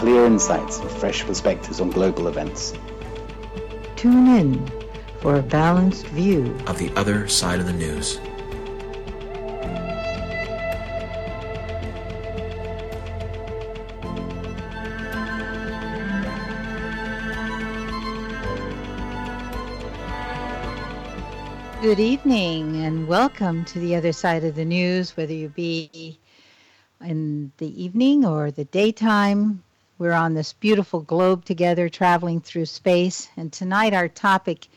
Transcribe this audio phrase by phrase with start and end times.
[0.00, 2.74] With clear insights and fresh perspectives on global events.
[3.96, 4.70] Tune in
[5.20, 8.18] for a balanced view Of the other side of the news.
[21.82, 26.18] Good evening and welcome to the other side of the news, whether you be
[27.00, 29.62] in the evening or the daytime.
[30.00, 33.28] We're on this beautiful globe together, traveling through space.
[33.36, 34.68] And tonight, our topic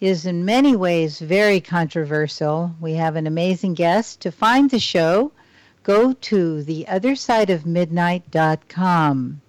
[0.00, 2.74] is in many ways very controversial.
[2.80, 4.18] We have an amazing guest.
[4.22, 5.30] To find the show,
[5.84, 9.40] go to theothersideofmidnight.com.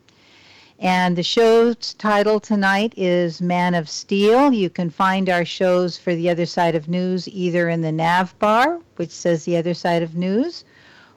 [0.77, 4.53] And the show's title tonight is Man of Steel.
[4.53, 8.37] You can find our shows for The Other Side of News either in the nav
[8.37, 10.63] bar, which says The Other Side of News,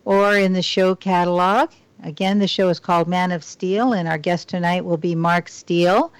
[0.06, 1.68] or in the show catalog.
[2.02, 5.48] Again, the show is called Man of Steel, and our guest tonight will be Mark
[5.48, 6.12] Steele.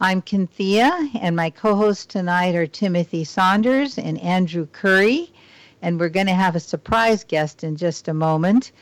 [0.00, 5.30] I'm Kynthea, and my co hosts tonight are Timothy Saunders and Andrew Curry.
[5.82, 8.72] And we're going to have a surprise guest in just a moment.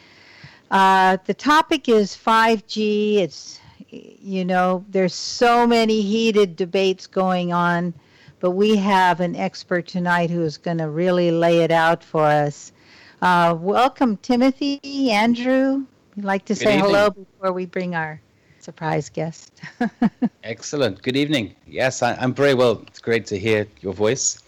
[0.71, 3.17] Uh, the topic is 5G.
[3.17, 3.59] It's
[3.91, 7.95] you know, there's so many heated debates going on,
[8.39, 12.25] but we have an expert tonight who is going to really lay it out for
[12.25, 12.73] us.
[13.23, 15.87] Uh, welcome, Timothy, Andrew.
[16.19, 16.87] We'd like to Good say evening.
[16.87, 18.21] hello before we bring our
[18.59, 19.61] surprise guest.
[20.43, 21.01] Excellent.
[21.01, 21.55] Good evening.
[21.65, 22.83] Yes, I, I'm very well.
[22.89, 24.43] It's great to hear your voice.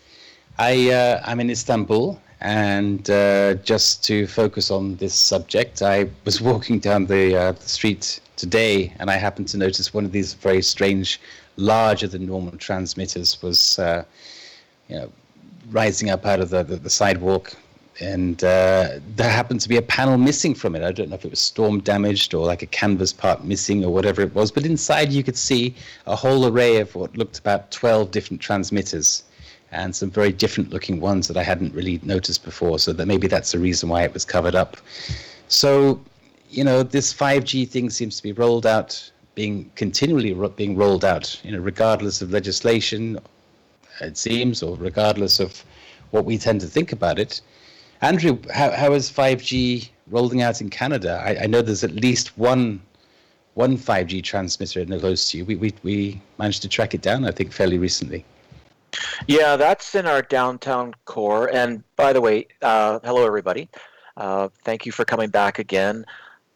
[0.59, 6.41] I uh, I'm in Istanbul, and uh, just to focus on this subject, I was
[6.51, 10.35] walking down the, uh, the street today, and I happened to notice one of these
[10.35, 11.21] very strange,
[11.57, 14.03] larger than normal transmitters was, uh,
[14.89, 15.13] you know,
[15.71, 17.55] rising up out of the, the, the sidewalk.
[18.01, 20.83] And uh, there happened to be a panel missing from it.
[20.83, 23.93] I don't know if it was storm damaged or like a canvas part missing or
[23.93, 24.51] whatever it was.
[24.51, 25.75] But inside, you could see
[26.07, 29.25] a whole array of what looked about 12 different transmitters
[29.73, 32.79] and some very different looking ones that I hadn't really noticed before.
[32.79, 34.79] So that maybe that's the reason why it was covered up.
[35.49, 36.01] So,
[36.49, 41.05] you know, this 5G thing seems to be rolled out, being continually ro- being rolled
[41.05, 43.19] out, you know, regardless of legislation,
[44.01, 45.65] it seems, or regardless of
[46.13, 47.41] what we tend to think about it.
[48.03, 51.23] Andrew, how, how is 5G rolling out in Canada?
[51.25, 52.81] I, I know there's at least one
[53.55, 55.45] one 5G transmitter in the close to you.
[55.45, 58.25] We, we, we managed to track it down, I think, fairly recently.
[59.27, 61.53] Yeah, that's in our downtown core.
[61.53, 63.69] And by the way, uh, hello everybody.
[64.17, 66.07] Uh, thank you for coming back again.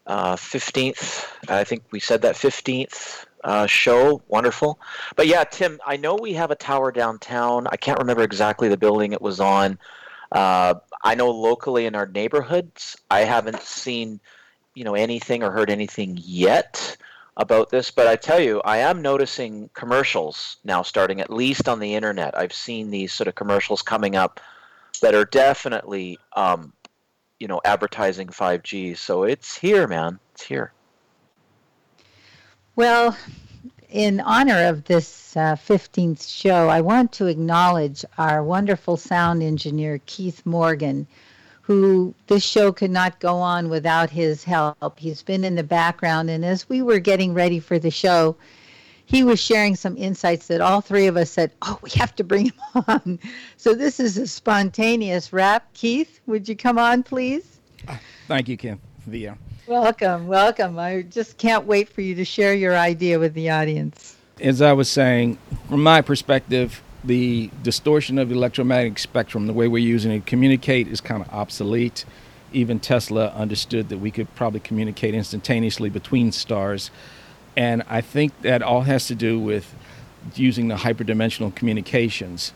[0.07, 4.21] Uh, 15th, I think we said that 15th uh, show.
[4.27, 4.79] Wonderful.
[5.15, 7.67] But yeah, Tim, I know we have a tower downtown.
[7.67, 9.77] I can't remember exactly the building it was on.
[11.05, 14.19] I know locally in our neighborhoods, I haven't seen,
[14.73, 16.97] you know, anything or heard anything yet
[17.37, 21.79] about this, but I tell you, I am noticing commercials now starting at least on
[21.79, 22.35] the internet.
[22.35, 24.39] I've seen these sort of commercials coming up
[25.01, 26.73] that are definitely, um,
[27.39, 28.97] you know, advertising 5G.
[28.97, 30.17] So it's here, man.
[30.33, 30.73] It's here.
[32.75, 33.15] Well,
[33.89, 40.01] in honor of this uh, 15th show, I want to acknowledge our wonderful sound engineer,
[40.05, 41.07] Keith Morgan,
[41.61, 44.99] who this show could not go on without his help.
[44.99, 48.35] He's been in the background, and as we were getting ready for the show,
[49.05, 52.23] he was sharing some insights that all three of us said, Oh, we have to
[52.23, 52.53] bring him
[52.87, 53.19] on.
[53.57, 55.73] So this is a spontaneous wrap.
[55.73, 57.59] Keith, would you come on, please?
[58.27, 58.79] Thank you, Kim.
[59.05, 59.37] Via.
[59.67, 60.77] Welcome, welcome.
[60.77, 64.15] I just can't wait for you to share your idea with the audience.
[64.39, 65.39] As I was saying,
[65.69, 70.87] from my perspective, the distortion of electromagnetic spectrum, the way we're using it to communicate,
[70.87, 72.05] is kind of obsolete.
[72.53, 76.91] Even Tesla understood that we could probably communicate instantaneously between stars.
[77.57, 79.73] And I think that all has to do with
[80.35, 82.53] using the hyperdimensional communications.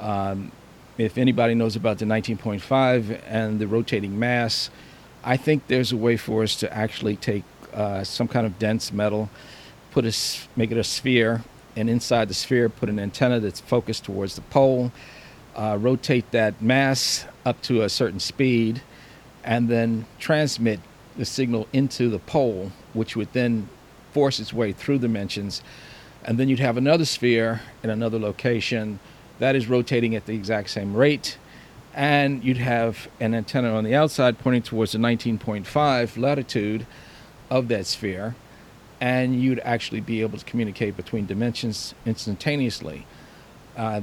[0.00, 0.50] Um,
[0.96, 4.70] if anybody knows about the 19.5 and the rotating mass,
[5.24, 8.92] I think there's a way for us to actually take uh, some kind of dense
[8.92, 9.30] metal,
[9.90, 10.14] put a,
[10.56, 11.42] make it a sphere,
[11.76, 14.92] and inside the sphere put an antenna that's focused towards the pole,
[15.56, 18.82] uh, rotate that mass up to a certain speed,
[19.44, 20.80] and then transmit
[21.16, 23.68] the signal into the pole, which would then
[24.12, 25.62] force its way through dimensions.
[26.24, 28.98] And then you'd have another sphere in another location
[29.38, 31.38] that is rotating at the exact same rate.
[31.98, 36.86] And you'd have an antenna on the outside pointing towards the 19.5 latitude
[37.50, 38.36] of that sphere.
[39.00, 43.04] And you'd actually be able to communicate between dimensions instantaneously.
[43.76, 44.02] Uh,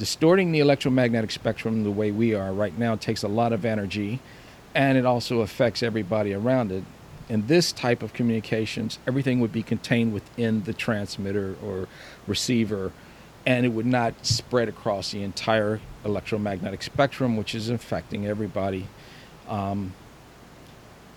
[0.00, 4.18] distorting the electromagnetic spectrum the way we are right now takes a lot of energy
[4.74, 6.82] and it also affects everybody around it.
[7.28, 11.86] In this type of communications, everything would be contained within the transmitter or
[12.26, 12.90] receiver,
[13.46, 18.88] and it would not spread across the entire electromagnetic spectrum, which is affecting everybody.
[19.48, 19.94] Um,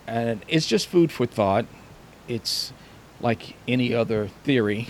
[0.05, 1.65] and it's just food for thought.
[2.27, 2.71] It's
[3.19, 4.89] like any other theory,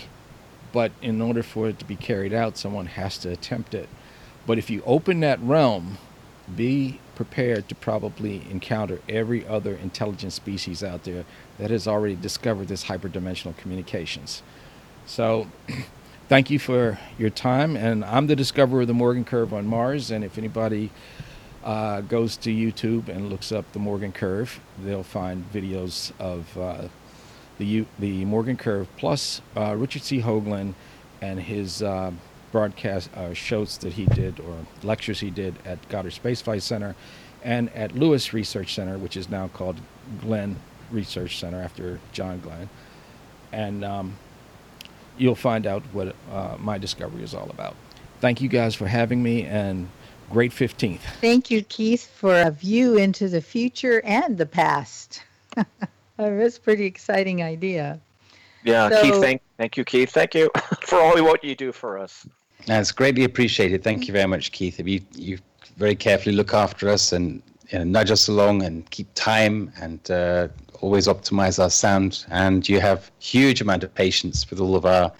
[0.72, 3.88] but in order for it to be carried out, someone has to attempt it.
[4.46, 5.96] But if you open that realm,
[6.54, 11.24] be prepared to probably encounter every other intelligent species out there
[11.58, 14.42] that has already discovered this hyperdimensional communications.
[15.06, 15.46] So,
[16.30, 17.76] thank you for your time.
[17.76, 20.12] And I'm the discoverer of the Morgan curve on Mars.
[20.12, 20.92] And if anybody
[21.64, 26.86] uh, goes to YouTube and looks up the Morgan curve, they'll find videos of uh,
[27.58, 30.20] the U- the Morgan curve plus uh, Richard C.
[30.20, 30.74] Hoagland
[31.20, 32.12] and his uh,
[32.52, 34.54] broadcast uh, shows that he did or
[34.84, 36.94] lectures he did at Goddard Space Flight Center
[37.42, 39.80] and at Lewis Research Center, which is now called
[40.20, 40.56] Glenn
[40.92, 42.68] Research Center after John Glenn.
[43.50, 44.16] And um,
[45.20, 47.76] you'll find out what uh, my discovery is all about.
[48.20, 49.88] Thank you guys for having me and
[50.30, 51.00] great 15th.
[51.20, 55.22] Thank you, Keith, for a view into the future and the past.
[56.16, 58.00] That's a pretty exciting idea.
[58.62, 60.10] Yeah, so, Keith, thank, thank you, Keith.
[60.10, 60.50] Thank you
[60.82, 62.26] for all what you do for us.
[62.66, 63.82] That's greatly appreciated.
[63.82, 64.78] Thank you very much, Keith.
[64.78, 65.38] You you
[65.78, 70.10] very carefully look after us and you know, nudge us along and keep time and
[70.10, 70.48] uh,
[70.80, 72.24] always optimize our sound.
[72.30, 75.12] And you have huge amount of patience with all of our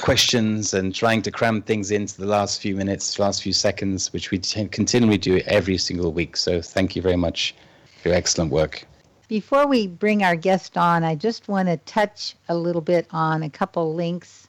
[0.00, 4.30] questions and trying to cram things into the last few minutes, last few seconds, which
[4.30, 6.36] we t- continually do every single week.
[6.36, 7.54] So thank you very much
[8.02, 8.84] for your excellent work.
[9.28, 13.42] Before we bring our guest on, I just want to touch a little bit on
[13.42, 14.46] a couple links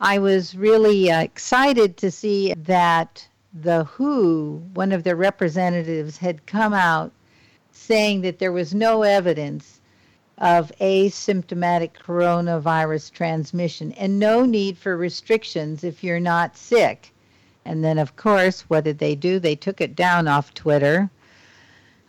[0.00, 6.46] I was really uh, excited to see that the WHO, one of their representatives, had
[6.46, 7.12] come out
[7.70, 9.80] saying that there was no evidence
[10.38, 17.12] of asymptomatic coronavirus transmission and no need for restrictions if you're not sick.
[17.64, 19.38] And then, of course, what did they do?
[19.38, 21.10] They took it down off Twitter.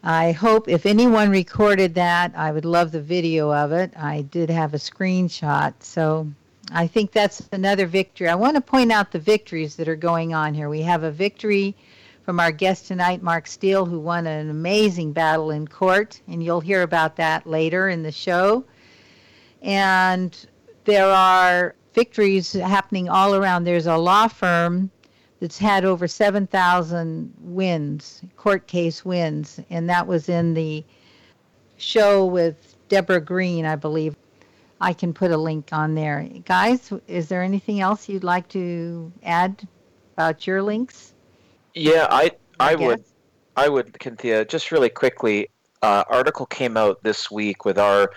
[0.03, 3.91] I hope if anyone recorded that, I would love the video of it.
[3.97, 5.73] I did have a screenshot.
[5.79, 6.27] So
[6.71, 8.27] I think that's another victory.
[8.27, 10.69] I want to point out the victories that are going on here.
[10.69, 11.75] We have a victory
[12.23, 16.59] from our guest tonight, Mark Steele, who won an amazing battle in court, and you'll
[16.59, 18.65] hear about that later in the show.
[19.61, 20.37] And
[20.83, 23.63] there are victories happening all around.
[23.63, 24.91] There's a law firm
[25.39, 30.83] that's had over 7,000 wins, court case wins, and that was in the
[31.77, 34.15] show with Deborah Green, I believe.
[34.79, 36.27] I can put a link on there.
[36.45, 39.67] Guys, is there anything else you'd like to add
[40.13, 41.13] about your links?
[41.73, 43.03] Yeah, I I, I would
[43.55, 45.49] I would Kynthea just really quickly.
[45.81, 48.11] Uh, article came out this week with our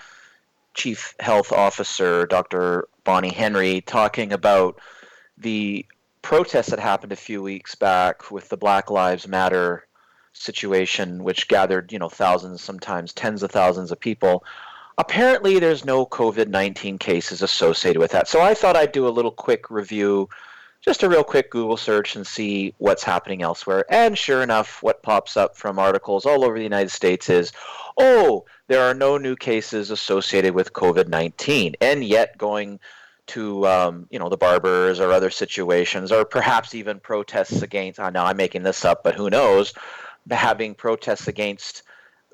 [0.73, 2.87] chief health officer, Dr.
[3.03, 4.79] Bonnie Henry, talking about
[5.37, 5.85] the
[6.21, 9.85] protests that happened a few weeks back with the Black Lives Matter
[10.33, 14.43] situation, which gathered you know thousands, sometimes tens of thousands of people
[14.97, 18.27] apparently there's no covid-19 cases associated with that.
[18.27, 20.29] So i thought i'd do a little quick review
[20.81, 23.85] just a real quick google search and see what's happening elsewhere.
[23.89, 27.51] And sure enough what pops up from articles all over the united states is
[27.97, 32.79] oh there are no new cases associated with covid-19 and yet going
[33.27, 38.09] to um, you know the barbers or other situations or perhaps even protests against i
[38.09, 39.73] know i'm making this up but who knows
[40.29, 41.83] having protests against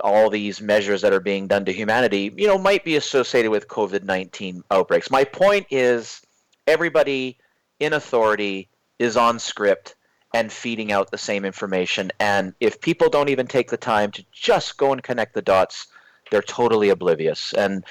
[0.01, 3.67] all these measures that are being done to humanity, you know, might be associated with
[3.67, 5.09] COVID 19 outbreaks.
[5.09, 6.21] My point is
[6.67, 7.37] everybody
[7.79, 9.95] in authority is on script
[10.33, 12.11] and feeding out the same information.
[12.19, 15.87] And if people don't even take the time to just go and connect the dots,
[16.29, 17.53] they're totally oblivious.
[17.53, 17.83] And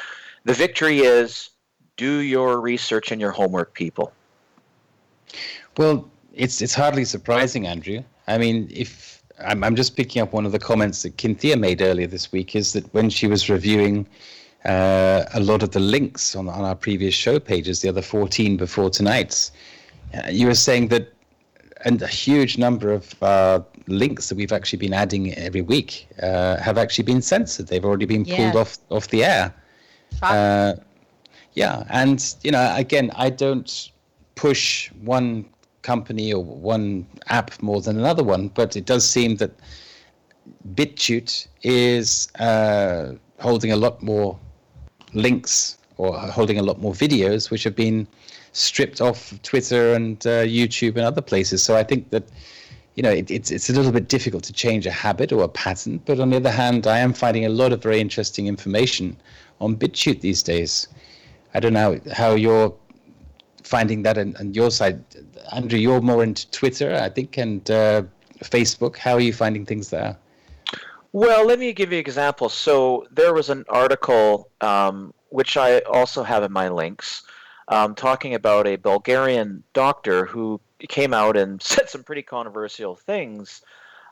[0.44, 1.50] the victory is
[1.96, 4.12] do your research and your homework, people.
[5.76, 8.02] Well, it's it's hardly surprising, Andrew.
[8.26, 11.82] I mean, if I'm, I'm just picking up one of the comments that Kynthea made
[11.82, 14.06] earlier this week, is that when she was reviewing
[14.64, 18.56] uh, a lot of the links on, on our previous show pages, the other 14
[18.56, 19.52] before tonight's,
[20.14, 21.12] uh, you were saying that
[21.84, 26.56] and a huge number of uh, links that we've actually been adding every week uh,
[26.56, 27.68] have actually been censored.
[27.68, 28.60] They've already been pulled Yeah.
[28.60, 29.54] off off the air.
[30.22, 30.74] Uh,
[31.52, 33.90] yeah, and you know, again, I don't
[34.34, 35.44] push one
[35.86, 39.52] company or one app more than another one, but it does seem that
[40.74, 44.38] BitChute is uh, holding a lot more
[45.14, 48.06] links or holding a lot more videos, which have been
[48.52, 51.62] stripped off Twitter and uh, YouTube and other places.
[51.62, 52.24] So I think that
[52.96, 55.48] you know it, it's it's a little bit difficult to change a habit or a
[55.48, 56.00] pattern.
[56.06, 59.16] But on the other hand, I am finding a lot of very interesting information
[59.60, 60.88] on BitChute these days.
[61.54, 62.74] I don't know how you're
[63.66, 65.02] finding that on, on your side,
[65.52, 65.78] Andrew.
[65.78, 68.02] You're more into Twitter, I think, and uh,
[68.42, 68.96] Facebook.
[68.96, 70.16] How are you finding things there?
[71.12, 72.48] Well, let me give you an example.
[72.48, 77.22] So there was an article, um, which I also have in my links,
[77.68, 83.62] um, talking about a Bulgarian doctor who came out and said some pretty controversial things.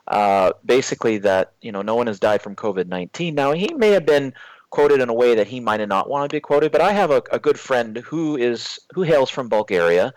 [0.07, 3.33] Uh, basically, that you know no one has died from COVID nineteen.
[3.33, 4.33] Now he may have been
[4.69, 7.09] quoted in a way that he might not want to be quoted, but I have
[7.09, 10.13] a, a good friend who is who hails from Bulgaria,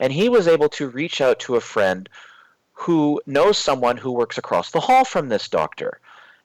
[0.00, 2.08] and he was able to reach out to a friend
[2.72, 6.00] who knows someone who works across the hall from this doctor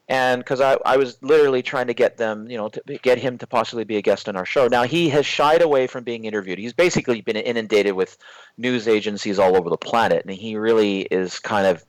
[0.10, 3.38] and because I, I was literally trying to get them, you know, to get him
[3.38, 4.68] to possibly be a guest on our show.
[4.68, 6.60] Now he has shied away from being interviewed.
[6.60, 8.18] He's basically been inundated with
[8.58, 11.86] news agencies all over the planet, and he really is kind of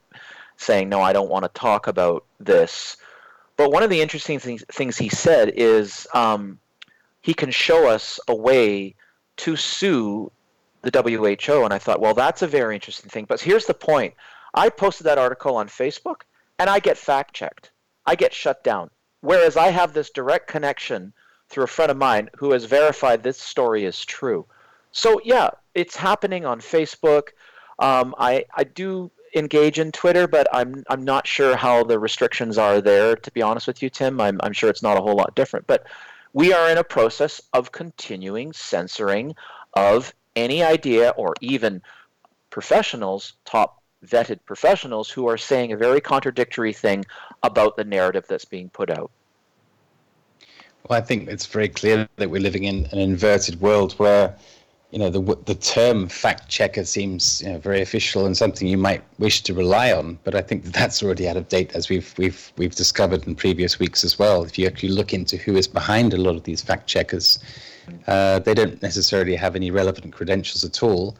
[0.56, 2.96] saying, "No, I don't want to talk about this."
[3.56, 6.58] But one of the interesting things, things he said is um,
[7.20, 8.94] he can show us a way
[9.38, 10.30] to sue
[10.84, 13.26] the WHO, and I thought, well, that's a very interesting thing.
[13.28, 14.14] But here's the point:
[14.54, 16.22] I posted that article on Facebook,
[16.58, 17.70] and I get fact checked.
[18.06, 18.90] I get shut down.
[19.20, 21.12] Whereas I have this direct connection
[21.48, 24.46] through a friend of mine who has verified this story is true.
[24.92, 27.28] So yeah, it's happening on Facebook.
[27.78, 32.58] Um, I I do engage in Twitter, but I'm I'm not sure how the restrictions
[32.58, 33.16] are there.
[33.16, 35.66] To be honest with you, Tim, I'm I'm sure it's not a whole lot different.
[35.66, 35.86] But
[36.32, 39.34] we are in a process of continuing censoring
[39.74, 41.82] of any idea or even
[42.50, 47.04] professionals, top vetted professionals, who are saying a very contradictory thing
[47.42, 49.10] about the narrative that's being put out.
[50.88, 54.36] Well, I think it's very clear that we're living in an inverted world where,
[54.90, 58.76] you know, the the term fact checker seems you know, very official and something you
[58.76, 60.18] might wish to rely on.
[60.24, 63.34] But I think that that's already out of date, as we've we've we've discovered in
[63.34, 64.44] previous weeks as well.
[64.44, 67.38] If you actually look into who is behind a lot of these fact checkers,
[68.06, 71.16] uh, they don't necessarily have any relevant credentials at all.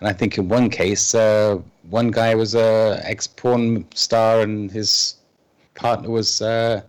[0.00, 1.58] And I think in one case, uh,
[1.90, 5.16] one guy was a ex porn star, and his
[5.74, 6.82] partner was, uh,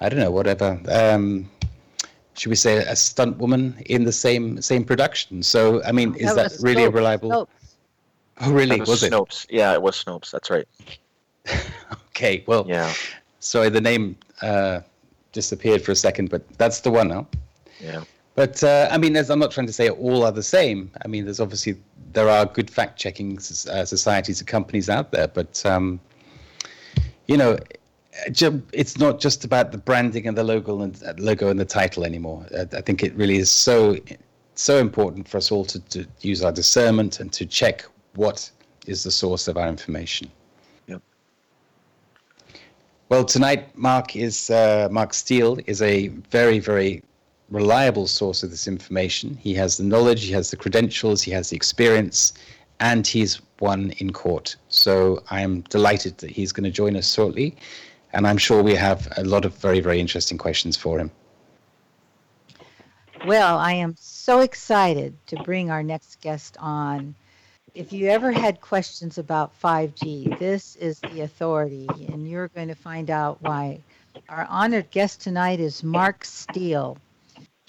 [0.00, 0.78] I don't know, whatever.
[0.90, 1.50] Um,
[2.34, 5.42] should we say a stunt woman in the same same production?
[5.42, 6.94] So, I mean, is that, was really a Snopes.
[6.94, 7.30] reliable?
[7.30, 7.48] Snopes.
[8.42, 8.78] Oh, really?
[8.78, 9.12] That Was, it?
[9.12, 9.46] Snopes?
[9.50, 10.30] Yeah, it was Snopes.
[10.30, 10.66] That's right.
[12.10, 12.44] Okay.
[12.46, 12.92] Well, Yeah,
[13.38, 14.80] sorry, the name uh,
[15.32, 17.26] disappeared for a second, but that's the one now.
[17.80, 18.02] yeah.
[18.34, 20.90] But uh, I mean, there's, I'm not trying to say all are the same.
[21.04, 21.76] I mean, there's obviously
[22.12, 26.00] there are good fact-checking uh, societies and companies out there, but um,
[27.26, 27.58] you know,
[28.26, 32.04] it's not just about the branding and the logo and uh, logo and the title
[32.04, 32.46] anymore.
[32.56, 33.96] I think it really is so
[34.54, 37.84] so important for us all to, to use our discernment and to check
[38.14, 38.50] what
[38.86, 40.30] is the source of our information.
[40.86, 41.02] Yep.
[43.08, 47.02] Well, tonight, Mark is uh, Mark Steele is a very, very
[47.50, 49.36] reliable source of this information.
[49.36, 52.32] He has the knowledge, he has the credentials, he has the experience,
[52.78, 54.56] and he's won in court.
[54.68, 57.56] So I am delighted that he's going to join us shortly,
[58.12, 61.10] and I'm sure we have a lot of very, very interesting questions for him.
[63.26, 67.14] Well, I am so excited to bring our next guest on.
[67.74, 72.74] If you ever had questions about 5G, this is the authority, and you're going to
[72.74, 73.80] find out why.
[74.28, 76.96] Our honored guest tonight is Mark Steele.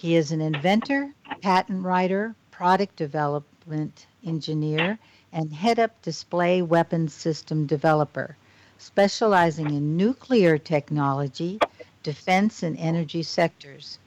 [0.01, 4.97] He is an inventor, patent writer, product development engineer,
[5.31, 8.35] and head up display weapons system developer,
[8.79, 11.59] specializing in nuclear technology,
[12.01, 13.99] defense, and energy sectors.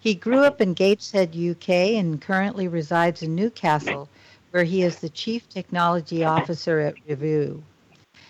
[0.00, 4.08] He grew up in Gateshead, UK, and currently resides in Newcastle,
[4.50, 7.62] where he is the Chief Technology Officer at Reevu.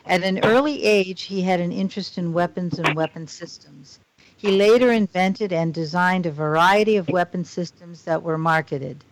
[0.04, 4.00] At an early age, he had an interest in weapons and weapon systems.
[4.38, 9.02] He later invented and designed a variety of weapon systems that were marketed.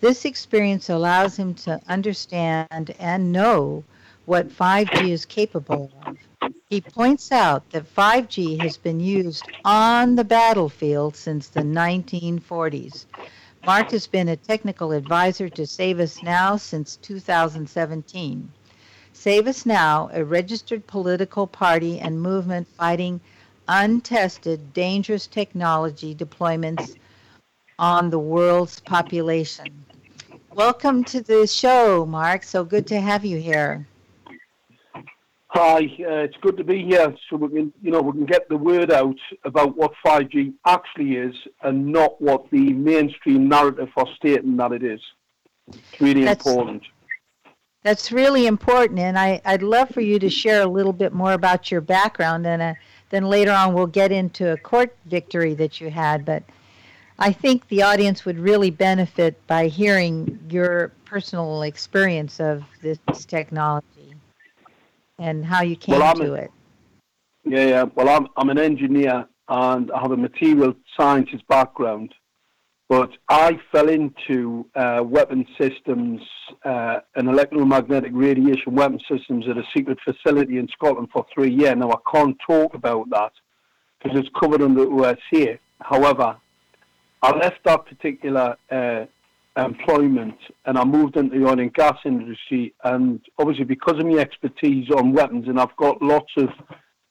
[0.00, 3.84] This experience allows him to understand and know
[4.26, 6.18] what 5G is capable of.
[6.68, 13.06] He points out that 5G has been used on the battlefield since the 1940s.
[13.64, 18.52] Mark has been a technical advisor to Save Us Now since 2017.
[19.14, 23.20] Save Us Now, a registered political party and movement fighting
[23.68, 26.96] untested, dangerous technology deployments
[27.78, 29.84] on the world's population.
[30.54, 32.42] Welcome to the show, Mark.
[32.42, 33.86] So good to have you here.
[35.48, 37.14] Hi, uh, it's good to be here.
[37.30, 41.16] So we can, you know, we can get the word out about what 5G actually
[41.16, 45.00] is, and not what the mainstream narrative are stating that it is.
[45.68, 46.82] It's really That's- important.
[47.82, 51.34] That's really important, and I, I'd love for you to share a little bit more
[51.34, 52.74] about your background, and uh,
[53.10, 56.24] then later on we'll get into a court victory that you had.
[56.24, 56.42] But
[57.18, 64.14] I think the audience would really benefit by hearing your personal experience of this technology
[65.18, 66.50] and how you came Well, to a- it.
[67.44, 67.84] Yeah, yeah.
[67.94, 72.12] Well, I'm I'm an engineer and I have a material sciences background,
[72.88, 76.20] but I fell into uh, weapon systems
[76.64, 81.74] uh, and electromagnetic radiation weapon systems at a secret facility in Scotland for three years.
[81.76, 83.32] Now I can't talk about that
[84.02, 85.58] because it's covered under OSA.
[85.80, 86.36] However,
[87.22, 89.06] I left that particular uh,
[89.56, 92.74] employment and I moved into the oil and gas industry.
[92.84, 96.48] And obviously, because of my expertise on weapons, and I've got lots of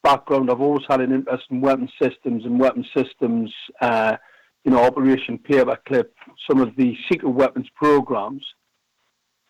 [0.04, 4.18] background, I've always had an interest in weapon systems and weapon systems, uh,
[4.66, 6.10] you know, Operation Paperclip,
[6.50, 8.44] some of the secret weapons programs.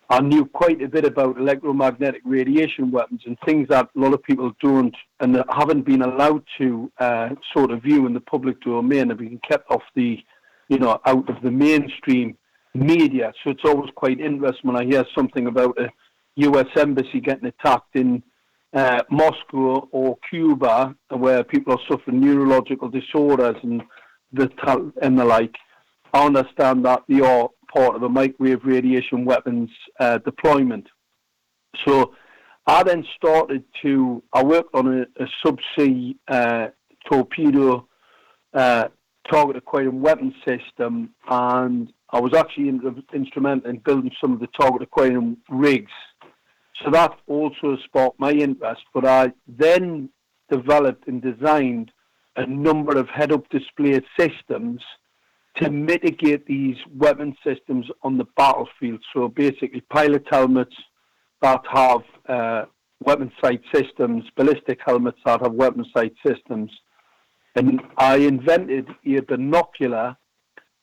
[0.10, 4.22] I knew quite a bit about electromagnetic radiation weapons and things that a lot of
[4.22, 9.10] people don't and haven't been allowed to uh, sort of view in the public domain
[9.10, 10.20] and been kept off the,
[10.68, 12.38] you know, out of the mainstream
[12.76, 13.32] media.
[13.44, 15.90] So it's always quite interesting when I hear something about a
[16.36, 16.68] U.S.
[16.76, 18.22] embassy getting attacked in
[18.74, 23.82] uh, Moscow or Cuba, where people are suffering neurological disorders and
[24.36, 25.56] the tal- and the like.
[26.14, 29.70] I understand that they are part of a microwave radiation weapons
[30.00, 30.88] uh, deployment.
[31.86, 32.14] So
[32.68, 36.68] I then started to, I worked on a, a subsea uh,
[37.10, 37.88] torpedo
[38.54, 38.88] uh,
[39.30, 44.48] target acquiring weapon system, and I was actually in, instrumental in building some of the
[44.60, 45.92] target acquiring rigs.
[46.84, 50.10] So that also sparked my interest, but I then
[50.52, 51.92] developed and designed
[52.36, 54.82] a number of head-up display systems
[55.58, 59.02] to mitigate these weapon systems on the battlefield.
[59.14, 60.76] So basically, pilot helmets
[61.42, 62.66] that have uh,
[63.04, 66.72] weapon sight systems, ballistic helmets that have weapon sight systems.
[67.56, 70.18] And I invented a binocular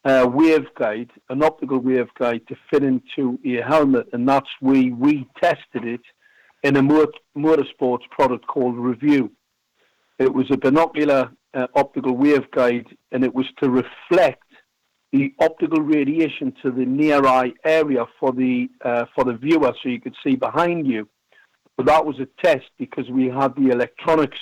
[0.04, 5.84] uh, waveguide, an optical waveguide to fit into a helmet, and that's where we tested
[5.84, 6.00] it
[6.62, 9.30] in a mot- motorsports product called Reevu.
[10.18, 14.44] It was a binocular uh, optical waveguide, and it was to reflect
[15.12, 19.88] the optical radiation to the near eye area for the uh, for the viewer, so
[19.88, 21.08] you could see behind you.
[21.76, 24.38] But that was a test because we had the electronics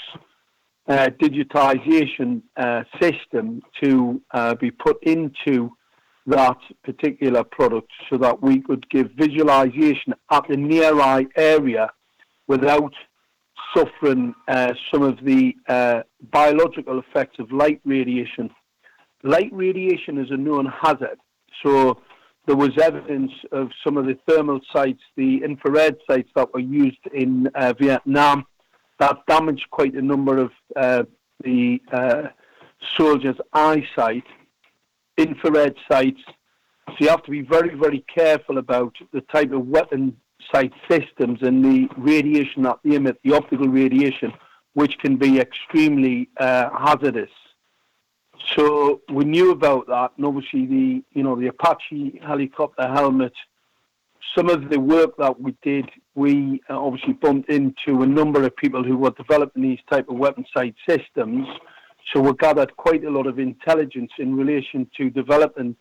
[0.89, 5.71] uh, digitization uh, system to uh, be put into
[6.27, 11.91] that particular product so that we could give visualization at the near eye area
[12.47, 12.93] without
[13.75, 18.51] suffering uh, some of the uh, biological effects of light radiation.
[19.23, 21.19] Light radiation is a known hazard,
[21.63, 22.01] so
[22.47, 26.99] there was evidence of some of the thermal sights, the infrared sights that were used
[27.15, 28.45] in uh, Vietnam,
[28.99, 31.03] that damaged quite a number of uh,
[31.45, 32.23] the uh,
[32.97, 34.25] soldiers' eyesight.
[35.19, 36.21] Infrared sights,
[36.87, 40.17] so you have to be very, very careful about the type of weapon
[40.53, 44.33] sight systems and the radiation that they emit, the optical radiation,
[44.75, 47.31] which can be extremely uh, hazardous.
[48.57, 53.33] So we knew about that, and obviously the you know the Apache helicopter helmet.
[54.37, 58.57] Some of the work that we did, we uh, obviously bumped into a number of
[58.57, 61.49] people who were developing these type of weapon sight systems.
[62.13, 65.75] So we gathered quite a lot of intelligence in relation to developing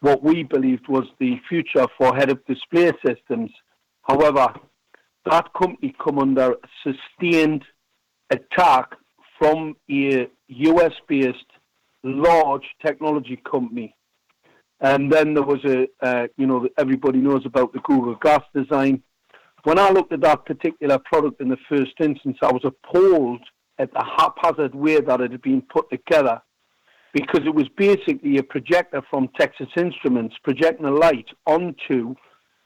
[0.00, 3.50] what we believed was the future for head-up display systems.
[4.02, 4.54] However,
[5.26, 7.64] that company come under sustained
[8.30, 8.90] attack
[9.38, 11.38] from a US-based
[12.02, 13.94] large technology company.
[14.80, 19.02] And then there was a, uh, you know, everybody knows about the Google Glass design.
[19.64, 23.42] When I looked at that particular product in the first instance, I was appalled
[23.78, 26.40] at the haphazard way that it had been put together.
[27.12, 32.14] because it was basically a projector from Texas Instruments projecting a light onto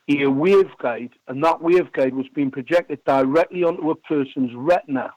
[0.08, 5.12] a waveguide, and that waveguide was being projected directly onto a person's retina.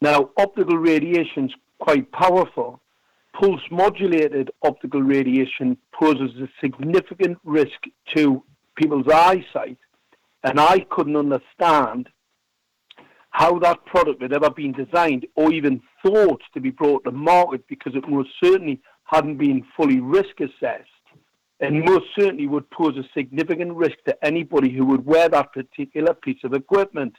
[0.00, 2.80] Now, optical radiation is quite powerful.
[3.38, 7.80] Pulse modulated optical radiation poses a significant risk
[8.14, 8.42] to
[8.76, 9.78] people's eyesight,
[10.44, 12.08] and I couldn't understand
[13.30, 17.66] how that product had ever been designed or even thought to be brought to market
[17.68, 20.93] because it most certainly hadn't been fully risk assessed
[21.60, 26.14] and most certainly would pose a significant risk to anybody who would wear that particular
[26.14, 27.14] piece of equipment.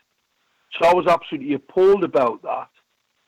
[0.73, 2.69] So I was absolutely appalled about that.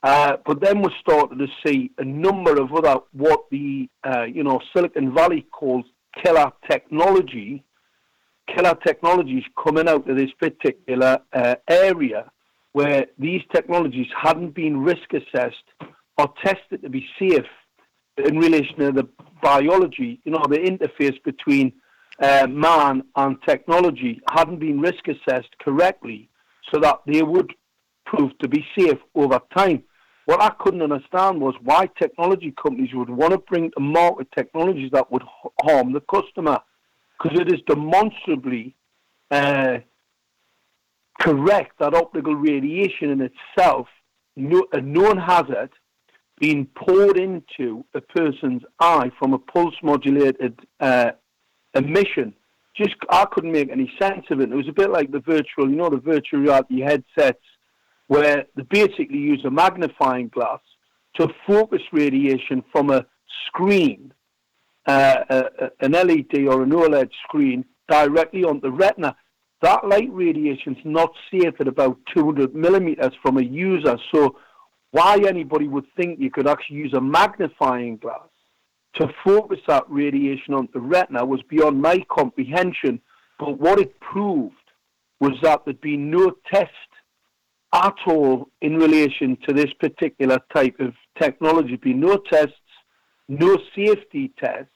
[0.04, 4.43] Uh, but then we started to see a number of other what the uh, you
[4.43, 5.86] know Silicon Valley calls
[6.24, 7.63] killer technology,
[8.54, 12.32] killer technologies coming out of this particular uh, area
[12.74, 15.56] where these technologies hadn't been risk assessed
[16.17, 17.46] or tested to be safe
[18.17, 19.08] in relation to the
[19.41, 21.71] biology, you know, the interface between
[22.21, 26.30] uh, man and technology hadn't been risk assessed correctly
[26.71, 27.53] so that they would
[28.06, 29.84] prove to be safe over time.
[30.25, 34.91] What I couldn't understand was why technology companies would want to bring to market technologies
[34.91, 35.23] that would
[35.62, 36.60] harm the customer,
[37.17, 38.75] because it is demonstrably
[39.32, 39.77] uh,
[41.19, 43.88] correct that optical radiation in itself,
[44.36, 45.69] no, a known hazard,
[46.39, 51.12] being poured into a person's eye from a pulse modulated uh,
[51.73, 52.34] emission.
[52.76, 54.52] Just I couldn't make any sense of it.
[54.52, 57.43] It was a bit like the virtual, you know, the virtual reality headsets,
[58.08, 60.60] where they basically use a magnifying glass
[61.19, 63.06] to focus radiation from a
[63.47, 64.13] screen,
[64.86, 65.43] uh, a,
[65.82, 69.15] an LED or an OLED screen, directly on the retina
[69.62, 73.97] that light radiation is not safe at about 200 millimeters from a user.
[74.13, 74.36] So,
[74.91, 78.30] why anybody would think you could actually use a magnifying glass
[78.95, 83.00] to focus that radiation on the retina was beyond my comprehension.
[83.39, 84.56] But what it proved
[85.19, 86.71] was that there'd been no test
[87.73, 91.69] at all in relation to this particular type of technology.
[91.69, 92.54] There'd been no tests,
[93.28, 94.71] no safety tests.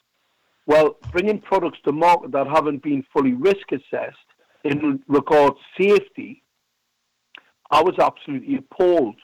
[0.67, 4.17] Well, bringing products to market that haven't been fully risk assessed
[4.63, 6.43] in regards safety,
[7.71, 9.15] I was absolutely appalled.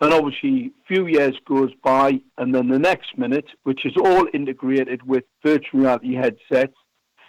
[0.00, 4.26] And obviously, a few years goes by, and then the next minute, which is all
[4.34, 6.74] integrated with virtual reality headsets,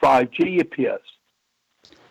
[0.04, 1.02] 5G appears.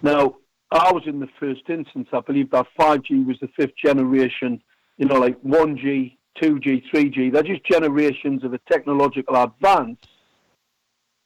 [0.02, 0.36] Now,
[0.70, 2.08] I was in the first instance.
[2.12, 4.62] I believe that 5G was the fifth generation,
[4.96, 7.32] you know, like 1G, 2G, 3G.
[7.32, 9.98] They're just generations of a technological advance.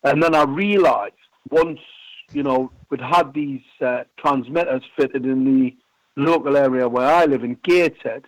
[0.04, 1.14] And then I realized
[1.50, 1.80] once
[2.32, 5.76] you know, we'd had these uh, transmitters fitted in the
[6.16, 8.24] local area where I live in Gateshead,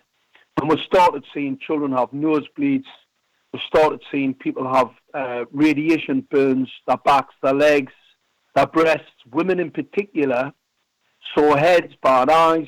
[0.59, 2.85] and we started seeing children have nosebleeds.
[3.53, 7.93] We started seeing people have uh, radiation burns, their backs, their legs,
[8.55, 9.11] their breasts.
[9.31, 10.53] Women in particular,
[11.35, 12.67] sore heads, bad eyes,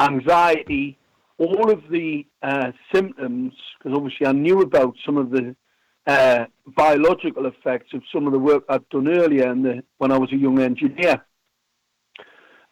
[0.00, 0.98] anxiety,
[1.38, 3.52] all of the uh, symptoms.
[3.78, 5.56] Because obviously I knew about some of the
[6.06, 6.44] uh,
[6.76, 10.36] biological effects of some of the work I'd done earlier the, when I was a
[10.36, 11.24] young engineer.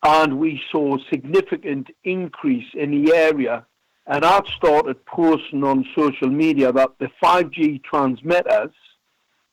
[0.05, 3.67] And we saw significant increase in the area.
[4.07, 8.73] And I'd started posting on social media that the 5G transmitters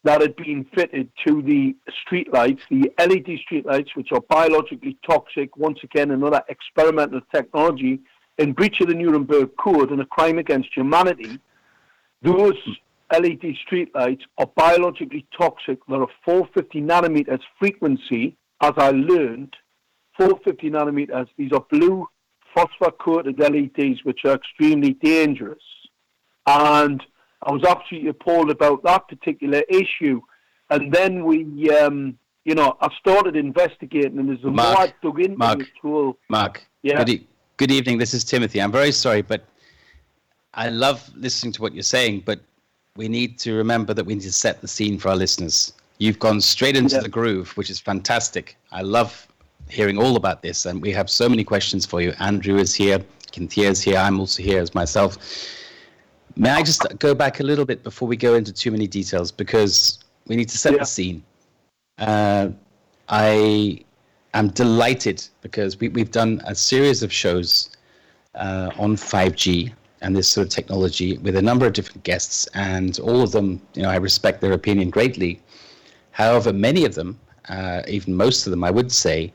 [0.03, 1.75] that had been fitted to the
[2.07, 7.99] streetlights, the LED streetlights, which are biologically toxic, once again, another experimental technology
[8.39, 11.39] in breach of the Nuremberg Code and a crime against humanity,
[12.21, 12.57] those
[13.13, 15.79] LED streetlights are biologically toxic.
[15.87, 19.55] They're a 450 nanometers frequency, as I learned.
[20.17, 21.27] 450 nanometers.
[21.37, 22.07] These are blue
[22.53, 25.61] phosphor coated LEDs, which are extremely dangerous.
[26.47, 27.03] And
[27.43, 30.21] I was absolutely appalled about that particular issue.
[30.69, 34.93] And then we, um, you know, I started investigating, and as the Mark, more I
[35.01, 36.97] dug into Mark, tool, Mark, yeah.
[36.99, 37.97] good, e- good evening.
[37.97, 38.61] This is Timothy.
[38.61, 39.45] I'm very sorry, but
[40.53, 42.39] I love listening to what you're saying, but
[42.95, 45.73] we need to remember that we need to set the scene for our listeners.
[45.99, 47.01] You've gone straight into Yeah.
[47.01, 48.57] the groove, which is fantastic.
[48.71, 49.27] I love
[49.69, 52.13] hearing all about this, and we have so many questions for you.
[52.19, 52.99] Andrew is here,
[53.31, 55.17] Kynthea is here, I'm also here as myself.
[56.35, 59.31] May I just go back a little bit before we go into too many details
[59.31, 60.79] because we need to set Yeah.
[60.79, 61.23] the scene.
[61.97, 62.49] Uh,
[63.09, 63.83] I
[64.33, 67.69] am delighted because we, we've done a series of shows
[68.35, 72.99] uh, on 5G and this sort of technology with a number of different guests, and
[72.99, 75.41] all of them, you know, I respect their opinion greatly.
[76.11, 79.33] However, many of them, uh, even most of them, I would say,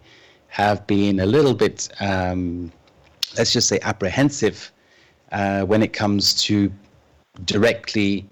[0.55, 2.71] have been a little bit, um,
[3.37, 4.71] let's just say, apprehensive
[5.33, 6.73] uh, when it comes to
[7.45, 8.25] directly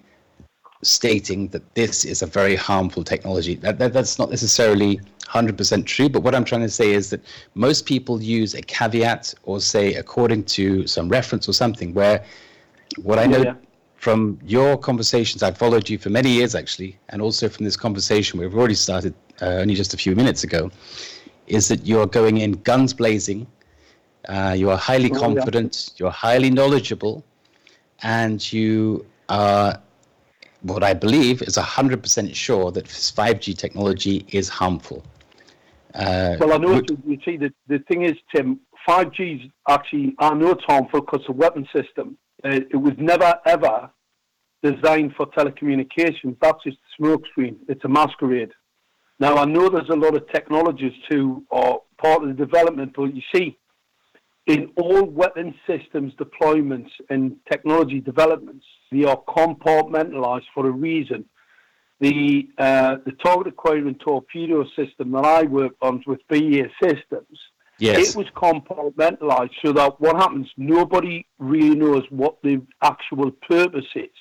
[0.84, 3.56] stating that this is a very harmful technology.
[3.56, 7.24] That, that, that's not necessarily 100% true, but what I'm trying to say is that
[7.56, 12.24] most people use a caveat or say according to some reference or something where
[13.02, 13.54] what I know yeah.
[13.96, 18.38] from your conversations, I've followed you for many years actually, and also from this conversation
[18.38, 20.70] we've already started uh, only just a few minutes ago,
[21.46, 23.46] is that you're going in guns blazing,
[24.28, 25.94] uh, you are highly oh, confident, yeah.
[25.98, 27.24] you're highly knowledgeable,
[28.02, 29.80] and you are
[30.62, 35.02] what I believe is 100% sure that 5G technology is harmful.
[35.94, 40.32] Uh, well, I know you see the the thing is, Tim, 5G is actually I
[40.34, 42.16] know it's harmful because the weapon system.
[42.44, 43.90] Uh, it was never ever
[44.62, 46.36] designed for telecommunications.
[46.40, 47.56] That's just a smokescreen.
[47.68, 48.52] It's a masquerade.
[49.22, 53.14] Now I know there's a lot of technologies too, or part of the development, but
[53.14, 53.56] you see,
[54.46, 61.24] in all weapon systems deployments and technology developments, they are compartmentalized for a reason.
[62.00, 67.38] The uh, the target acquiring torpedo system that I worked on with BAE Systems,
[67.78, 68.08] yes.
[68.08, 74.18] it was compartmentalized so that what happens, nobody really knows what the actual purpose is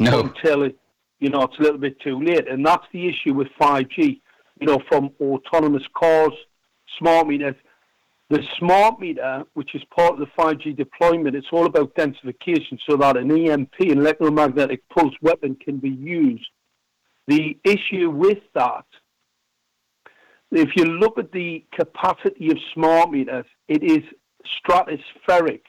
[0.00, 0.22] no.
[0.22, 0.76] until it,
[1.20, 2.48] you know, it's a little bit too late.
[2.48, 4.22] And that's the issue with 5G.
[4.60, 6.32] You know, from autonomous cars,
[6.98, 7.56] smart meters,
[8.30, 12.96] the smart meter, which is part of the 5G deployment, it's all about densification so
[12.96, 16.46] that an EMP, an electromagnetic pulse weapon, can be used.
[17.26, 18.86] The issue with that,
[20.50, 24.02] if you look at the capacity of smart meters, it is
[24.66, 25.62] stratospheric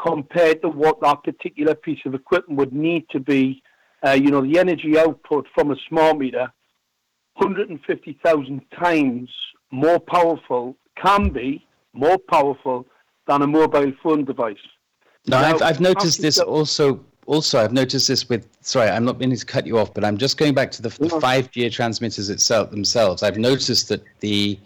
[0.00, 3.62] compared to what that particular piece of equipment would need to be.
[4.06, 6.52] Uh, you know, the energy output from a smart meter,
[7.38, 9.30] 150,000 times
[9.70, 12.86] more powerful, can be more powerful
[13.26, 14.56] than a mobile phone device.
[15.26, 17.04] No, now, I've, I've noticed this also.
[17.26, 18.48] Also, I've noticed this with.
[18.62, 20.88] Sorry, I'm not meaning to cut you off, but I'm just going back to the,
[20.88, 23.22] the 5G transmitters itself themselves.
[23.22, 24.58] I've noticed that the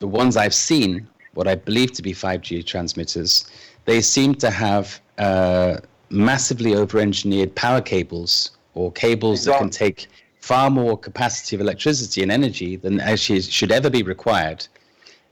[0.00, 3.48] the ones I've seen, what I believe to be 5G transmitters,
[3.84, 5.76] they seem to have uh,
[6.08, 9.52] massively over-engineered power cables or cables exactly.
[9.52, 10.08] that can take
[10.40, 14.66] far more capacity of electricity and energy than actually should ever be required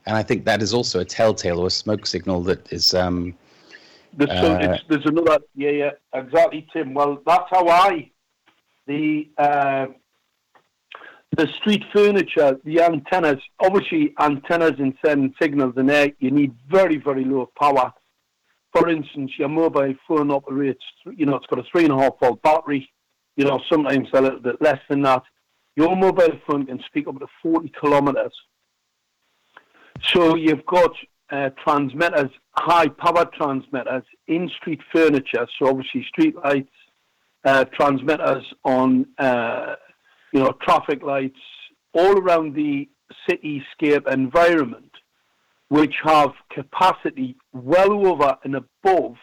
[0.09, 2.95] and I think that is also a telltale or a smoke signal that is.
[2.95, 3.35] Um,
[4.13, 6.95] there's, uh, there's another, yeah, yeah, exactly, Tim.
[6.95, 8.09] Well, that's how I,
[8.87, 9.85] the uh,
[11.37, 16.97] the street furniture, the antennas, obviously antennas and send signals in there, you need very,
[16.97, 17.93] very low power.
[18.71, 20.83] For instance, your mobile phone operates,
[21.15, 22.89] you know, it's got a three and a half volt battery,
[23.39, 25.23] you know, sometimes a little bit less than that.
[25.75, 28.33] Your mobile phone can speak up to 40 kilometers
[30.07, 30.91] so you've got
[31.31, 35.47] uh, transmitters, high power transmitters in street furniture.
[35.57, 36.71] So obviously street lights,
[37.45, 39.75] uh, transmitters on uh,
[40.33, 41.39] you know traffic lights
[41.93, 42.87] all around the
[43.29, 44.91] cityscape environment,
[45.69, 49.15] which have capacity well over and above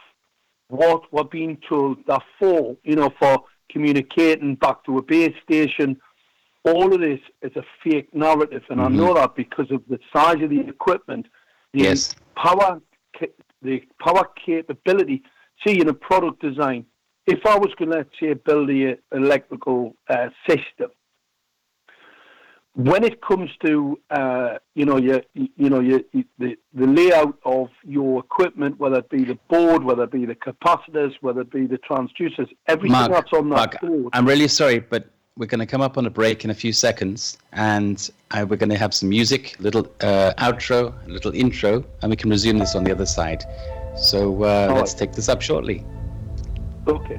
[0.68, 2.76] what we're being told they're for.
[2.84, 5.96] You know, for communicating back to a base station
[6.66, 8.94] all of this is a fake narrative, and mm-hmm.
[8.94, 11.26] I know that because of the size of the equipment,
[11.72, 12.14] the yes.
[12.36, 12.80] power,
[13.62, 15.22] the power capability.
[15.66, 16.84] See, in a product design,
[17.26, 20.90] if I was going to let's say build an electrical uh, system,
[22.76, 26.00] when it comes to uh, you know your you know your,
[26.38, 30.34] the the layout of your equipment, whether it be the board, whether it be the
[30.34, 34.10] capacitors, whether it be the transducers, everything Mark, that's on that Mark, board.
[34.12, 35.08] I'm really sorry, but
[35.38, 38.56] we're going to come up on a break in a few seconds, and uh, we're
[38.56, 42.28] going to have some music, a little uh, outro, a little intro, and we can
[42.28, 43.42] resume this on the other side.
[43.96, 45.82] So uh, let's take this up shortly.
[46.86, 47.18] Okay.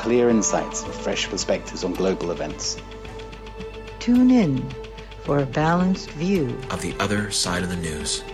[0.00, 2.78] With clear insights and fresh perspectives on global events.
[3.98, 4.66] Tune in
[5.24, 8.24] for a balanced view of the other side of the news.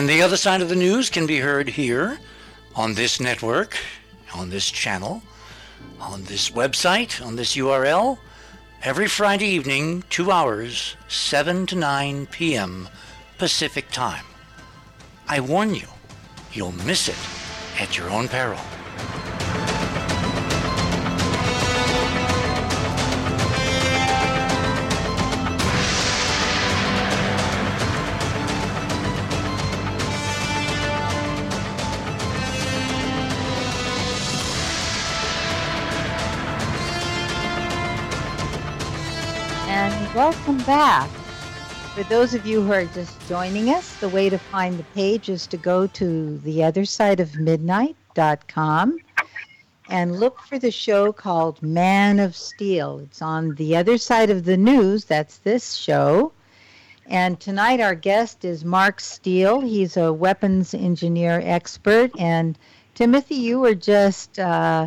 [0.00, 2.18] And the other side of the news can be heard here
[2.74, 3.76] on this network,
[4.32, 5.22] on this channel,
[6.00, 8.16] on this website, on this URL,
[8.82, 12.88] every Friday evening, two hours, 7 to 9 p.m.
[13.36, 14.24] Pacific Time.
[15.28, 15.88] I warn you,
[16.50, 18.69] you'll miss it at your own peril.
[40.30, 41.10] Welcome back.
[41.92, 45.28] For those of you who are just joining us, the way to find the page
[45.28, 48.98] is to go to theothersideofmidnight.com
[49.88, 53.00] and look for the show called Man of Steel.
[53.00, 55.04] It's on the other side of the news.
[55.04, 56.30] That's this show.
[57.06, 59.62] And tonight our guest is Mark Steele.
[59.62, 62.12] He's a weapons engineer expert.
[62.16, 62.56] And
[62.94, 64.86] Timothy, you were just uh,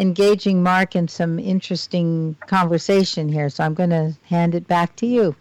[0.00, 3.50] engaging Mark in some interesting conversation here.
[3.50, 5.36] So I'm going to hand it back to you.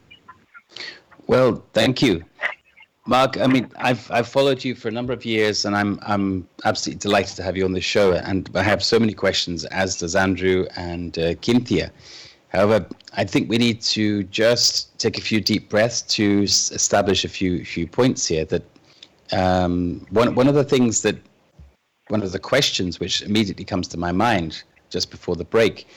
[1.28, 2.24] Well, thank you.
[3.06, 6.48] Mark, I mean, I've I've followed you for a number of years, and I'm I'm
[6.65, 8.13] absolutely delighted to have you on the show.
[8.13, 11.89] And I have so many questions, as does Andrew and uh, Kynthea.
[12.50, 17.26] However, I think we need to just take a few deep breaths to s- establish
[17.26, 18.45] a few few points here.
[18.45, 18.63] That
[19.32, 21.17] um, one one of the things that
[22.10, 25.88] one of the questions which immediately comes to my mind just before the break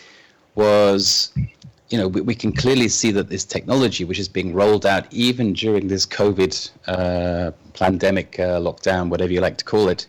[0.54, 1.32] was
[1.92, 5.06] you know, we, we can clearly see that this technology, which is being rolled out
[5.12, 10.06] even during this COVID uh, pandemic uh, lockdown, whatever you like to call it,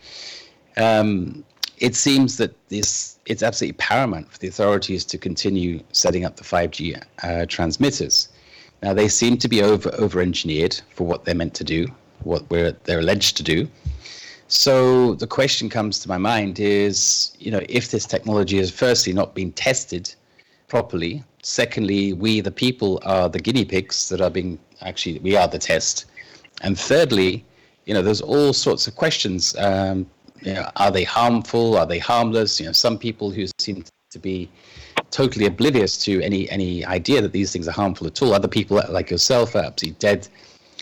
[0.78, 1.44] um,
[1.80, 6.44] it seems that this it's absolutely paramount for the authorities to continue setting up the
[6.44, 8.30] 5G uh, transmitters.
[8.82, 11.88] Now they seem to be over over engineered for what they're meant to do,
[12.24, 13.68] what they're alleged to do.
[14.56, 19.12] So the question comes to my mind is, you know, if this technology has firstly
[19.12, 20.14] not been tested
[20.68, 21.24] properly.
[21.42, 25.58] Secondly, we, the people, are the guinea pigs that are being actually, we are the
[25.58, 26.06] test.
[26.62, 27.44] And thirdly,
[27.86, 29.56] you know, there's all sorts of questions.
[29.58, 30.06] Um,
[30.44, 31.76] you know, are they harmful?
[31.76, 32.60] Are they harmless?
[32.60, 34.52] You know, some people who seem to be
[35.10, 38.34] totally oblivious to any any idea that these things are harmful at all.
[38.34, 40.28] Other people, like yourself, are absolutely dead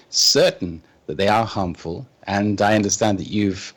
[0.10, 2.06] certain that they are harmful.
[2.28, 3.74] And I understand that you've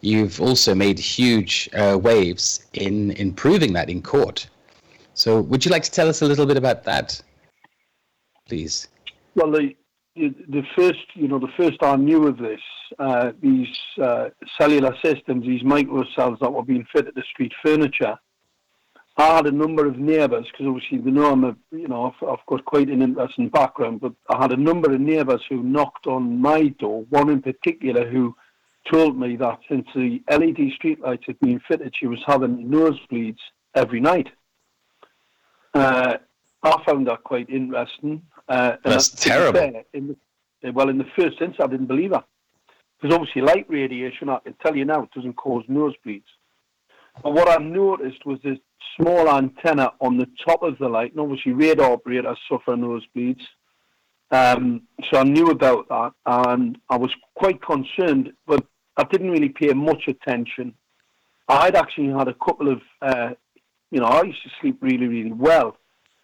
[0.00, 4.48] you've also made huge uh, waves in improving that in court.
[5.14, 7.20] So, would you like to tell us a little bit about that,
[8.46, 8.88] please?
[9.34, 9.74] Well, the
[10.16, 12.60] the first, you know, the first I knew of this,
[12.98, 13.68] uh, these
[14.02, 18.16] uh, cellular systems, these micro cells that were being fitted to street furniture.
[19.18, 22.28] I had a number of neighbours because obviously they know I'm a, you know, I've,
[22.28, 26.06] I've got quite an interesting background, but I had a number of neighbours who knocked
[26.06, 27.04] on my door.
[27.10, 28.36] One in particular who
[28.88, 33.40] told me that since the LED streetlights had been fitted, she was having nosebleeds
[33.74, 34.28] every night.
[35.74, 36.18] Uh,
[36.62, 38.22] I found that quite interesting.
[38.48, 39.58] Uh, That's terrible.
[39.58, 40.16] fair, in
[40.62, 42.22] the, well, in the first instance, I didn't believe her.
[43.00, 46.22] Because obviously, light radiation, I can tell you now, doesn't cause nosebleeds.
[47.22, 48.58] But what I noticed was this
[48.96, 53.42] small antenna on the top of the light, and obviously, radar operators suffer nosebleeds.
[54.30, 58.64] Um, so I knew about that, and I was quite concerned, but
[58.96, 60.74] I didn't really pay much attention.
[61.48, 63.30] I'd actually had a couple of, uh,
[63.90, 65.76] you know, I used to sleep really, really well.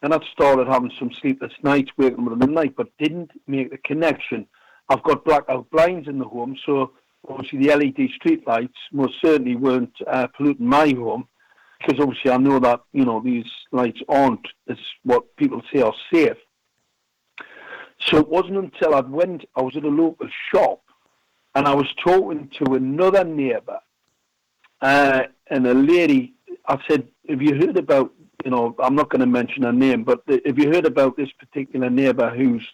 [0.03, 3.71] And I'd started having some sleepless nights, waking up in the night, but didn't make
[3.71, 4.47] the connection.
[4.91, 6.93] I've got blackout blinds in the home, so
[7.27, 11.27] obviously the LED streetlights most certainly weren't uh, polluting my home,
[11.85, 15.95] because obviously I know that, you know, these lights aren't as what people say are
[16.13, 16.37] safe.
[18.07, 20.83] So it wasn't until I went, I was at a local shop,
[21.55, 23.79] and I was talking to another neighbour,
[24.81, 26.35] uh, and a lady,
[26.67, 28.13] I said, have you heard about,
[28.45, 31.31] you know, I'm not going to mention her name, but have you heard about this
[31.39, 32.67] particular neighbour who's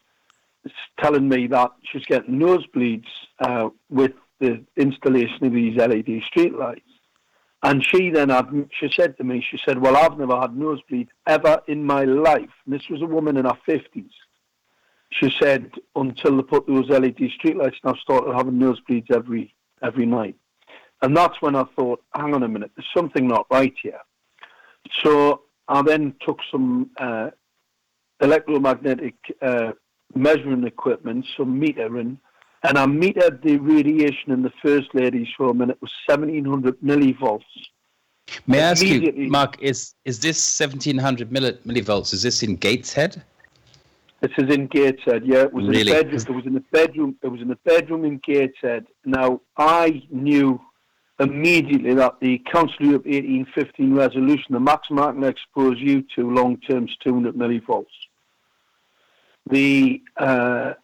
[0.99, 3.07] telling me that she's getting nosebleeds
[3.41, 6.83] uh, with the installation of these LED streetlights?
[7.63, 8.49] And she then had,
[8.79, 12.51] she said to me, she said, well, I've never had nosebleed ever in my life.
[12.65, 14.11] And this was a woman in her 50s.
[15.13, 20.07] She said, until they put those LED streetlights, and I've started having nosebleeds every, every
[20.07, 20.37] night.
[21.03, 24.01] And that's when I thought, hang on a minute, there's something not right here.
[25.03, 27.31] So I then took some uh,
[28.21, 29.73] electromagnetic uh,
[30.15, 32.19] measuring equipment, some metering,
[32.63, 37.43] and I metered the radiation in the first lady's home, and it was 1700 millivolts.
[38.47, 42.13] May I ask you, Mark, is is this 1700 millivolts?
[42.13, 43.23] Is this in Gateshead?
[44.21, 45.25] This is in Gateshead.
[45.25, 45.91] Yeah, it was really?
[45.91, 46.21] in a bedroom.
[46.21, 47.17] It was in a bedroom.
[47.23, 48.87] It was in bedroom in Gateshead.
[49.05, 50.61] Now I knew
[51.19, 56.59] immediately that the Council Europe 1815 resolution, the maximum I can expose you to long
[56.59, 57.87] term is 200 millivolts.
[59.49, 60.75] The uh,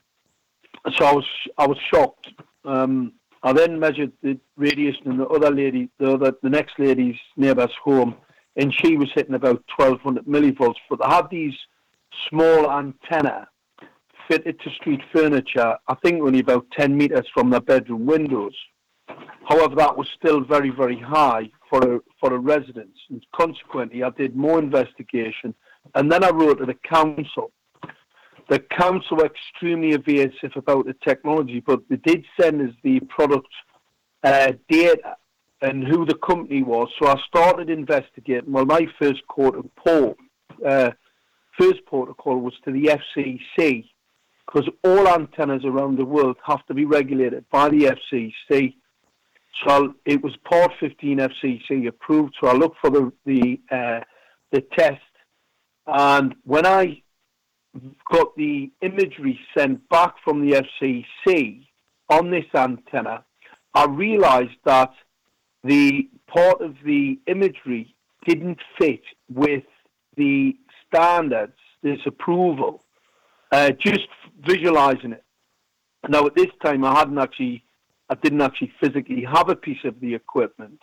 [0.95, 1.25] so I was
[1.59, 2.33] I was shocked.
[2.65, 3.13] Um,
[3.43, 7.75] I then measured the radiation in the other lady, the other, the next lady's neighbour's
[7.83, 8.17] home,
[8.57, 10.77] and she was hitting about 1200 millivolts.
[10.91, 11.55] But they had these
[12.29, 13.47] small antenna
[14.29, 15.77] fitted to street furniture.
[15.87, 18.55] I think only about 10 meters from their bedroom windows.
[19.49, 22.99] However, that was still very, very high for a, for a residence.
[23.11, 25.55] And consequently, I did more investigation.
[25.95, 27.53] And then I wrote to the council.
[28.49, 33.49] The council were extremely evasive about the technology, but they did send us the product
[34.23, 35.17] uh, data
[35.63, 36.89] and who the company was.
[37.01, 38.53] So I started investigating.
[38.53, 40.17] Well, my first court of Paul,
[40.65, 40.91] uh,
[41.59, 43.89] first protocol was to the FCC
[44.47, 48.75] because all antennas around the world have to be regulated by the FCC
[49.65, 52.35] so it was Part 15 FCC approved.
[52.41, 54.01] So I looked for the the uh,
[54.53, 55.01] the test,
[55.87, 57.03] and when I
[58.11, 61.67] got the imagery sent back from the FCC
[62.09, 63.25] on this antenna,
[63.75, 64.93] I realised that
[65.65, 67.95] the part of the imagery
[68.27, 69.03] didn't fit
[69.33, 69.65] with
[70.17, 70.57] the
[70.87, 72.83] standards, this approval.
[73.53, 74.09] Uh, just
[74.41, 75.25] visualising it.
[76.09, 77.65] Now at this time, I hadn't actually
[78.09, 80.81] I didn't actually physically have a piece of the equipment,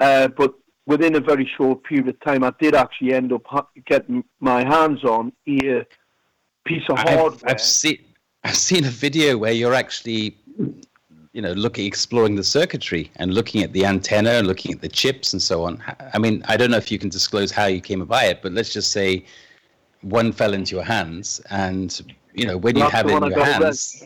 [0.00, 0.54] uh, but
[0.86, 4.62] within a very short period of time, I did actually end up ha- getting my
[4.64, 5.86] hands on a
[6.64, 7.26] piece of hardware.
[7.26, 7.98] I've, I've seen
[8.44, 10.36] I've seen a video where you're actually,
[11.32, 14.88] you know, looking exploring the circuitry and looking at the antenna and looking at the
[14.88, 15.82] chips and so on.
[16.12, 18.52] I mean, I don't know if you can disclose how you came by it, but
[18.52, 19.24] let's just say
[20.00, 22.00] one fell into your hands, and
[22.34, 24.04] you know, when you have it in your hands.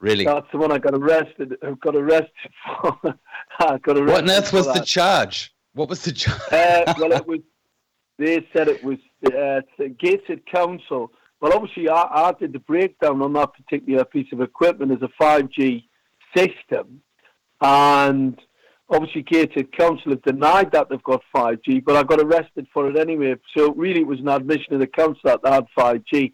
[0.00, 0.24] Really?
[0.24, 1.56] That's the one I got arrested.
[1.62, 2.98] I got arrested for.
[3.60, 4.06] I got arrested.
[4.06, 4.76] What on earth was that.
[4.76, 5.52] the charge?
[5.74, 6.40] What was the charge?
[6.52, 7.40] uh, well, it was.
[8.18, 9.60] They said it was uh,
[9.98, 11.12] Gateshead Council.
[11.40, 15.22] Well, obviously, I, I did the breakdown on that particular piece of equipment as a
[15.22, 15.84] 5G
[16.34, 17.00] system,
[17.60, 18.38] and
[18.90, 22.98] obviously Gateshead Council have denied that they've got 5G, but I got arrested for it
[22.98, 23.36] anyway.
[23.56, 26.32] So really, it was an admission of the council that they had 5G.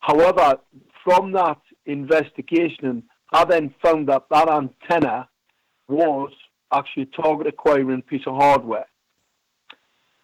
[0.00, 0.56] However,
[1.04, 5.28] from that investigation, I then found that that antenna
[5.88, 6.32] was
[6.72, 8.86] actually a target acquiring piece of hardware.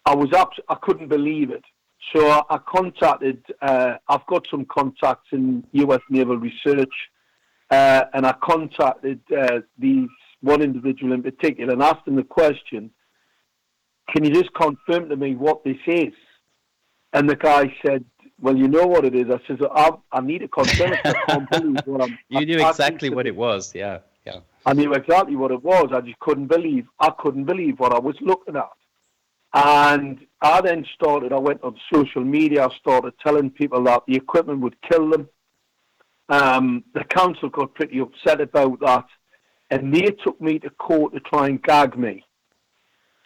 [0.04, 1.64] I was up, I couldn't believe it.
[2.12, 6.92] So I, I contacted, uh, I've got some contacts in US Naval Research,
[7.70, 10.08] uh, and I contacted uh, these
[10.40, 12.90] one individual in particular and asked him the question,
[14.14, 16.14] can you just confirm to me what this is?
[17.12, 18.04] And the guy said,
[18.40, 19.26] well, you know what it is.
[19.30, 20.96] I said, I, I need a consent.
[21.04, 22.18] I can't believe what I'm.
[22.28, 23.74] You knew exactly what it was.
[23.74, 24.40] Yeah, yeah.
[24.66, 25.88] I knew exactly what it was.
[25.92, 26.86] I just couldn't believe.
[27.00, 28.68] I couldn't believe what I was looking at.
[29.56, 31.32] And I then started.
[31.32, 32.66] I went on social media.
[32.66, 35.30] I started telling people that the equipment would kill them.
[36.28, 39.06] Um, the council got pretty upset about that,
[39.70, 42.22] and they took me to court to try and gag me.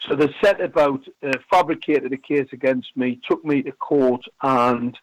[0.07, 4.97] So they set about, uh, fabricated a case against me, took me to court, and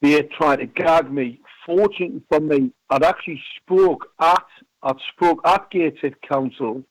[0.00, 1.40] they tried to gag me.
[1.66, 4.46] Fortunately for me, I'd actually spoke at,
[4.84, 6.84] I'd spoke at Gateshead Council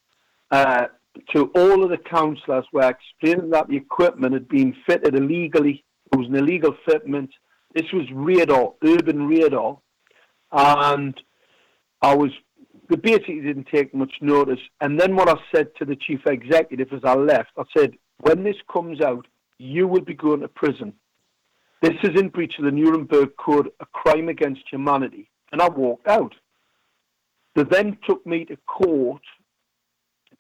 [0.52, 0.88] uh,
[1.34, 5.84] to all of the councillors were explaining that the equipment had been fitted illegally.
[6.12, 7.30] It was an illegal fitment.
[7.74, 9.78] This was radar, urban radar,
[10.52, 11.20] and
[12.02, 12.32] I was
[12.90, 14.60] they basically didn't take much notice.
[14.80, 18.44] And then what I said to the chief executive as I left, I said, when
[18.44, 20.94] this comes out, you will be going to prison.
[21.82, 25.30] This is in breach of the Nuremberg Code, a crime against humanity.
[25.52, 26.34] And I walked out.
[27.56, 29.22] They then took me to court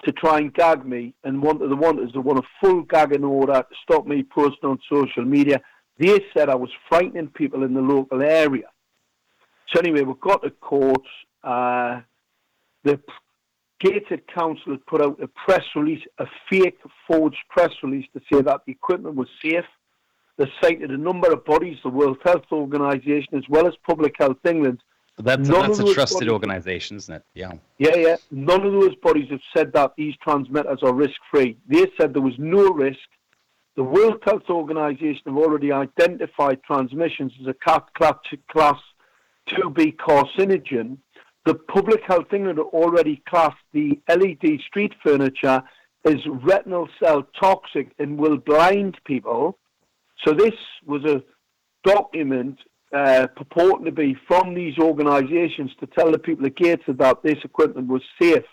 [0.06, 3.54] to try and gag me, and of the ones they want a full gagging order
[3.54, 5.60] to stop me posting on social media.
[6.00, 8.70] They said I was frightening people in the local area.
[9.74, 11.04] So anyway, we got to court.
[11.44, 12.02] Uh,
[12.84, 13.00] the
[13.80, 18.42] Gateshead Council had put out a press release, a fake forged press release to say
[18.42, 19.66] that the equipment was safe.
[20.38, 24.38] They cited a number of bodies, the World Health Organization, as well as Public Health
[24.46, 24.80] England.
[25.20, 27.24] That's, that's a trusted organization, isn't it?
[27.34, 27.54] Yeah.
[27.80, 28.16] Yeah, yeah.
[28.30, 31.58] None of those bodies have said that these transmitters are risk free.
[31.68, 33.00] They said there was no risk.
[33.76, 37.82] The World Health Organization have already identified transmissions as a class,
[38.52, 38.80] class
[39.50, 40.98] 2B carcinogen.
[41.46, 45.64] The Public Health England have already classed the LED street furniture
[46.06, 49.58] as retinal cell toxic and will blind people.
[50.26, 50.54] So this
[50.86, 51.24] was a
[51.84, 52.60] document
[52.94, 57.38] uh, purporting to be from these organisations to tell the people at Gateshead that this
[57.44, 58.46] equipment was safe.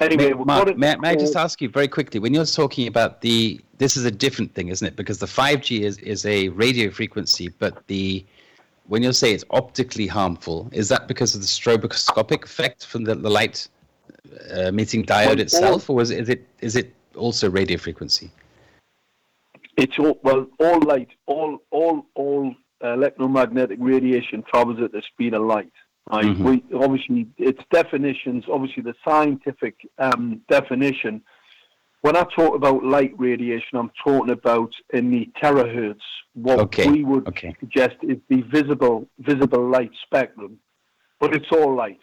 [0.00, 3.20] Anyway, May, Mark, may, may I just ask you very quickly when you're talking about
[3.20, 4.94] the this is a different thing, isn't it?
[4.94, 8.24] Because the 5G is, is a radio frequency, but the
[8.86, 13.14] when you say it's optically harmful, is that because of the stroboscopic effect from the,
[13.14, 13.68] the light
[14.54, 18.30] uh, emitting diode itself, or is it, is it is it also radio frequency?
[19.76, 25.42] It's all well, all light, all all all electromagnetic radiation travels at the speed of
[25.42, 25.72] light.
[26.10, 26.24] Right?
[26.24, 26.44] Mhm.
[26.70, 31.22] We obviously its definitions, obviously the scientific um, definition.
[32.00, 36.00] When I talk about light radiation, I'm talking about in the terahertz.
[36.34, 37.54] What Okay, we would okay.
[37.60, 40.58] suggest is the visible visible light spectrum,
[41.20, 42.00] but it's all light.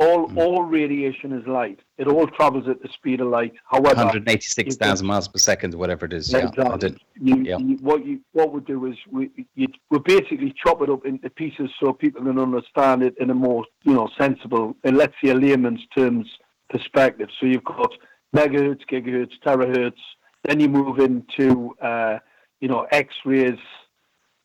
[0.00, 0.38] All Mm.
[0.38, 1.80] all radiation is light.
[1.96, 3.52] It all travels at the speed of light.
[3.64, 6.32] However, 186,000 miles per second, whatever it is.
[6.32, 6.96] Yeah, Exactly.
[7.20, 7.58] You, yeah.
[7.58, 11.28] you, what you what we do is we you, we basically chop it up into
[11.30, 15.30] pieces so people can understand it in a more you know sensible and let's say
[15.30, 16.28] a layman's terms
[16.70, 17.28] perspective.
[17.40, 17.90] So you've got
[18.36, 19.98] megahertz, gigahertz, terahertz.
[20.44, 22.18] Then you move into uh,
[22.60, 23.58] you know X-rays,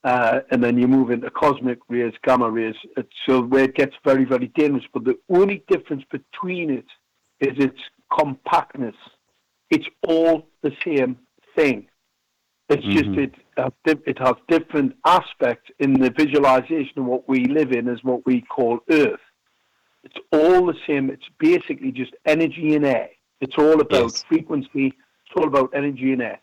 [0.04, 2.76] uh, and then you move into cosmic rays, gamma rays.
[2.97, 4.86] It's, so where it gets very very dangerous.
[4.93, 6.86] But the only difference between it
[7.39, 7.80] is its
[8.12, 8.95] compactness.
[9.70, 11.18] It's all the same
[11.56, 11.88] thing.
[12.70, 13.32] It's just Mhm.
[13.58, 18.26] it it has different aspects in the visualization of what we live in as what
[18.26, 19.20] we call Earth.
[20.04, 21.10] It's all the same.
[21.10, 23.10] It's basically just energy in air.
[23.41, 24.24] It's all about Yes.
[24.24, 24.88] frequency.
[24.88, 26.39] It's all about energy in air.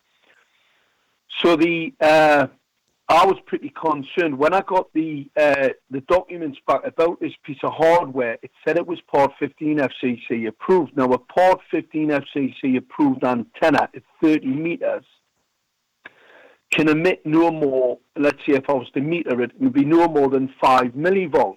[1.38, 2.48] So the uh,
[3.10, 7.58] I was pretty concerned when I got the uh, the documents back about this piece
[7.64, 8.38] of hardware.
[8.40, 10.96] It said it was Part 15 FCC approved.
[10.96, 15.04] Now a Part 15 FCC approved antenna at 30 meters
[16.70, 17.98] can emit no more.
[18.16, 20.92] Let's say if I was to meter it, it would be no more than five
[20.92, 21.56] millivolts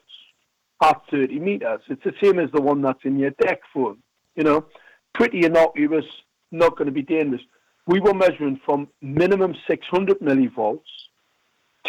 [0.82, 1.82] at 30 meters.
[1.88, 3.98] It's the same as the one that's in your DECT phone.
[4.36, 4.66] You know,
[5.14, 6.06] pretty innocuous,
[6.52, 7.44] not going to be dangerous.
[7.86, 10.80] We were measuring from minimum 600 millivolts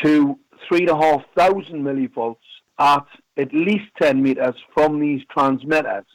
[0.02, 0.38] to
[0.68, 2.36] three and a half thousand millivolts
[2.78, 6.06] at at least 10 meters from these transmitters.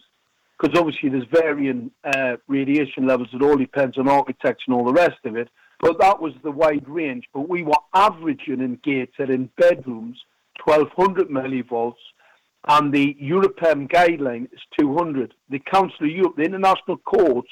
[0.60, 3.30] Because obviously there's varying uh, radiation levels.
[3.34, 5.50] It all depends on architecture and all the rest of it.
[5.80, 7.26] But that was the wide range.
[7.34, 10.18] But we were averaging in Gateshead in bedrooms
[10.66, 11.94] 1200 millivolts,
[12.68, 15.34] and the European guideline is 200.
[15.50, 17.50] The Council of Europe, the international courts,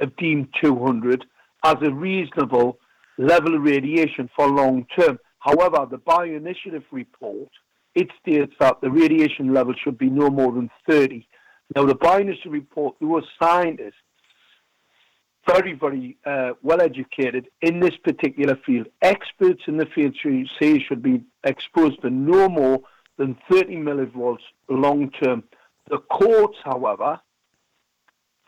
[0.00, 1.24] have deemed 200
[1.64, 2.78] as a reasonable
[3.16, 5.18] level of radiation for long term.
[5.38, 7.48] However, the Bioinitiative report,
[7.94, 11.26] it states that the radiation level should be no more than 30.
[11.76, 13.94] Now, the Bioinitiative report, there were scientists,
[15.46, 18.86] very, very uh, well educated in this particular field.
[19.02, 20.14] Experts in the field
[20.60, 22.80] say should be exposed to no more
[23.16, 25.42] than 30 millivolts long term.
[25.88, 27.20] The courts, however,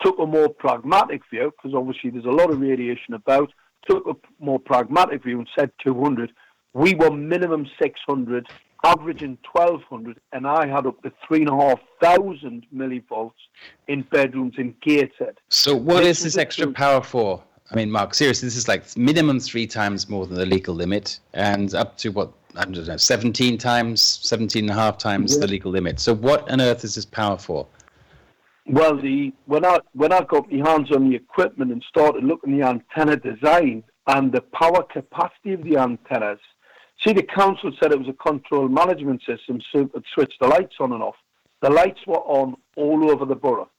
[0.02, 3.50] took a more pragmatic view because obviously there's a lot of radiation about.
[3.88, 6.32] Took a more pragmatic view and said 200.
[6.72, 8.46] We were minimum 600,
[8.84, 13.32] averaging 1200, and I had up to three and a half thousand millivolts
[13.88, 15.38] in bedrooms in Gateshead.
[15.48, 17.42] So what This is is this extra power for?
[17.72, 21.20] I mean, Mark, seriously, this is like minimum three times more than the legal limit,
[21.34, 25.46] and up to what I don't know, 17 times, 17 and a half times the
[25.46, 26.00] legal limit.
[26.00, 27.66] So what on earth is this power for?
[28.66, 32.60] Well, the when I when I got my hands on the equipment and started looking
[32.60, 36.38] at the antenna design and the power capacity of the antennas,
[37.04, 40.48] see the council said it was a control management system, so it could switch the
[40.48, 41.16] lights on and off.
[41.62, 43.70] The lights were on all over the borough.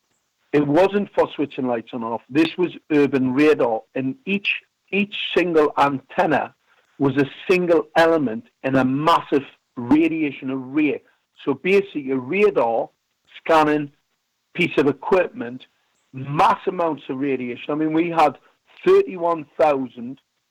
[0.53, 2.21] It wasn't for switching lights on and off.
[2.29, 4.61] This was urban radar, and each
[4.91, 6.53] each single antenna
[6.99, 9.45] was a single element in a massive
[9.77, 11.01] radiation array.
[11.45, 12.89] So basically, a radar
[13.37, 13.91] scanning
[14.53, 15.65] piece of equipment,
[16.13, 17.71] mass amounts of radiation.
[17.71, 18.37] I mean, we had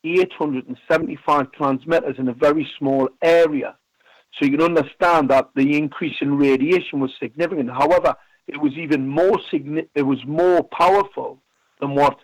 [0.03, 3.77] 31,875 transmitters in a very small area.
[4.39, 7.71] So you can understand that the increase in radiation was significant.
[7.71, 8.15] However,
[8.47, 11.43] it was even more signi- it was more powerful
[11.81, 12.19] than what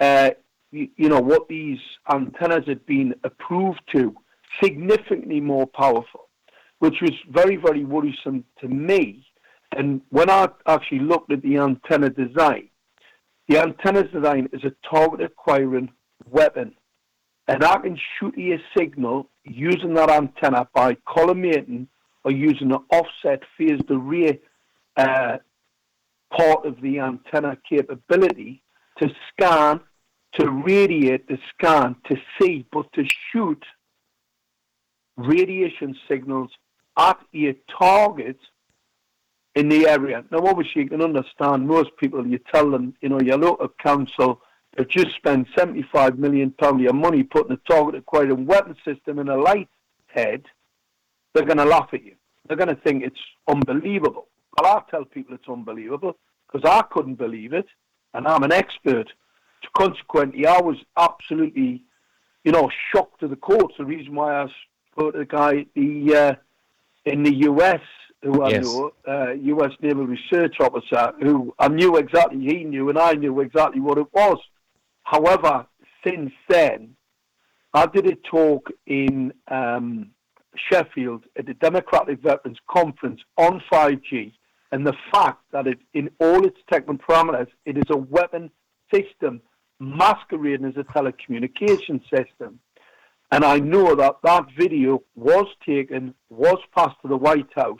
[0.00, 0.30] uh,
[0.70, 1.78] you, you know what these
[2.10, 4.14] antennas had been approved to,
[4.62, 6.28] significantly more powerful,
[6.78, 9.24] which was very very worrisome to me.
[9.76, 12.70] And when I actually looked at the antenna design,
[13.48, 15.90] the antenna design is a target acquiring
[16.30, 16.74] weapon.
[17.48, 21.86] And I can shoot you a signal using that antenna by collimating
[22.22, 24.38] or using an offset phased array
[24.98, 25.38] uh,
[26.36, 28.62] part of the antenna capability
[28.98, 29.80] to scan,
[30.34, 33.64] to radiate, to scan, to see, but to shoot
[35.16, 36.50] radiation signals
[36.98, 38.36] at your target
[39.54, 40.22] in the area.
[40.30, 44.42] Now, obviously, you can understand most people, you tell them, you know, your local council
[44.78, 49.28] have just spent £75 million of your money putting a target acquiring weapon system in
[49.28, 49.68] a light
[50.06, 50.44] head,
[51.34, 52.14] they're going to laugh at you.
[52.46, 54.28] They're going to think it's unbelievable.
[54.56, 56.16] Well, I tell people it's unbelievable
[56.46, 57.66] because I couldn't believe it,
[58.14, 59.08] and I'm an expert.
[59.62, 61.82] So consequently, I was absolutely,
[62.44, 63.68] you know, shocked to the core.
[63.76, 64.46] the reason why I
[64.92, 66.34] spoke to the guy the uh,
[67.04, 67.80] in the US
[68.22, 68.64] who I yes.
[68.64, 73.40] knew, uh, US Naval Research Officer, who I knew exactly, he knew, and I knew
[73.40, 74.38] exactly what it was.
[75.10, 75.66] However,
[76.04, 76.94] since then,
[77.72, 80.10] I did a talk in um,
[80.70, 84.32] Sheffield at the Democratic Veterans Conference on 5G
[84.70, 88.50] and the fact that it, in all its technical parameters, it is a weapon
[88.92, 89.40] system
[89.80, 92.60] masquerading as a telecommunication system.
[93.32, 97.78] And I know that that video was taken, was passed to the White House.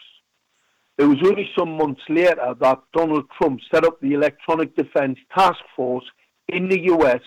[0.96, 5.60] It was only some months later that Donald Trump set up the Electronic Defense Task
[5.76, 6.06] Force
[6.48, 7.20] in the US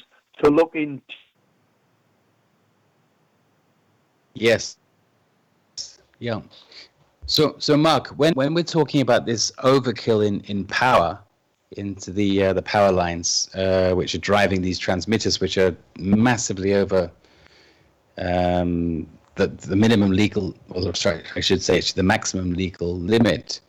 [0.43, 1.01] to look into.
[4.33, 4.77] Yes.
[6.19, 6.41] Yeah.
[7.25, 11.19] So, so Mark, when, when we're talking about this overkill in, in power
[11.77, 16.73] into the uh, the power lines, uh, which are driving these transmitters, which are massively
[16.73, 17.09] over
[18.17, 23.61] um, the the minimum legal, or sorry, I should say, it's the maximum legal limit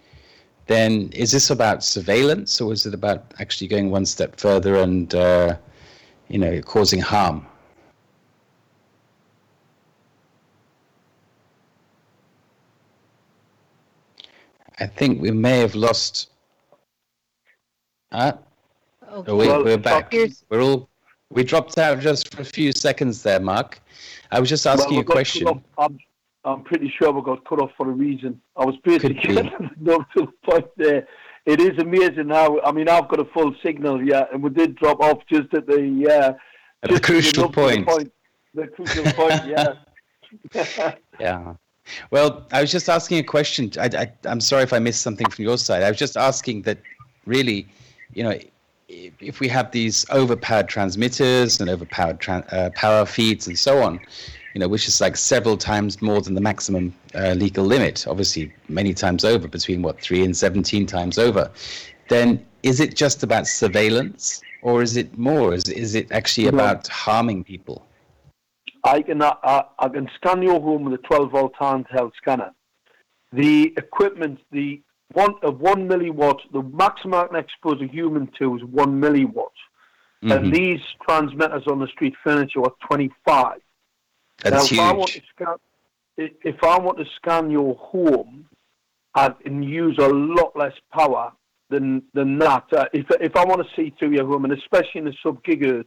[0.66, 5.14] then is this about surveillance or is it about actually going one step further and
[5.14, 5.56] uh,
[6.28, 7.46] you know causing harm?
[14.78, 16.30] I think we may have lost.
[18.10, 18.38] Ah,
[19.12, 19.30] okay.
[19.30, 20.12] oh, we, we're back.
[20.48, 20.88] We're all
[21.30, 23.80] we dropped out just for a few seconds there, Mark.
[24.30, 25.64] I was just asking well, you a question.
[26.44, 28.40] I'm pretty sure we got cut off for a reason.
[28.56, 31.06] I was basically up to the point there.
[31.46, 32.60] It is amazing how.
[32.62, 35.66] I mean, I've got a full signal, yeah, and we did drop off just at
[35.66, 36.32] the uh,
[36.84, 37.86] at the crucial point.
[37.86, 38.12] The, point.
[38.54, 39.46] the crucial point,
[40.54, 40.94] yeah.
[41.18, 41.54] yeah.
[42.10, 43.72] Well, I was just asking a question.
[43.78, 45.82] I, I, I'm sorry if I missed something from your side.
[45.82, 46.78] I was just asking that,
[47.26, 47.66] really,
[48.14, 48.38] you know,
[48.88, 54.00] if we have these overpowered transmitters and overpowered uh, power feeds and so on,
[54.54, 58.52] you know, which is like several times more than the maximum uh, legal limit, obviously
[58.68, 61.50] many times over, between what three and seventeen times over,
[62.08, 65.54] then is it just about surveillance, or is it more?
[65.54, 67.86] Is is it actually about harming people?
[68.84, 72.52] I can I, I can scan your home with a 12 volt handheld scanner.
[73.32, 74.82] The equipment, the
[75.12, 79.56] one of one milliwatt, the maximum I can expose a human to is one milliwatt.
[80.22, 80.32] Mm-hmm.
[80.32, 83.60] And these transmitters on the street furniture are 25.
[84.42, 84.78] That's now, huge.
[84.78, 85.56] If I, want to scan,
[86.16, 88.46] if I want to scan your home
[89.14, 91.32] and use a lot less power
[91.70, 95.00] than than that, uh, if if I want to see through your home, and especially
[95.00, 95.84] in the sub gigahertz,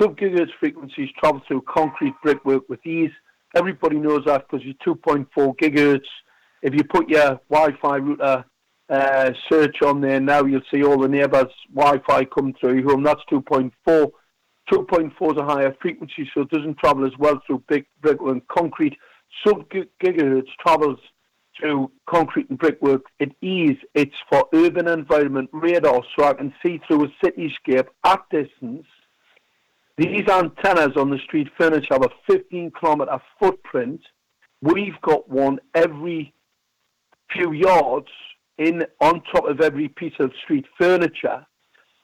[0.00, 3.12] sub gigahertz frequencies travel through concrete brickwork with ease.
[3.54, 5.26] Everybody knows that because you're 2.4
[5.56, 6.02] gigahertz.
[6.60, 8.44] If you put your Wi-Fi router
[8.90, 13.02] uh, search on there now, you'll see all the neighbours' Wi-Fi come through your home.
[13.02, 14.10] That's 2.4.
[14.70, 18.48] 2.4 is a higher frequency, so it doesn't travel as well through big brickwork and
[18.48, 18.96] concrete.
[19.44, 20.98] Sub gigahertz travels
[21.58, 23.76] through concrete and brickwork at ease.
[23.94, 28.86] It's for urban environment radar, so I can see through a cityscape at distance.
[29.96, 34.00] These antennas on the street furniture have a 15 kilometre footprint.
[34.60, 36.34] We've got one every
[37.32, 38.08] few yards
[38.58, 41.46] in on top of every piece of street furniture.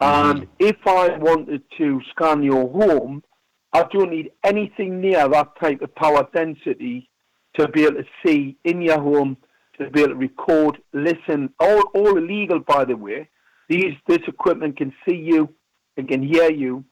[0.05, 3.23] And if I wanted to scan your home,
[3.73, 7.09] I don't need anything near that type of power density
[7.59, 9.39] to be able to see in your home,
[9.79, 13.31] to be able to record, listen, all, all illegal, by the way.
[13.71, 15.49] These, this equipment can see you,
[15.97, 16.85] it can hear you,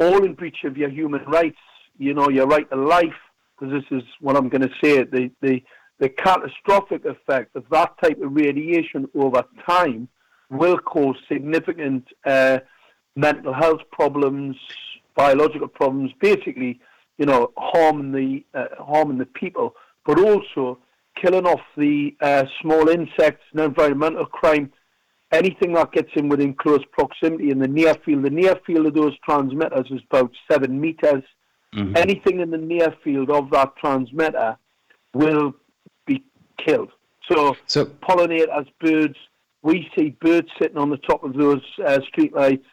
[0.00, 1.58] all in breach of your human rights,
[1.98, 3.20] you know, your right to life,
[3.58, 5.62] because this is what I'm going to say, the, the,
[5.98, 10.08] the catastrophic effect of that type of radiation over time
[10.50, 12.58] will cause significant uh,
[13.14, 14.56] mental health problems,
[15.14, 16.80] biological problems, basically,
[17.18, 19.74] you know, harming the uh, harming the people,
[20.04, 20.78] but also
[21.20, 24.70] killing off the uh, small insects and environmental crime.
[25.32, 28.94] Anything that gets in within close proximity in the near field, the near field of
[28.94, 31.24] those transmitters is about seven meters.
[31.74, 31.96] Mm-hmm.
[31.96, 34.56] Anything in the near field of that transmitter
[35.14, 35.52] will
[36.06, 36.22] be
[36.64, 36.90] killed.
[37.28, 39.16] So, so pollinators, birds,
[39.66, 42.64] we see birds sitting on the top of those uh, street lights,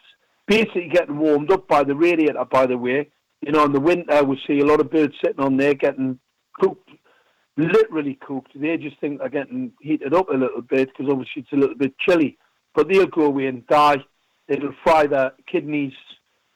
[0.46, 3.10] basically getting warmed up by the radiator, by the way.
[3.40, 6.20] You know, in the winter, we see a lot of birds sitting on there getting
[6.60, 6.88] cooked,
[7.56, 8.52] literally cooked.
[8.54, 11.76] They just think they're getting heated up a little bit because obviously it's a little
[11.76, 12.38] bit chilly.
[12.76, 13.96] But they'll go away and die.
[14.46, 15.94] It'll fry their kidneys,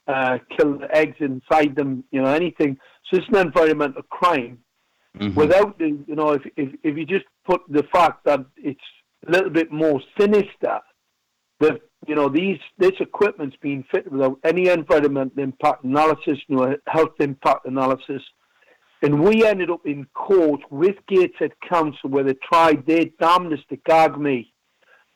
[0.06, 2.78] uh, kill the eggs inside them, you know, anything.
[3.10, 4.58] So it's an environmental crime.
[5.18, 5.34] Mm-hmm.
[5.34, 8.80] Without the, you know, if, if if you just put the fact that it's
[9.26, 10.80] a little bit more sinister,
[11.60, 17.14] that you know these this equipment's being fitted without any environmental impact analysis, no health
[17.20, 18.22] impact analysis,
[19.02, 23.76] and we ended up in court with Gateshead Council where they tried their damnedest to
[23.86, 24.52] gag me.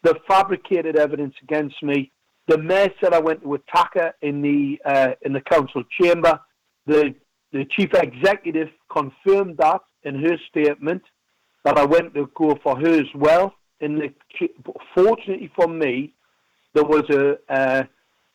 [0.03, 2.11] They fabricated evidence against me.
[2.49, 6.41] The mayor said I went to attack her in the uh, in the council chamber.
[6.87, 7.15] The
[7.53, 11.03] the chief executive confirmed that in her statement
[11.65, 13.55] that I went to go for her as well.
[13.83, 14.15] In the,
[14.95, 16.15] fortunately for me,
[16.73, 17.89] there was a, a,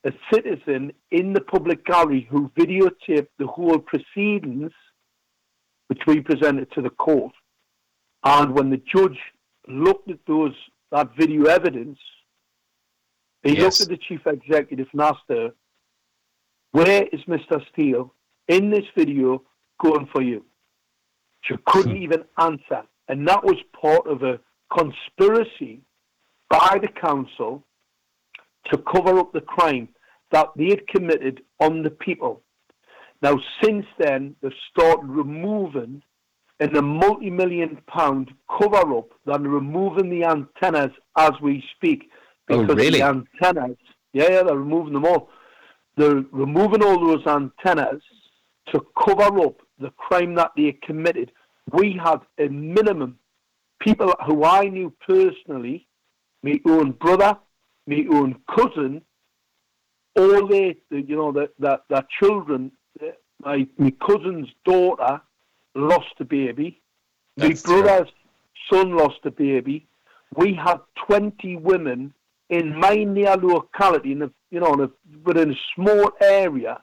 [0.05, 4.71] a citizen in the public gallery who videotaped the whole proceedings,
[5.87, 7.33] which we presented to the court.
[8.25, 9.17] And when the judge
[9.67, 10.53] looked at those
[10.91, 11.97] that video evidence,
[13.43, 13.61] he yes.
[13.61, 15.53] looked at the chief executive and asked her,
[16.71, 17.65] "Where is Mr.
[17.71, 18.13] Steele
[18.49, 19.43] in this video
[19.81, 20.43] going for you?"
[21.41, 22.03] She couldn't hmm.
[22.03, 22.83] even answer.
[23.07, 24.39] And that was part of a
[24.75, 25.81] conspiracy
[26.49, 27.63] by the council
[28.71, 29.89] to cover up the crime
[30.31, 32.41] that they had committed on the people.
[33.21, 36.01] Now, since then, they've started removing
[36.59, 42.09] in a multi-million pound cover-up than removing the antennas as we speak.
[42.49, 42.99] Oh, because oh, really?
[42.99, 43.77] the antennas,
[44.13, 45.29] yeah, yeah, they're removing them all.
[45.95, 48.01] They're removing all those antennas
[48.71, 51.31] to cover up the crime that they committed,
[51.73, 53.17] we had a minimum
[53.79, 55.87] people who I knew personally,
[56.43, 57.37] my own brother,
[57.85, 59.01] my own cousin,
[60.15, 62.71] all their, you know, that that their children,
[63.43, 65.21] my my cousin's daughter
[65.75, 66.81] lost a baby,
[67.35, 68.09] That's my brother's
[68.69, 68.79] true.
[68.79, 69.87] son lost a baby.
[70.35, 72.13] We had twenty women
[72.49, 74.89] in my near locality, in a, you know, in a,
[75.23, 76.81] within a small area,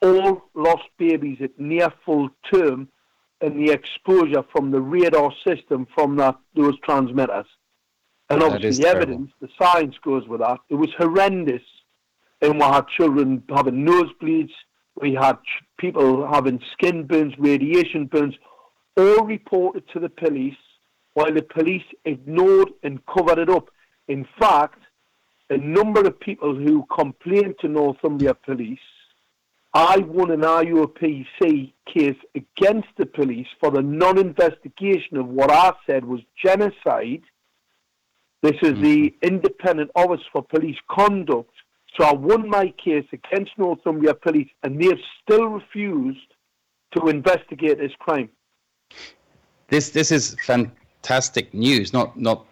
[0.00, 2.88] all lost babies at near full term
[3.42, 7.46] and the exposure from the radar system from that, those transmitters.
[8.30, 10.60] And obviously, the evidence, the science goes with that.
[10.70, 11.62] It was horrendous.
[12.40, 14.52] And we had children having nosebleeds,
[15.00, 15.38] we had
[15.78, 18.34] people having skin burns, radiation burns,
[18.96, 20.56] all reported to the police,
[21.14, 23.70] while the police ignored and covered it up.
[24.08, 24.80] In fact,
[25.50, 28.78] a number of people who complained to Northumbria Police
[29.74, 35.72] I won an IOPC case against the police for the non investigation of what I
[35.86, 37.22] said was genocide.
[38.42, 38.82] This is mm-hmm.
[38.82, 41.50] the Independent Office for Police Conduct.
[41.96, 46.34] So I won my case against Northumbria Police, and they have still refused
[46.96, 48.28] to investigate this crime.
[49.68, 51.94] This this is fantastic news.
[51.94, 52.46] Not not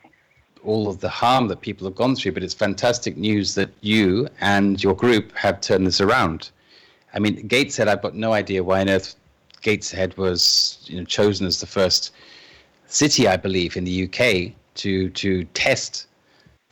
[0.63, 4.29] all of the harm that people have gone through, but it's fantastic news that you
[4.41, 6.51] and your group have turned this around.
[7.15, 9.17] I mean, Gateshead, I've got no idea why on earth
[9.63, 12.13] Gateshead was you know, chosen as the first
[12.87, 16.07] city, I believe, in the UK to to test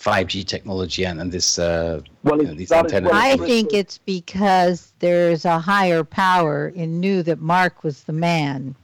[0.01, 3.13] 5G technology and, and this uh, well, you know, these antennas.
[3.13, 8.77] I think it's because there's a higher power and knew that Mark was the man.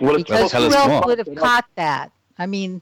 [0.00, 1.02] Well, because who else more.
[1.04, 2.10] would have caught that?
[2.38, 2.80] I mean,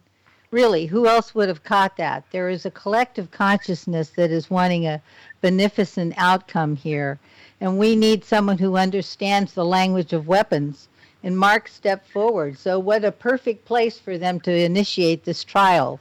[0.51, 2.25] really, who else would have caught that?
[2.31, 5.03] There is a collective consciousness that is wanting a
[5.41, 7.19] beneficent outcome here.
[7.61, 10.89] And we need someone who understands the language of weapons.
[11.23, 12.59] And Mark stepped forward.
[12.59, 15.99] So, what a perfect place for them to initiate this trial.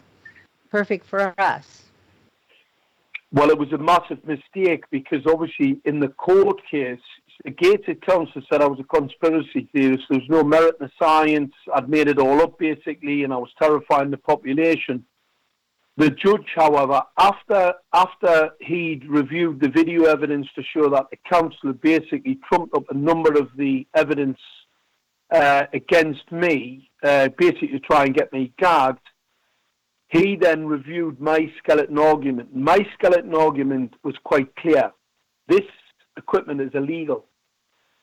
[0.69, 1.83] Perfect for us.
[3.31, 6.99] Well, it was a massive mistake because obviously in the court case,
[7.43, 10.05] the Gateshead Council said I was a conspiracy theorist.
[10.09, 11.53] There was no merit in the science.
[11.73, 15.05] I'd made it all up basically, and I was terrifying the population.
[15.97, 21.69] The judge, however, after after he'd reviewed the video evidence to show that the council
[21.69, 24.39] had basically trumped up a number of the evidence
[25.33, 29.07] uh, against me, uh, basically to try and get me gagged,
[30.09, 32.55] He then reviewed my skeleton argument.
[32.55, 34.91] My skeleton argument was quite clear.
[35.47, 35.65] This
[36.17, 37.25] equipment is illegal.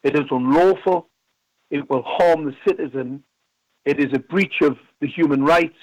[0.03, 1.09] It is unlawful.
[1.71, 3.23] It will harm the citizen.
[3.85, 5.77] It is a breach of the human rights,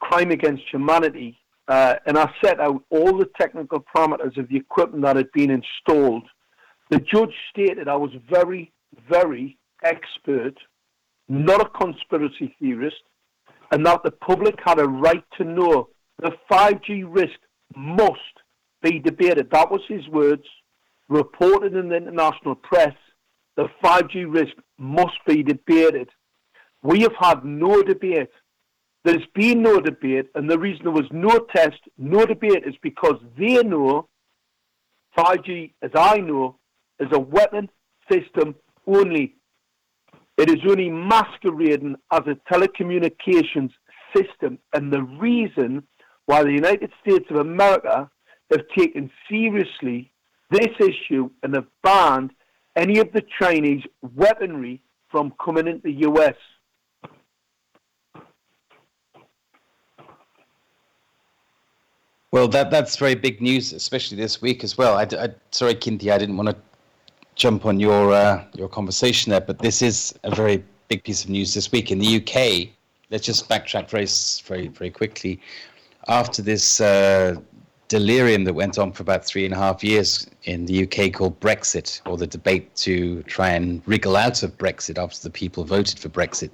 [0.00, 1.38] crime against humanity.
[1.66, 5.50] Uh, and I set out all the technical parameters of the equipment that had been
[5.50, 6.24] installed.
[6.90, 8.72] The judge stated I was very,
[9.08, 10.54] very expert,
[11.28, 13.02] not a conspiracy theorist,
[13.70, 15.88] and that the public had a right to know
[16.20, 17.38] the 5G risk
[17.74, 18.20] must
[18.82, 19.50] be debated.
[19.50, 20.44] That was his words,
[21.14, 22.94] reported in the international press.
[23.56, 26.10] The 5G risk must be debated.
[26.82, 28.30] We have had no debate.
[29.04, 33.16] There's been no debate, and the reason there was no test, no debate, is because
[33.38, 34.08] they know
[35.16, 36.58] 5G, as I know,
[36.98, 37.68] is a weapon
[38.10, 38.54] system
[38.86, 39.36] only.
[40.36, 43.70] It is only masquerading as a telecommunications
[44.16, 44.58] system.
[44.72, 45.84] And the reason
[46.26, 48.10] why the United States of America
[48.50, 50.12] have taken seriously
[50.54, 52.32] this issue and have banned
[52.76, 53.82] any of the Chinese
[54.14, 54.80] weaponry
[55.10, 56.34] from coming into the US.
[62.30, 64.96] Well, that that's very big news, especially this week as well.
[64.96, 66.56] I, I sorry, Kynthea, I didn't want to
[67.36, 71.30] jump on your uh, your conversation there, but this is a very big piece of
[71.30, 72.70] news this week in the UK.
[73.10, 74.08] Let's just backtrack very
[74.48, 75.40] very very quickly.
[76.08, 77.36] After this uh,
[77.88, 81.38] delirium that went on for about three and a half years in the UK called
[81.40, 85.98] Brexit, or the debate to try and wriggle out of Brexit after the people voted
[85.98, 86.50] for Brexit,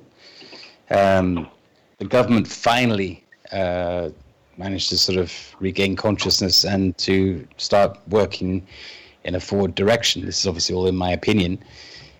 [0.91, 1.49] um,
[1.99, 3.24] the government finally.
[3.53, 4.11] Uh,
[4.61, 8.64] managed to sort of regain consciousness and to start working
[9.24, 10.24] in a forward direction.
[10.24, 11.59] This is obviously all in my opinion.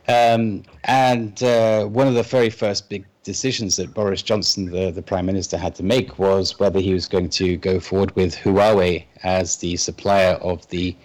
[0.09, 5.03] Um, and uh, one of the very first big decisions that Boris Johnson, the, the
[5.03, 9.05] Prime Minister, had to make was whether he was going to go forward with Huawei
[9.23, 10.97] as the supplier of the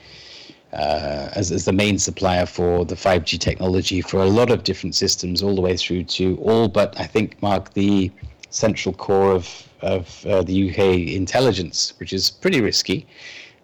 [0.74, 4.93] uh, as, as the main supplier for the 5G technology for a lot of different
[4.93, 8.11] systems, all the way through to all but I think Mark the
[8.49, 10.80] central core of of uh, the UK
[11.13, 13.07] intelligence, which is pretty risky.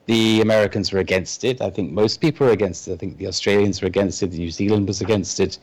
[0.06, 1.62] The Americans were against it.
[1.62, 2.93] I think most people were against it.
[2.93, 4.32] I think the Australians were against it.
[4.32, 5.58] The New Zealand was against it,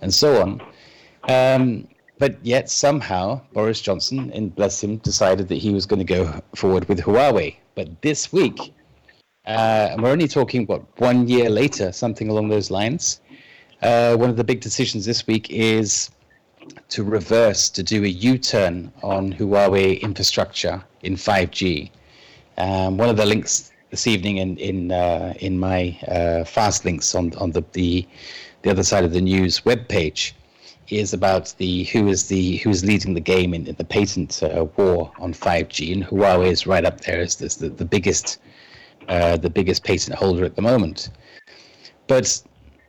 [0.00, 0.60] and so on.
[1.28, 1.88] Um,
[2.18, 6.40] but yet somehow Boris Johnson, and bless him, decided that he was going to go
[6.54, 7.56] forward with Huawei.
[7.74, 8.58] But this week,
[9.46, 13.20] uh, and we're only talking what one year later, something along those lines.
[13.82, 16.10] Uh, one of the big decisions this week is
[16.88, 21.90] to reverse, to do a U-turn on Huawei infrastructure in 5G.
[22.58, 27.14] Um, one of the links this evening in in uh, in my uh, fast links
[27.14, 28.06] on on the, the
[28.62, 30.32] the other side of the news webpage
[30.88, 34.42] is about the who is the who is leading the game in, in the patent
[34.42, 38.38] uh, war on 5G, and Huawei is right up there as the, the biggest
[39.08, 41.10] uh, the biggest patent holder at the moment.
[42.06, 42.42] But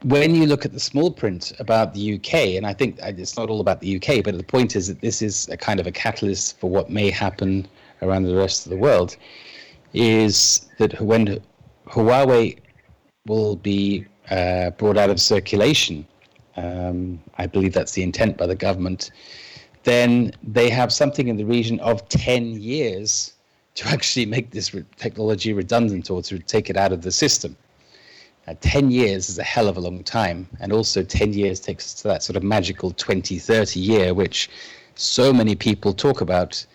[0.04, 3.50] when you look at the small print about the UK, and I think it's not
[3.50, 5.92] all about the UK, but the point is that this is a kind of a
[5.92, 7.68] catalyst for what may happen
[8.04, 9.18] around the rest of the world
[9.94, 11.42] is that when
[11.88, 12.60] Huawei
[13.26, 16.06] will be uh, brought out of circulation,
[16.58, 19.12] um, I believe that's the intent by the government,
[19.84, 23.34] then they have something in the region of 10 years
[23.76, 27.56] to actually make this re- technology redundant or to take it out of the system.
[28.48, 30.48] Uh, 10 years is a hell of a long time.
[30.60, 34.50] And also, 10 years takes us to that sort of magical 2030 year, which
[34.96, 36.66] so many people talk about.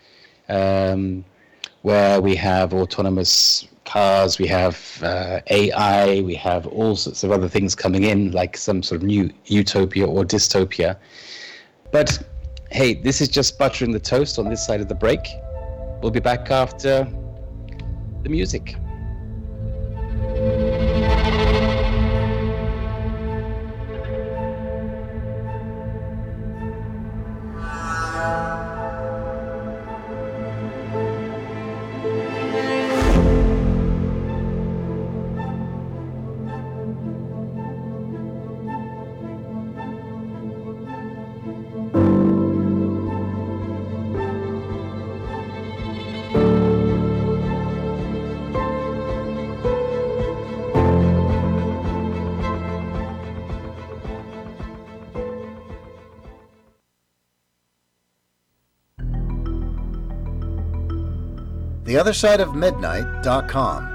[0.48, 1.24] Um,
[1.82, 7.46] where we have autonomous cars, we have uh, AI, we have all sorts of other
[7.46, 10.96] things coming in, like some sort of new utopia or dystopia.
[11.90, 12.22] But
[12.70, 15.20] hey, this is just buttering the toast on this side of the break.
[16.00, 17.06] We'll be back after
[18.22, 18.76] the music.
[61.84, 63.88] theothersideofmidnight.com.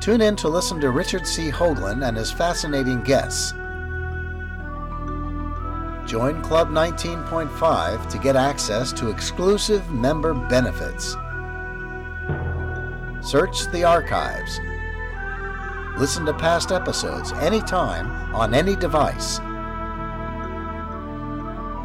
[0.00, 1.50] Tune in to listen to Richard C.
[1.50, 3.52] Hoagland and his fascinating guests.
[6.06, 11.16] Join Club 19.5 to get access to exclusive member benefits.
[13.20, 14.58] Search the archives.
[15.96, 19.38] Listen to past episodes anytime on any device.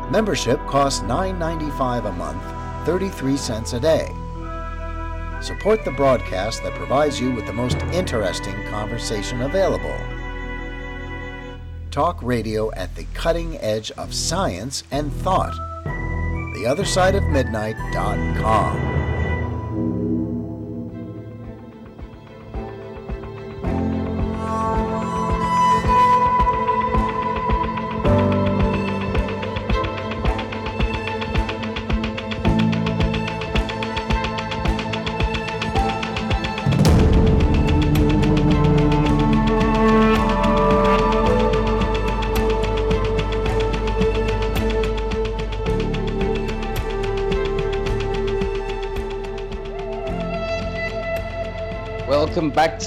[0.09, 2.43] Membership costs $9.95 a month,
[2.87, 4.07] 33 cents a day.
[5.41, 9.93] Support the broadcast that provides you with the most interesting conversation available.
[11.91, 15.53] Talk radio at the cutting edge of science and thought.
[16.55, 18.96] TheOtherSideOfMidnight.com.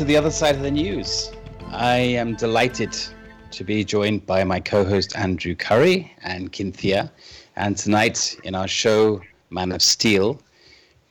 [0.00, 1.30] to the other side of the news.
[1.72, 2.96] I am delighted
[3.50, 7.10] to be joined by my co host Andrew Curry and Kynthea.
[7.56, 9.20] And tonight in our show,
[9.50, 10.40] Man of Steel,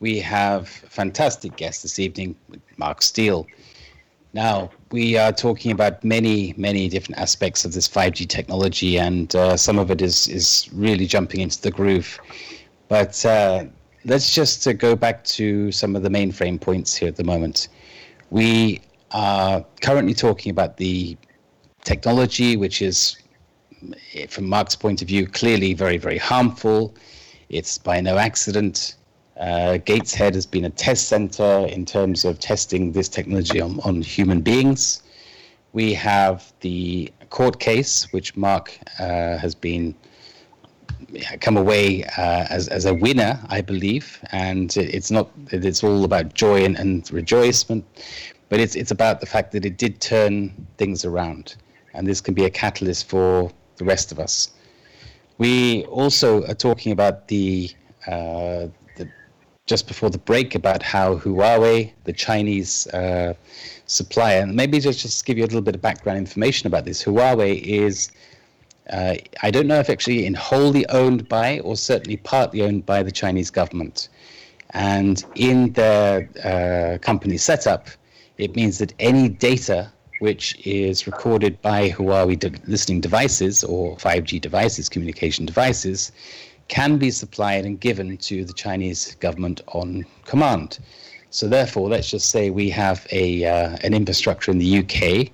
[0.00, 2.34] we have a fantastic guest this evening,
[2.78, 3.46] Mark Steele.
[4.32, 9.56] Now, we are talking about many, many different aspects of this 5G technology, and uh,
[9.56, 12.18] some of it is, is really jumping into the groove.
[12.88, 13.66] But uh,
[14.04, 17.68] let's just uh, go back to some of the mainframe points here at the moment.
[18.30, 21.16] We are currently talking about the
[21.84, 23.16] technology, which is,
[24.28, 26.94] from Mark's point of view, clearly very, very harmful.
[27.48, 28.96] It's by no accident.
[29.36, 34.02] Uh, Gateshead has been a test center in terms of testing this technology on, on
[34.02, 35.02] human beings.
[35.72, 39.94] We have the court case, which Mark uh, has been
[41.40, 44.18] come away uh, as, as a winner, I believe.
[44.32, 47.84] And it's not it's all about joy and, and rejoicement,
[48.48, 51.56] but it's it's about the fact that it did turn things around,
[51.94, 54.50] and this can be a catalyst for the rest of us.
[55.38, 57.70] We also are talking about the,
[58.06, 59.08] uh, the
[59.66, 63.32] just before the break about how Huawei, the Chinese uh,
[63.86, 67.02] supplier, and maybe just just give you a little bit of background information about this.
[67.02, 68.10] Huawei is
[68.90, 73.02] uh, I don't know if actually in wholly owned by or certainly partly owned by
[73.02, 74.08] the Chinese government.
[74.70, 77.88] And in their uh, company setup,
[78.38, 84.40] it means that any data which is recorded by Huawei de- listening devices or 5G
[84.40, 86.12] devices, communication devices,
[86.68, 90.78] can be supplied and given to the Chinese government on command.
[91.30, 95.30] So therefore, let's just say we have a uh, an infrastructure in the UK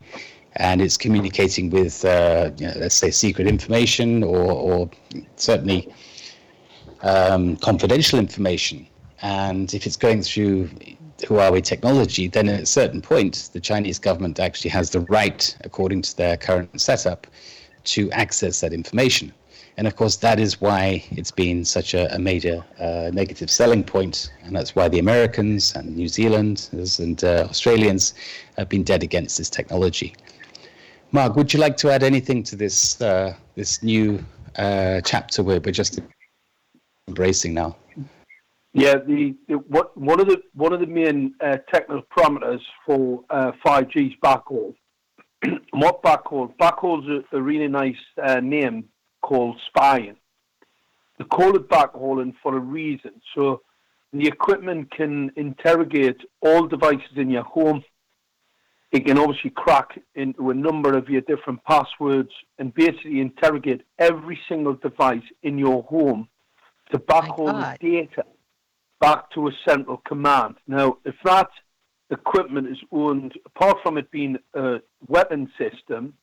[0.57, 4.91] and it's communicating with, uh, you know, let's say, secret information or, or
[5.37, 5.93] certainly
[7.03, 8.87] um, confidential information.
[9.23, 10.69] And if it's going through
[11.19, 16.03] Huawei technology, then at a certain point, the Chinese government actually has the right, according
[16.03, 17.27] to their current setup,
[17.85, 19.33] to access that information.
[19.79, 23.85] And of course, that is why it's been such a, a major uh, negative selling
[23.85, 23.97] point.
[23.97, 28.15] point, and that's why the Americans and New Zealanders and uh, Australians
[28.57, 30.15] have been dead against this technology.
[31.17, 34.23] Mark, would you like to add anything to this uh, this new
[34.59, 35.99] uh, chapter we're, we're just
[37.09, 37.75] embracing now?
[38.75, 43.25] Yeah, the, the what one of the one of the main uh, technical parameters for
[43.31, 44.75] uh, 5G is backhaul.
[45.71, 46.55] what backhaul?
[46.59, 48.85] Backhaul's a, a really nice uh, name
[49.23, 50.17] called spying.
[51.17, 53.13] They call it backhauling for a reason.
[53.35, 53.63] So
[54.13, 57.83] the equipment can interrogate all devices in your home
[58.97, 64.39] it can obviously crack into a number of your different passwords and basically interrogate every
[64.49, 66.29] single device in your home
[66.91, 68.25] to backhaul the data
[69.01, 70.55] back to a central command.
[70.67, 71.51] Now, if that
[72.11, 74.77] equipment is owned, apart from it being a
[75.09, 76.15] weapon system,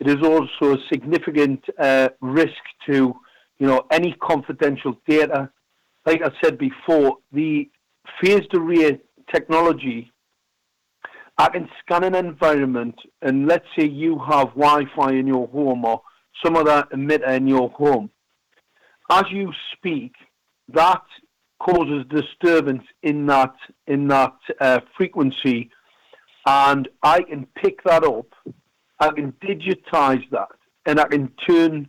[0.00, 3.14] it is also a significant uh, risk to,
[3.58, 5.50] you know, any confidential data.
[6.04, 7.70] Like I said before, the
[8.20, 8.98] phased array
[9.32, 10.10] technology
[11.38, 16.02] I can scan an environment and let's say you have Wi-Fi in your home or
[16.44, 18.10] some other emitter in your home.
[19.10, 20.14] As you speak,
[20.68, 21.02] that
[21.60, 23.54] causes disturbance in that
[23.86, 25.70] in that uh, frequency,
[26.46, 28.26] and I can pick that up.
[29.00, 30.48] I can digitize that,
[30.86, 31.88] and I can turn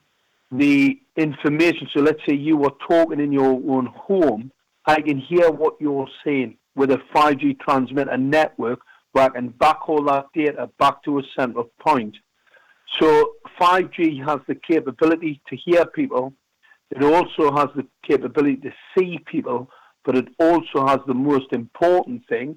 [0.52, 1.90] the information.
[1.94, 4.52] So let's say you were talking in your own home.
[4.86, 8.80] I can hear what you're saying with a 5G transmitter network
[9.16, 12.16] I can backhaul that data back to a central point.
[13.00, 16.34] So 5G has the capability to hear people.
[16.92, 19.70] It also has the capability to see people,
[20.06, 22.56] but it also has the most important thing,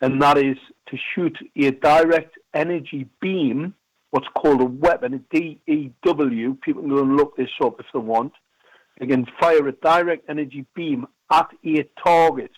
[0.00, 0.56] and that is
[0.88, 3.74] to shoot a direct energy beam,
[4.10, 6.58] what's called a weapon, a DEW.
[6.62, 8.32] People can go and look this up if they want.
[8.98, 12.50] They can fire a direct energy beam at a target.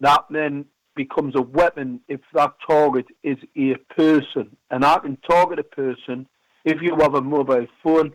[0.00, 0.66] That then
[0.98, 4.56] becomes a weapon if that target is a person.
[4.70, 6.26] And I can target a person
[6.64, 8.12] if you have a mobile phone.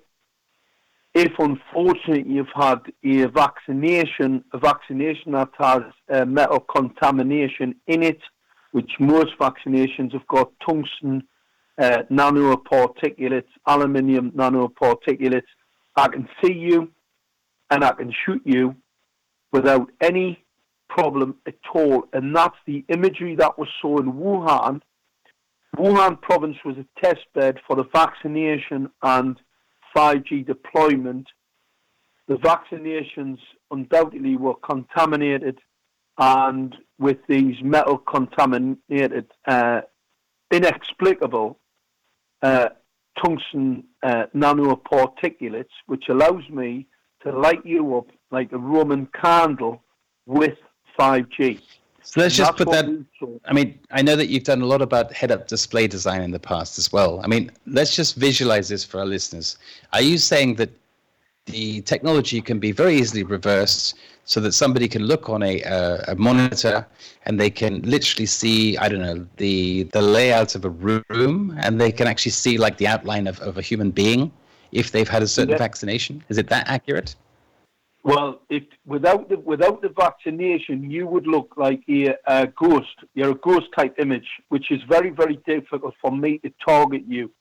[1.15, 8.19] If unfortunately you've had a vaccination, a vaccination that has uh, metal contamination in it,
[8.71, 11.23] which most vaccinations have got tungsten
[11.79, 15.51] uh, nanoparticulates, aluminium nanoparticulates,
[15.95, 16.91] I can see you
[17.69, 18.75] and I can shoot you
[19.53, 20.42] without any
[20.95, 22.05] problem at all.
[22.13, 24.81] And that's the imagery that was saw in Wuhan.
[25.77, 29.39] Wuhan province was a test bed for the vaccination and
[29.95, 31.27] 5G deployment.
[32.27, 33.39] The vaccinations
[33.71, 35.59] undoubtedly were contaminated
[36.17, 39.81] and with these metal contaminated, uh,
[40.51, 41.59] inexplicable
[42.43, 42.69] uh,
[43.23, 46.85] tungsten uh, nanoparticulates, which allows me
[47.23, 49.83] to light you up like a Roman candle
[50.27, 50.57] with
[50.97, 51.61] 5G.
[52.03, 52.85] So let's just put that.
[53.45, 56.31] I mean, I know that you've done a lot about head up display design in
[56.31, 57.21] the past as well.
[57.23, 59.57] I mean, let's just visualize this for our listeners.
[59.93, 60.69] Are you saying that
[61.45, 66.03] the technology can be very easily reversed so that somebody can look on a, uh,
[66.09, 66.85] a monitor
[67.25, 71.81] and they can literally see, I don't know, the, the layout of a room and
[71.81, 74.31] they can actually see like the outline of, of a human being
[74.71, 75.57] if they've had a certain yeah.
[75.57, 76.23] vaccination?
[76.29, 77.15] Is it that accurate?
[78.03, 82.95] Well, if without the without the vaccination, you would look like a, a ghost.
[83.13, 87.31] You're a ghost type image, which is very very difficult for me to target you.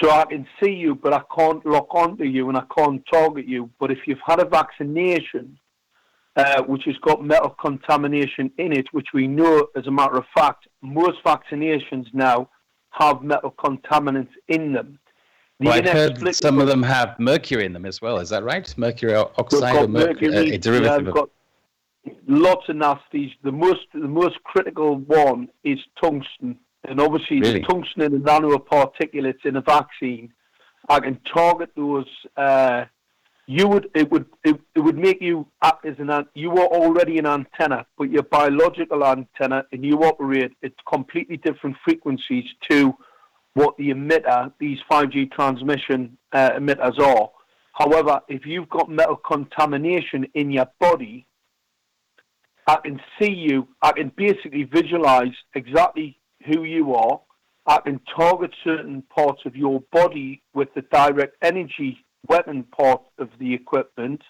[0.00, 3.46] So I can see you, but I can't lock onto you and I can't target
[3.46, 3.70] you.
[3.78, 5.58] But if you've had a vaccination,
[6.36, 10.24] uh, which has got metal contamination in it, which we know, as a matter of
[10.34, 12.48] fact, most vaccinations now
[12.90, 14.98] have metal contaminants in them.
[15.60, 18.18] Well, I've heard some of them have mercury in them as well.
[18.18, 18.72] Is that right?
[18.76, 21.30] Mercury oxide or mercury, mercury uh, a derivative of...
[22.26, 23.32] Lots of nasties.
[23.44, 27.60] The most the most critical one is tungsten, and obviously really?
[27.60, 30.32] the tungsten and the nanoparticulates in a vaccine.
[30.88, 32.06] I can target those.
[32.36, 32.84] Uh,
[33.46, 37.16] you would it would it, it would make you act as an you are already
[37.18, 42.94] an antenna, but your biological antenna, and you operate at completely different frequencies to
[43.54, 47.30] what the emitter, these 5G transmission uh, emitters are.
[47.72, 51.26] However, if you've got metal contamination in your body,
[52.66, 57.20] I can see you, I can basically visualize exactly who you are.
[57.66, 63.28] I can target certain parts of your body with the direct energy weapon part of
[63.38, 64.22] the equipment.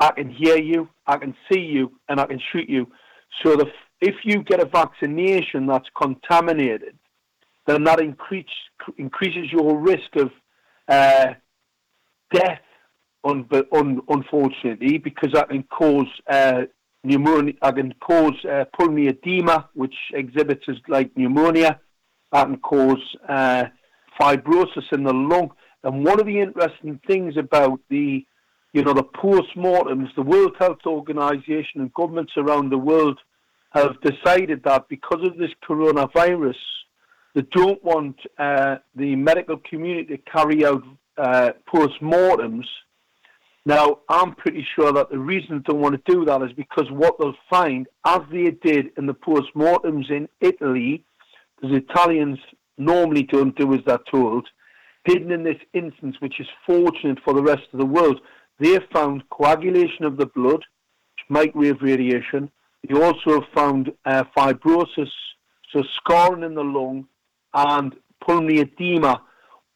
[0.00, 2.86] I can hear you, I can see you, and I can shoot you.
[3.42, 3.66] So the,
[4.00, 6.98] if you get a vaccination that's contaminated,
[7.66, 8.46] then that increase,
[8.98, 10.30] increases your risk of
[10.88, 11.34] uh,
[12.32, 12.60] death,
[13.24, 16.62] un, un, unfortunately, because that can cause uh,
[17.02, 21.80] pneumonia, that can cause uh, pulmonary edema, which exhibits as like pneumonia.
[22.32, 23.64] That can cause uh,
[24.20, 25.50] fibrosis in the lung.
[25.84, 28.26] And one of the interesting things about the,
[28.72, 33.18] you know, the post-mortems, the World Health Organization and governments around the world
[33.70, 36.56] have decided that because of this coronavirus,
[37.34, 40.82] they don't want uh, the medical community to carry out
[41.18, 42.66] uh, post-mortems.
[43.66, 46.90] Now, I'm pretty sure that the reason they don't want to do that is because
[46.90, 51.04] what they'll find, as they did in the post-mortems in Italy,
[51.62, 52.38] the Italians
[52.76, 54.46] normally don't do as they're told,
[55.06, 58.20] didn't in this instance, which is fortunate for the rest of the world,
[58.60, 60.62] they found coagulation of the blood,
[61.28, 62.50] microwave radiation.
[62.86, 65.10] They also found uh, fibrosis,
[65.72, 67.06] so scarring in the lung,
[67.54, 67.94] and
[68.24, 69.22] pulmonary edema,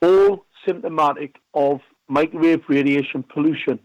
[0.02, 3.78] all symptomatic of microwave radiation pollution.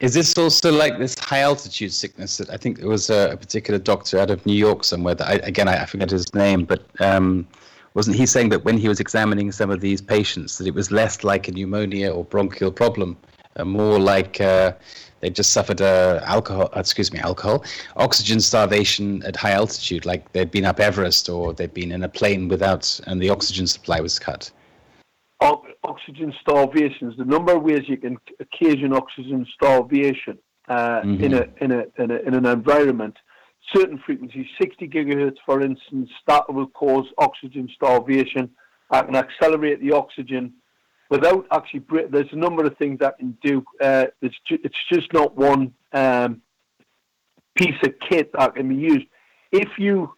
[0.00, 3.36] Is this also like this high altitude sickness that I think there was a, a
[3.36, 6.86] particular doctor out of New York somewhere that I, again I, forget his name, but
[7.00, 7.46] um,
[7.92, 10.90] wasn't he saying that when he was examining some of these patients that it was
[10.90, 13.18] less like a pneumonia or bronchial problem,
[13.64, 14.72] more like uh,
[15.20, 17.64] they just suffered uh, alcohol, uh, excuse me, alcohol,
[17.96, 22.08] oxygen starvation at high altitude, like they'd been up Everest or they'd been in a
[22.08, 24.50] plane without, and the oxygen supply was cut.
[25.84, 31.24] oxygen starvation is the number of ways you can occasion oxygen starvation uh, mm-hmm.
[31.24, 33.16] in, a, in, a, in, a, in an environment.
[33.74, 38.50] Certain frequencies, 60 gigahertz, for instance, that will cause oxygen starvation.
[38.90, 40.54] I can accelerate the oxygen
[41.10, 41.82] without actually.
[42.10, 43.64] There's a number of things I can do.
[43.80, 46.40] Uh, it's ju- it's just not one um,
[47.56, 49.06] piece of kit that can be used.
[49.52, 50.14] If you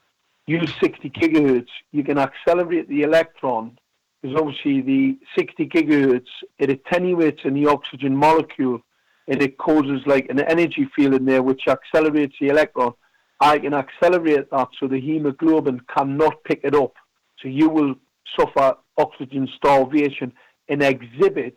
[0.46, 3.78] use 60 gigahertz, you can accelerate the electron
[4.20, 6.28] because obviously the 60 gigahertz
[6.58, 8.80] it attenuates in the oxygen molecule
[9.28, 12.92] and it causes like an energy field in there which accelerates the electron.
[13.40, 16.92] I can accelerate that so the hemoglobin cannot pick it up.
[17.40, 17.94] So you will
[18.38, 20.32] suffer oxygen starvation
[20.68, 21.56] and exhibit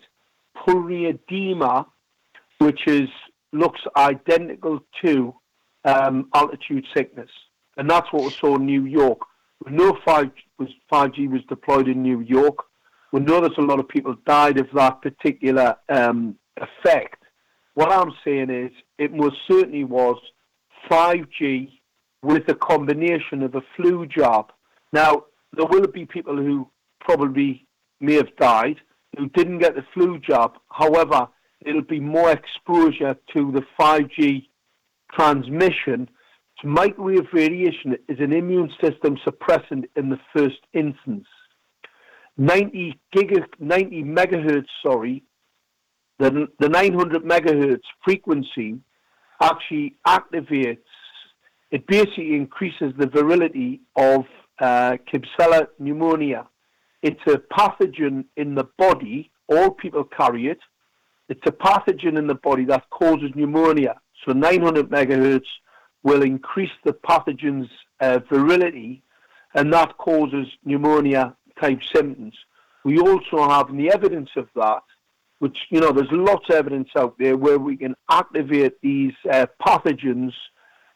[0.56, 1.86] pulmonary edema,
[2.60, 3.10] which is
[3.54, 5.34] looks identical to
[5.86, 7.30] um, altitude sickness,
[7.78, 9.20] and that's what we saw in New York.
[9.66, 12.58] We know 5 was 5G was deployed in New York.
[13.12, 17.24] We know that a lot of people died of that particular um, effect.
[17.74, 20.18] What I'm saying is, it most certainly was
[20.90, 21.70] 5G
[22.22, 24.52] with a combination of a flu jab.
[24.92, 26.70] Now, there will be people who
[27.00, 27.68] probably
[28.00, 28.78] may have died
[29.18, 30.54] who didn't get the flu jab.
[30.70, 31.28] However,
[31.66, 34.48] it'll be more exposure to the 5G
[35.14, 36.10] transmission.
[36.62, 41.26] So microwave radiation is an immune system suppressant in the first instance.
[42.38, 45.24] 90 giga, 90 megahertz, sorry,
[46.20, 48.80] the, the 900 megahertz frequency
[49.42, 50.78] actually activates,
[51.72, 54.26] it basically increases the virility of
[54.60, 54.98] uh,
[55.80, 56.48] pneumonia.
[57.06, 59.30] It's a pathogen in the body.
[59.48, 60.58] All people carry it.
[61.30, 64.02] It's a pathogen in the body that causes pneumonia.
[64.26, 65.46] So 900 megahertz
[66.02, 67.70] will increase the pathogen's
[68.00, 69.04] uh, virility,
[69.54, 72.34] and that causes pneumonia type symptoms.
[72.84, 74.82] We also have the evidence of that,
[75.38, 79.46] which, you know, there's lots of evidence out there where we can activate these uh,
[79.64, 80.34] pathogens.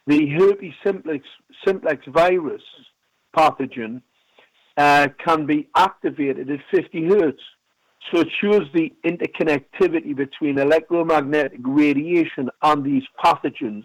[0.07, 1.27] The herpes simplex,
[1.63, 2.63] simplex virus
[3.37, 4.01] pathogen
[4.79, 7.41] uh, can be activated at 50 hertz.
[8.09, 13.83] So it shows the interconnectivity between electromagnetic radiation and these pathogens,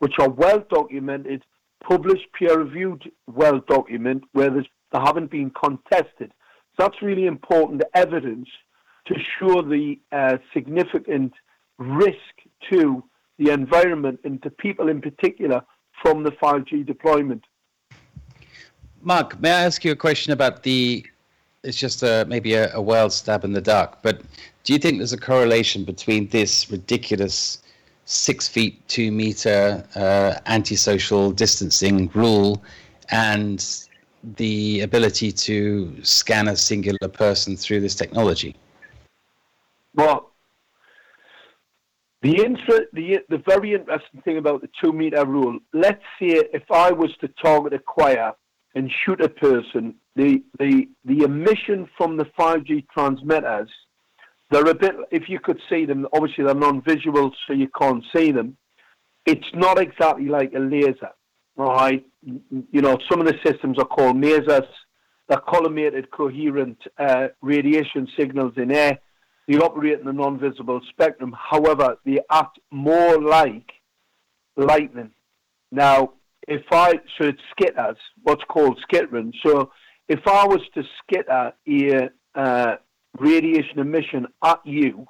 [0.00, 1.42] which are well documented,
[1.82, 6.32] published, peer reviewed, well documented, where they haven't been contested.
[6.76, 8.48] So that's really important evidence
[9.06, 11.32] to show the uh, significant
[11.78, 12.34] risk
[12.70, 13.02] to
[13.38, 15.62] the environment and to people in particular
[16.02, 17.42] from the 5G deployment.
[19.06, 21.06] Mark, may I ask you a question about the?
[21.62, 24.20] It's just a, maybe a, a wild stab in the dark, but
[24.64, 27.62] do you think there's a correlation between this ridiculous
[28.04, 32.60] six feet two meter uh, antisocial distancing rule
[33.12, 33.86] and
[34.38, 38.56] the ability to scan a singular person through this technology?
[39.94, 40.32] Well,
[42.22, 46.68] the, inter- the, the very interesting thing about the two meter rule, let's say if
[46.72, 48.32] I was to target a choir
[48.76, 53.70] and shoot a person, the, the, the emission from the 5G transmitters,
[54.50, 58.30] they're a bit, if you could see them, obviously they're non-visual, so you can't see
[58.32, 58.58] them.
[59.24, 61.10] It's not exactly like a laser,
[61.56, 62.04] right?
[62.22, 64.68] You know, some of the systems are called lasers.
[65.28, 68.98] They're collimated, coherent uh, radiation signals in air.
[69.48, 71.34] They operate in the non-visible spectrum.
[71.36, 73.72] However, they act more like
[74.56, 75.12] lightning.
[75.72, 76.12] Now,
[76.46, 79.32] if I so it skitters, what's called skittering.
[79.44, 79.70] So
[80.08, 82.76] if I was to skitter a uh,
[83.18, 85.06] radiation emission at you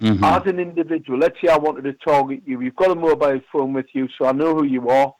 [0.00, 0.22] mm-hmm.
[0.22, 2.60] as an individual, let's say I wanted to target you.
[2.60, 5.14] You've got a mobile phone with you, so I know who you are.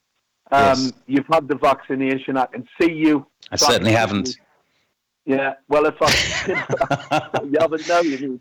[0.50, 0.92] Um, yes.
[1.06, 2.36] You've had the vaccination.
[2.36, 3.26] I can see you.
[3.50, 4.36] I certainly haven't.
[5.24, 5.54] Yeah.
[5.68, 8.40] Well, if I you haven't now, you.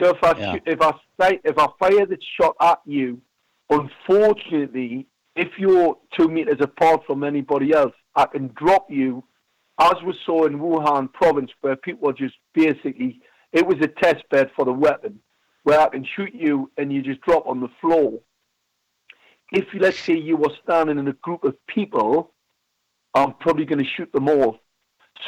[0.00, 0.56] So if I yeah.
[0.66, 3.20] if I say if I fire the shot at you,
[3.70, 9.24] unfortunately, if you're two meters apart from anybody else, I can drop you,
[9.80, 13.20] as we saw in Wuhan province, where people just basically,
[13.52, 15.20] it was a test bed for the weapon,
[15.62, 18.20] where I can shoot you and you just drop on the floor.
[19.52, 22.32] If, let's say, you were standing in a group of people,
[23.14, 24.58] I'm probably going to shoot them all.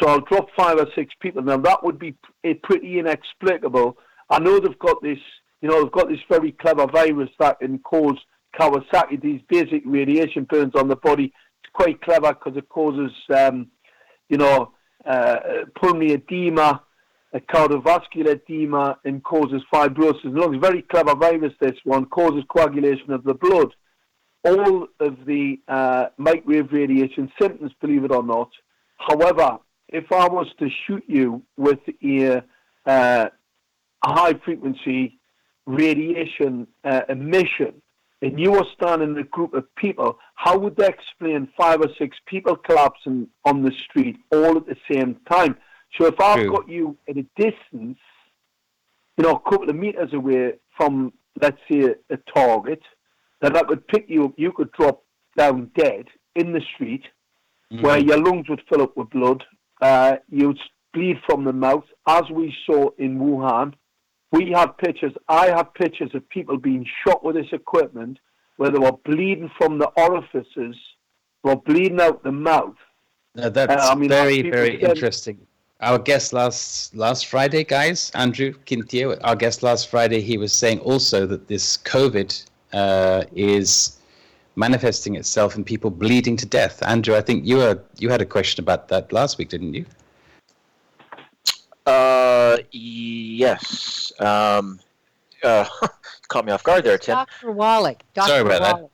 [0.00, 1.42] So I'll drop five or six people.
[1.42, 3.98] Now, that would be eh, pretty inexplicable.
[4.30, 5.18] I know they've got this,
[5.60, 8.18] you know, they've got this very clever virus that can cause
[8.58, 11.32] Kawasaki, these basic radiation burns on the body.
[11.62, 13.68] It's quite clever because it causes, um,
[14.28, 14.72] you know,
[15.04, 15.36] uh,
[15.80, 16.82] pulmonary edema,
[17.32, 20.24] a cardiovascular edema, and causes fibrosis.
[20.24, 23.74] It's a very clever virus, this one, causes coagulation of the blood.
[24.44, 28.50] All of the uh, microwave radiation symptoms, believe it or not.
[28.98, 29.58] However,
[29.88, 32.42] if I was to shoot you with a,
[32.86, 33.28] uh,
[34.04, 35.18] high frequency
[35.66, 37.80] radiation uh, emission,
[38.22, 41.88] and you were standing in a group of people, how would they explain five or
[41.98, 45.56] six people collapsing on the street all at the same time?
[45.98, 46.50] So if I've True.
[46.50, 47.98] got you at a distance,
[49.16, 52.82] you know, a couple of meters away from, let's say, a, target,
[53.40, 55.02] then I could pick you up, you could drop
[55.36, 57.04] down dead in the street
[57.80, 59.42] where your lungs would fill up with blood.
[59.80, 60.58] Uh, you'd
[60.92, 63.74] bleed from the mouth, as we saw in Wuhan.
[64.34, 68.18] We had pictures, I had pictures of people being shot with this equipment
[68.56, 70.76] where they were bleeding from the orifices,
[71.44, 72.76] were bleeding out the mouth.
[73.36, 75.38] No, that's Uh, I mean, very, very said- interesting.
[75.80, 80.78] Our guest last last Friday, guys, Andrew Quintio, our guest last Friday, he was saying
[80.80, 82.30] also that this COVID
[82.72, 83.98] uh, is
[84.56, 86.76] manifesting itself in people bleeding to death.
[86.94, 89.84] Andrew, I think you were you had a question about that last week, didn't you?
[91.86, 94.12] Uh, yes.
[94.20, 94.80] Um,
[95.42, 95.66] uh,
[96.28, 97.14] caught me off guard there, Tim.
[97.14, 97.52] Dr.
[97.52, 98.02] Wallach.
[98.14, 98.28] Dr.
[98.28, 98.88] Sorry about that.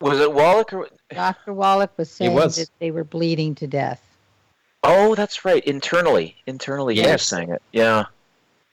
[0.00, 0.88] Was it Wallach or?
[1.10, 1.54] Dr.
[1.54, 2.56] Wallach was saying was.
[2.56, 4.02] that they were bleeding to death.
[4.82, 5.64] Oh, that's right.
[5.64, 7.26] Internally, internally, he was Yes.
[7.26, 7.62] saying it.
[7.72, 8.04] Yeah.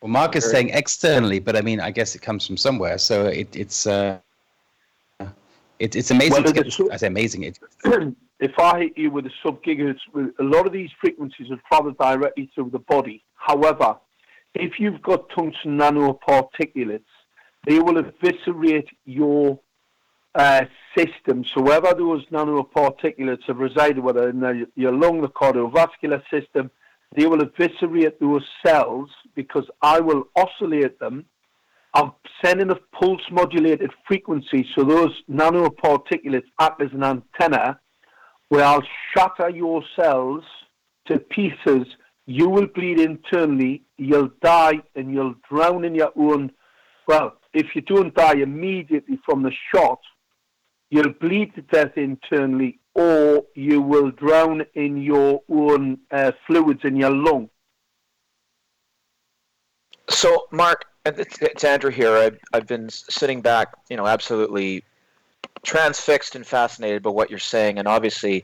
[0.02, 2.98] Well, Mark is saying externally, but I mean, I guess it comes from somewhere.
[2.98, 4.18] So it, it's uh,
[5.80, 6.44] it, it's amazing.
[6.44, 7.44] Well, to get is I say amazing.
[7.44, 7.60] It,
[8.42, 11.94] if I hit you with a sub gigahertz, a lot of these frequencies are travel
[12.00, 13.24] directly through the body.
[13.36, 13.98] However,
[14.56, 17.04] if you've got tungsten nanoparticulates,
[17.68, 19.60] they will eviscerate your
[20.34, 20.66] uh,
[20.98, 21.46] system.
[21.54, 26.72] So wherever those nanoparticulates have resided, whether in your lung, the cardiovascular system,
[27.16, 31.26] they will eviscerate those cells because I will oscillate them.
[31.94, 32.14] I'm
[32.44, 37.80] sending a pulse modulated frequency, so those nanoparticulates act as an antenna
[38.52, 38.84] where I'll
[39.14, 40.44] shatter your cells
[41.08, 41.88] to pieces.
[42.26, 46.52] You will bleed internally, you'll die, and you'll drown in your own.
[47.08, 50.00] Well, if you don't die immediately from the shot,
[50.90, 56.98] you'll bleed to death internally, or you will drown in your own uh, fluids in
[56.98, 57.50] your lung.
[60.10, 62.18] So, Mark, it's, it's Andrew here.
[62.18, 64.84] I've, I've been sitting back, you know, absolutely
[65.64, 68.44] transfixed and fascinated by what you're saying, and obviously,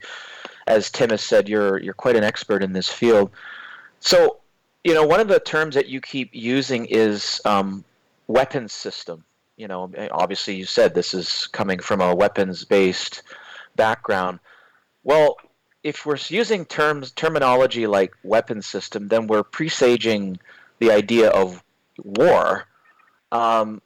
[0.68, 3.32] as Tim has said, you're you're quite an expert in this field.
[4.00, 4.38] So,
[4.84, 7.84] you know, one of the terms that you keep using is um,
[8.28, 9.24] weapons system.
[9.56, 13.24] You know, obviously, you said this is coming from a weapons-based
[13.76, 14.40] background.
[15.04, 15.38] Well,
[15.84, 20.38] if we're using terms terminology like weapons system, then we're presaging
[20.80, 21.64] the idea of
[22.04, 22.68] war.
[23.32, 23.82] Um,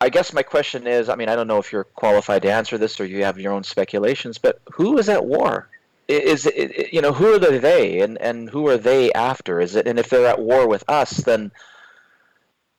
[0.00, 2.76] I guess my question is I mean, I don't know if you're qualified to answer
[2.78, 5.68] this or you have your own speculations, but who is at war?
[6.08, 9.60] Is it, you know, who are the they and, and who are they after?
[9.60, 11.50] Is it, and if they're at war with us, then,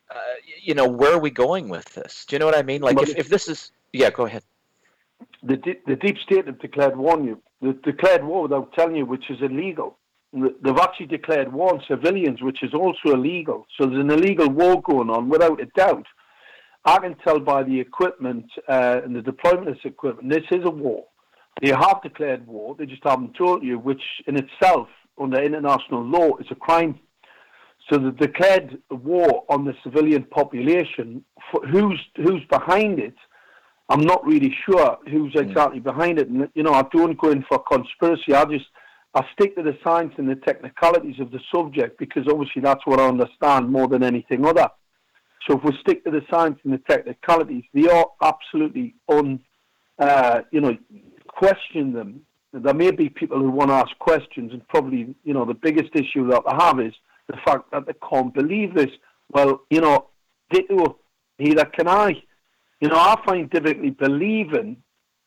[0.10, 2.26] uh, you know, where are we going with this?
[2.26, 2.82] Do you know what I mean?
[2.82, 4.44] Like, if, if this is, yeah, go ahead.
[5.44, 7.42] the, the deep state have declared war on you.
[7.62, 9.98] They've declared war without telling you, which is illegal.
[10.34, 13.66] They've actually declared war on civilians, which is also illegal.
[13.78, 16.06] So there's an illegal war going on, without a doubt.
[16.88, 20.66] I can tell by the equipment uh, and the deployment of this equipment, this is
[20.66, 21.04] a war.
[21.62, 24.88] They have declared war, they just haven't told you, which in itself,
[25.22, 26.98] under international law, is a crime.
[27.92, 31.26] So they declared war on the civilian population.
[31.72, 33.16] Who's who's behind it?
[33.90, 36.30] I'm not really sure who's exactly behind it.
[36.30, 38.34] And you know, I don't go in for conspiracy.
[38.34, 38.66] I just
[39.14, 43.00] I stick to the science and the technicalities of the subject because obviously that's what
[43.00, 44.70] I understand more than anything other.
[45.48, 49.40] So if we stick to the science and the technicalities, they are absolutely un,
[49.98, 50.78] uh, you know,
[51.28, 52.22] question them.
[52.54, 55.92] There may be people who want to ask questions, and probably, you know, the biggest
[55.94, 56.94] issue that they have is
[57.28, 58.92] the fact that they can't believe this.
[59.32, 60.08] Well, you know,
[60.52, 60.98] ditto,
[61.40, 62.22] neither can I.
[62.82, 64.78] You know, I find difficulty believing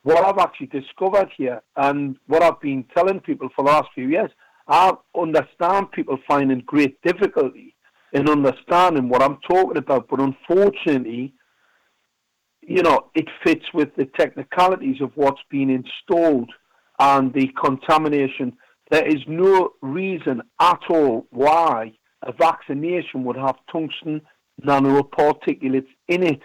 [0.03, 4.09] what I've actually discovered here and what I've been telling people for the last few
[4.09, 4.31] years.
[4.69, 7.75] I understand people finding great difficulty
[8.13, 11.35] in understanding what I'm talking about, but unfortunately,
[12.63, 16.51] you know, it fits with the technicalities of what's been installed
[16.99, 18.53] and the contamination.
[18.91, 21.93] There is no reason at all why
[22.23, 24.21] a vaccination would have tungsten
[24.63, 26.43] nanoparticulates in it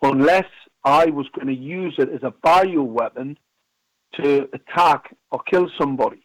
[0.00, 0.46] unless
[0.84, 3.36] I was going to use it as a bioweapon
[4.20, 6.21] to attack or kill somebody.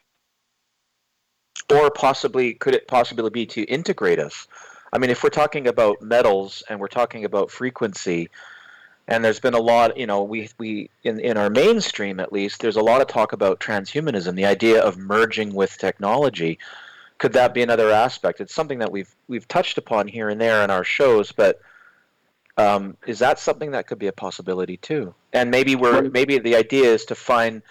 [1.71, 4.47] Or possibly could it possibly be to integrate us
[4.93, 8.29] i mean if we're talking about metals and we're talking about frequency
[9.07, 12.61] and there's been a lot you know we we in in our mainstream at least
[12.61, 16.59] there's a lot of talk about transhumanism the idea of merging with technology.
[17.17, 18.41] Could that be another aspect?
[18.41, 21.61] It's something that we've we've touched upon here and there in our shows but
[22.57, 25.13] um, is that something that could be a possibility too?
[25.31, 27.61] And maybe we're maybe the idea is to find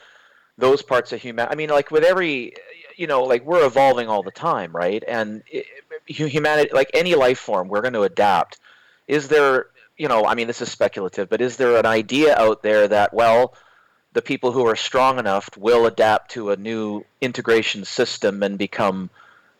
[0.59, 2.55] those parts of human i mean like with every
[2.97, 5.02] you know, like we're evolving all the time, right?
[5.06, 5.66] And it,
[6.06, 8.59] humanity, like any life form, we're going to adapt.
[9.06, 9.66] Is there,
[9.97, 13.14] you know, I mean, this is speculative, but is there an idea out there that,
[13.14, 13.55] well,
[14.12, 19.10] the people who are strong enough will adapt to a new integration system and become,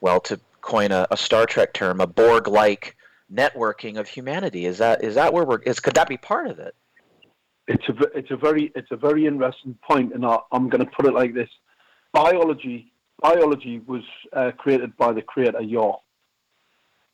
[0.01, 2.97] well, to coin a, a Star Trek term, a Borg-like
[3.33, 4.67] networking of humanity?
[4.67, 5.61] Is that is that where we're?
[5.63, 6.75] Is could that be part of it?
[7.69, 10.91] It's a it's a very it's a very interesting point, and I, I'm going to
[10.91, 11.49] put it like this:
[12.13, 14.03] biology biology was
[14.33, 15.93] uh, created by the creator Yah.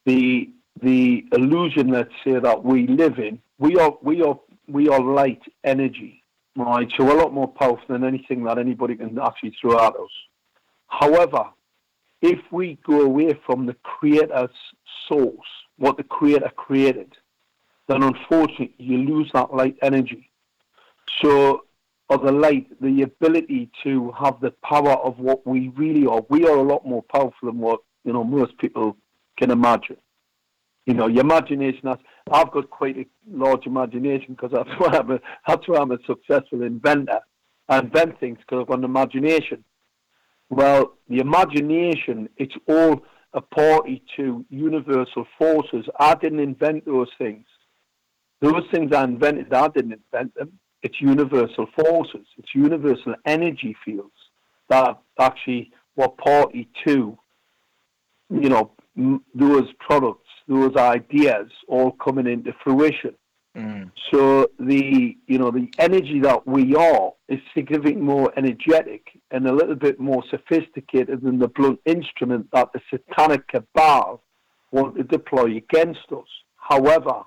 [0.06, 0.50] The
[0.80, 4.38] the illusion, let's say, that we live in, we are we are
[4.68, 6.22] we are light energy,
[6.56, 6.90] right?
[6.96, 10.10] So a lot more powerful than anything that anybody can actually throw at us.
[10.88, 11.44] However,
[12.20, 14.50] if we go away from the creator's
[15.08, 15.48] source,
[15.78, 17.12] what the creator created,
[17.88, 20.30] then unfortunately you lose that light energy.
[21.20, 21.64] So,
[22.08, 26.22] or the light, the ability to have the power of what we really are.
[26.28, 28.96] We are a lot more powerful than what you know most people
[29.38, 29.96] can imagine.
[30.86, 31.88] You know, your imagination.
[31.88, 31.98] Has,
[32.30, 35.98] I've got quite a large imagination because that's why I'm a, that's why I'm a
[36.06, 37.20] successful inventor.
[37.68, 39.64] I invent things because I've got an imagination.
[40.50, 43.02] Well, the imagination, it's all
[43.32, 45.86] a party to universal forces.
[45.98, 47.46] I didn't invent those things.
[48.42, 50.58] Those things I invented, I didn't invent them.
[50.82, 52.26] It's universal forces.
[52.38, 54.10] It's universal energy fields
[54.68, 57.18] that actually were party to,
[58.30, 58.72] you know,
[59.34, 63.14] those products, those ideas all coming into fruition.
[63.56, 63.90] Mm.
[64.10, 69.52] So the you know the energy that we are is significantly more energetic and a
[69.52, 74.22] little bit more sophisticated than the blunt instrument that the satanic cabal
[74.70, 76.28] want to deploy against us.
[76.56, 77.24] However,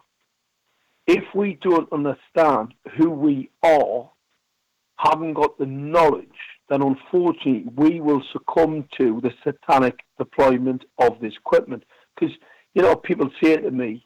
[1.07, 4.09] if we don't understand who we are,
[4.97, 6.27] haven't got the knowledge,
[6.69, 11.83] then unfortunately we will succumb to the satanic deployment of this equipment.
[12.15, 12.35] Because
[12.73, 14.05] you know people say to me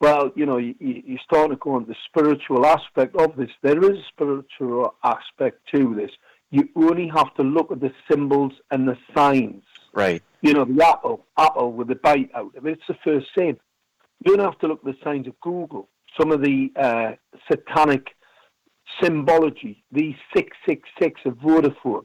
[0.00, 3.50] well, you know, you, you're starting to go on the spiritual aspect of this.
[3.62, 6.10] There is a spiritual aspect to this.
[6.50, 9.62] You only have to look at the symbols and the signs.
[9.92, 10.22] Right.
[10.40, 12.72] You know, the apple, apple with the bite out of it.
[12.72, 13.58] It's the first sin.
[14.24, 15.88] You don't have to look at the signs of Google.
[16.20, 17.12] Some of the uh,
[17.50, 18.08] satanic
[19.02, 22.04] symbology, the 666 of Vodafone,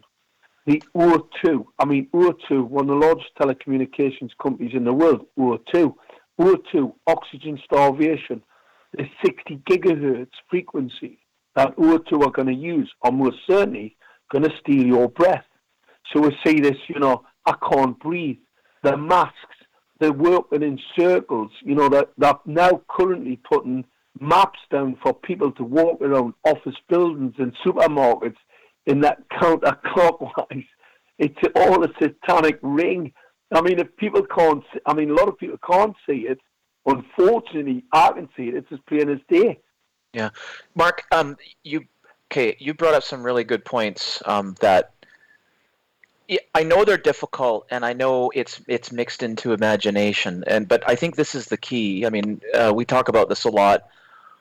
[0.66, 1.66] the O2.
[1.80, 5.94] I mean, O2, one of the largest telecommunications companies in the world, O2
[6.40, 8.42] O2, oxygen starvation,
[8.94, 11.20] the 60 gigahertz frequency
[11.56, 13.98] that O2 are going to use are most certainly
[14.32, 15.46] going to steal your breath.
[16.14, 18.38] So we see this, you know, I can't breathe.
[18.84, 19.36] The masks,
[20.00, 23.86] they're working in circles, you know, that they're now currently putting
[24.20, 28.38] maps down for people to walk around office buildings and supermarkets
[28.86, 30.66] in that counterclockwise.
[31.18, 33.14] It's all a satanic ring
[33.52, 36.40] I mean, if people can't, I mean, a lot of people can't see it.
[36.86, 38.56] Unfortunately, I can see it.
[38.56, 39.60] It's as plain as day.
[40.14, 40.30] Yeah,
[40.76, 41.86] Mark, um, you
[42.32, 42.56] okay?
[42.60, 44.94] You brought up some really good points um, that
[46.54, 50.96] I know they're difficult, and I know it's it's mixed into imagination, and but I
[50.96, 52.06] think this is the key.
[52.06, 53.88] I mean, uh, we talk about this a lot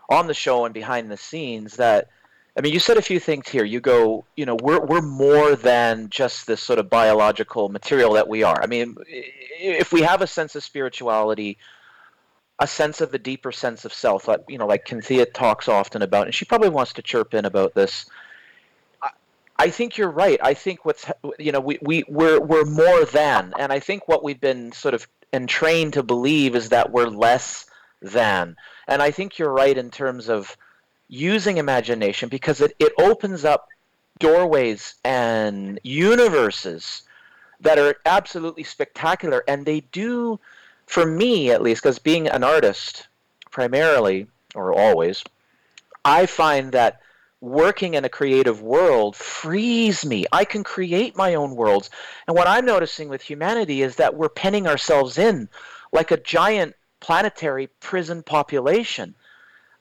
[0.09, 2.09] on the show and behind the scenes that
[2.57, 3.65] I mean, you said a few things here.
[3.65, 8.29] You go, you know, we're we're more than just this sort of biological material that
[8.29, 8.63] we are.
[8.63, 11.59] I mean, if we have a sense of spirituality,
[12.61, 16.03] a sense of the deeper sense of self, like you know, like Kynthea talks often
[16.03, 18.09] about, and she probably wants to chirp in about this.
[19.03, 19.11] I,
[19.59, 20.39] I think you're right.
[20.41, 21.07] I think what's
[21.41, 24.95] you know we we we're we're more than, and I think what we've been sort
[24.95, 27.67] of entrained to believe is that we're less
[28.03, 28.57] than,
[28.89, 30.57] and I think you're right in terms of
[31.09, 33.69] using imagination because it, it opens up
[34.19, 37.03] doorways and universes
[37.61, 39.45] that are absolutely spectacular.
[39.49, 40.39] And they do
[40.87, 43.09] for me at least because being an artist
[43.51, 45.23] primarily or always
[46.05, 47.01] i find that
[47.41, 50.25] working in a creative world frees me.
[50.33, 51.91] I can create my own worlds.
[52.27, 55.49] And what i'm noticing with humanity is that we're penning ourselves in
[55.93, 59.15] like a giant planetary prison population.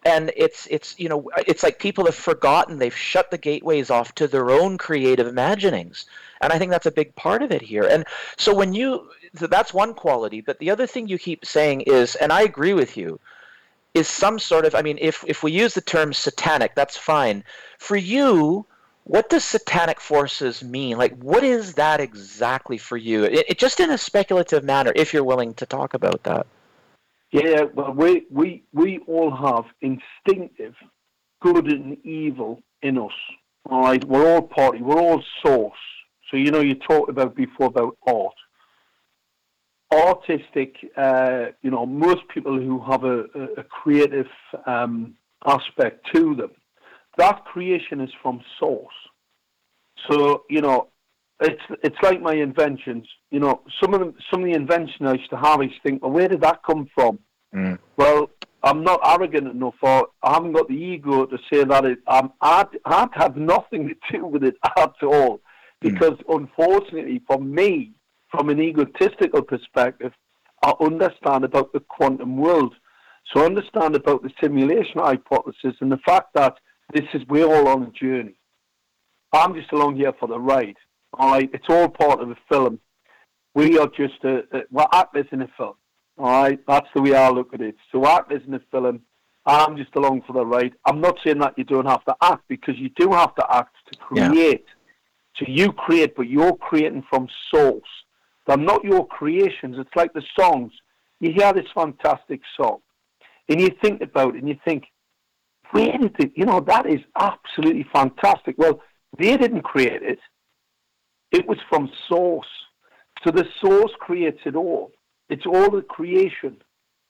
[0.05, 4.13] And it's it's you know it's like people have forgotten they've shut the gateways off
[4.15, 6.05] to their own creative imaginings.
[6.41, 7.85] And i think that's a big part of it here.
[7.93, 8.03] And
[8.37, 12.31] so when you that's one quality but the other thing you keep saying is and
[12.31, 13.19] i agree with you
[13.93, 17.45] is some sort of i mean if if we use the term satanic that's fine.
[17.79, 18.65] For you
[19.05, 20.97] what does satanic forces mean?
[20.97, 23.23] Like what is that exactly for you?
[23.23, 26.45] It, it just in a speculative manner if you're willing to talk about that
[27.33, 30.75] yeah, well, we, we, we all have instinctive
[31.41, 33.11] good and evil in us.
[33.69, 35.77] All right, we're all party, we're all source.
[36.29, 38.35] So you know, you talked about before about art.
[39.91, 43.25] Artistic, uh, you know, most people who have a,
[43.57, 44.29] a creative
[44.67, 45.15] um,
[45.45, 46.51] aspect to them,
[47.17, 48.93] that creation is from source.
[50.07, 50.89] So you know,
[51.43, 53.07] it's it's like my inventions.
[53.31, 55.75] You know, some of them, some of the inventions I used to have, I used
[55.75, 57.19] to think, well, where did that come from?
[57.53, 57.79] Mm.
[57.97, 58.29] Well,
[58.63, 61.99] I'm not arrogant enough, or I haven't got the ego to say that it.
[62.07, 65.41] Um, art, art had nothing to do with it at all,
[65.81, 66.35] because mm.
[66.35, 67.91] unfortunately, for me,
[68.31, 70.13] from an egotistical perspective,
[70.63, 72.73] I understand about the quantum world.
[73.33, 76.57] So I understand about the simulation hypothesis and the fact that
[76.93, 78.35] this is we're all on a journey.
[79.33, 80.75] I'm just along here for the ride.
[81.13, 82.79] All right, it's all part of the film.
[83.53, 85.75] We are just a, a we're actors in a film.
[86.17, 87.75] All right, that's the way I look at it.
[87.91, 89.01] So actors in a film.
[89.45, 90.73] I'm just along for the ride.
[90.85, 93.75] I'm not saying that you don't have to act because you do have to act
[93.91, 94.65] to create.
[94.65, 94.73] Yeah.
[95.35, 97.81] So you create, but you're creating from source.
[98.47, 99.75] They're not your creations.
[99.77, 100.71] It's like the songs.
[101.19, 102.79] You hear this fantastic song,
[103.49, 104.85] and you think about it, and you think,
[105.71, 106.31] where did it?
[106.35, 108.55] You know, that is absolutely fantastic.
[108.57, 108.81] Well,
[109.17, 110.19] they didn't create it.
[111.33, 112.47] It was from source.
[113.23, 114.91] So the source creates it all.
[115.29, 116.57] It's all the creation.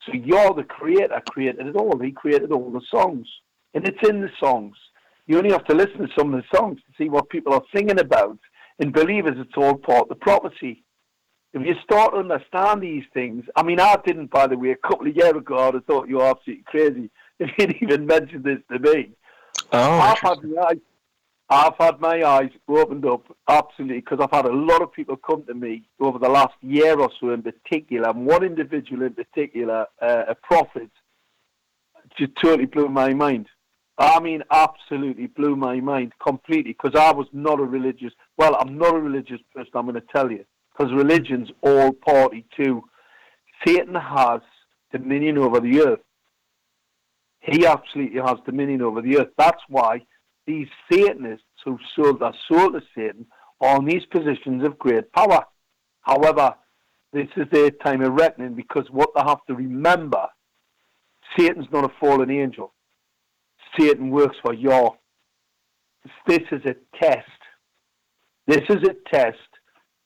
[0.05, 1.99] So you're the creator, created it all.
[1.99, 3.27] He created all the songs.
[3.73, 4.75] And it's in the songs.
[5.27, 7.63] You only have to listen to some of the songs to see what people are
[7.75, 8.37] singing about.
[8.79, 10.83] And believe believers, it's all part of the prophecy.
[11.53, 14.87] If you start to understand these things, I mean, I didn't, by the way, a
[14.87, 17.09] couple of years ago, I'd have thought you were absolutely crazy
[17.39, 19.11] if you'd even mentioned this to me.
[19.71, 20.77] Oh, I've had my eyes
[21.53, 25.43] I've had my eyes opened up absolutely because I've had a lot of people come
[25.45, 29.85] to me over the last year or so in particular, and one individual in particular,
[30.01, 30.89] uh, a prophet,
[32.17, 33.47] just totally blew my mind.
[33.99, 38.13] I mean, absolutely blew my mind completely because I was not a religious.
[38.35, 39.71] Well, I'm not a religious person.
[39.75, 42.83] I'm going to tell you because religion's all party to.
[43.63, 44.41] Satan has
[44.91, 45.99] dominion over the earth.
[47.41, 49.29] He absolutely has dominion over the earth.
[49.37, 50.01] That's why
[50.45, 53.25] these Satanists who sold their soul to Satan
[53.61, 55.45] are in these positions of great power.
[56.01, 56.55] However,
[57.13, 60.27] this is their time of reckoning because what they have to remember,
[61.37, 62.73] Satan's not a fallen angel.
[63.77, 64.95] Satan works for your.
[66.27, 67.29] This is a test.
[68.47, 69.37] This is a test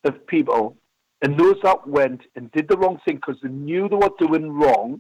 [0.04, 0.78] of people
[1.22, 4.52] and those that went and did the wrong thing because they knew they were doing
[4.52, 5.00] wrong.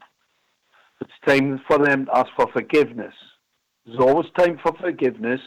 [0.99, 3.13] It's time for them to ask for forgiveness.
[3.87, 5.39] There's always time for forgiveness.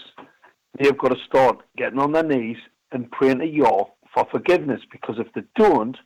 [0.79, 2.57] They've got to start getting on their knees
[2.91, 3.85] and praying to Yah
[4.15, 5.97] for forgiveness because if they don't,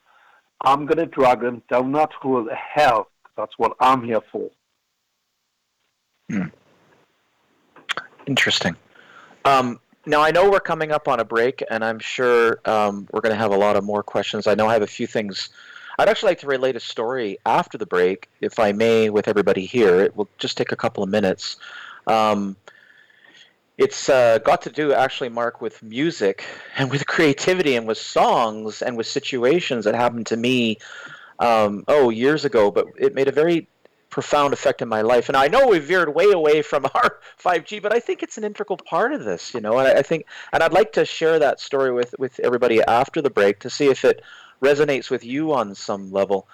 [0.63, 3.09] I'm going to drag them down that hole of hell.
[3.37, 4.51] That's what I'm here for.
[6.29, 6.47] Hmm.
[8.27, 8.75] Interesting.
[9.45, 13.21] Um, now I know we're coming up on a break, and I'm sure um, we're
[13.21, 14.47] going to have a lot of more questions.
[14.47, 15.51] I know I have a few things.
[15.99, 19.67] I'd actually like to relate a story after the break, if I may, with everybody
[19.67, 20.01] here.
[20.01, 21.57] It will just take a couple of minutes.
[22.07, 22.57] Um,
[23.77, 26.45] it's uh, got to do actually, Mark, with music
[26.77, 30.79] and with creativity and with songs and with situations that happened to me,
[31.41, 32.71] um, oh, years ago.
[32.71, 33.67] But it made a very
[34.15, 35.29] profound effect in my life.
[35.29, 38.45] And I know we veered way away from our 5G, but I think it's an
[38.45, 39.77] integral part of this, you know.
[39.79, 43.31] And I think, and I'd like to share that story with with everybody after the
[43.31, 44.23] break to see if it
[44.63, 46.47] resonates with you on some level,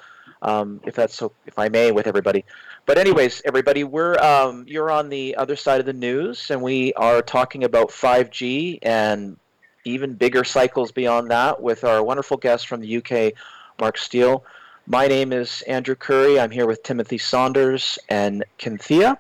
[0.43, 2.45] um, if that's so, if I may, with everybody.
[2.87, 6.93] But anyways, everybody, we're um, you're on the other side of the news, and we
[6.95, 9.37] are talking about 5G and
[9.85, 13.35] even bigger cycles beyond that with our wonderful guest from the UK,
[13.81, 14.45] Mark Steele.
[14.87, 16.41] My name is Andrew Curry.
[16.41, 19.19] I'm here with Timothy Saunders and Kynthea,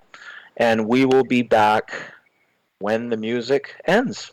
[0.56, 1.92] and we will be back
[2.80, 4.32] when the music ends.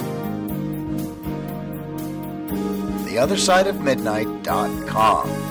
[3.11, 5.50] TheOtherSideOfMidnight.com.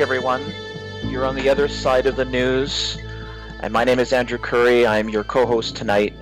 [0.00, 0.42] everyone.
[1.08, 2.96] You're on the other side of the news.
[3.60, 4.86] And my name is Andrew Curry.
[4.86, 6.14] I'm your co host tonight,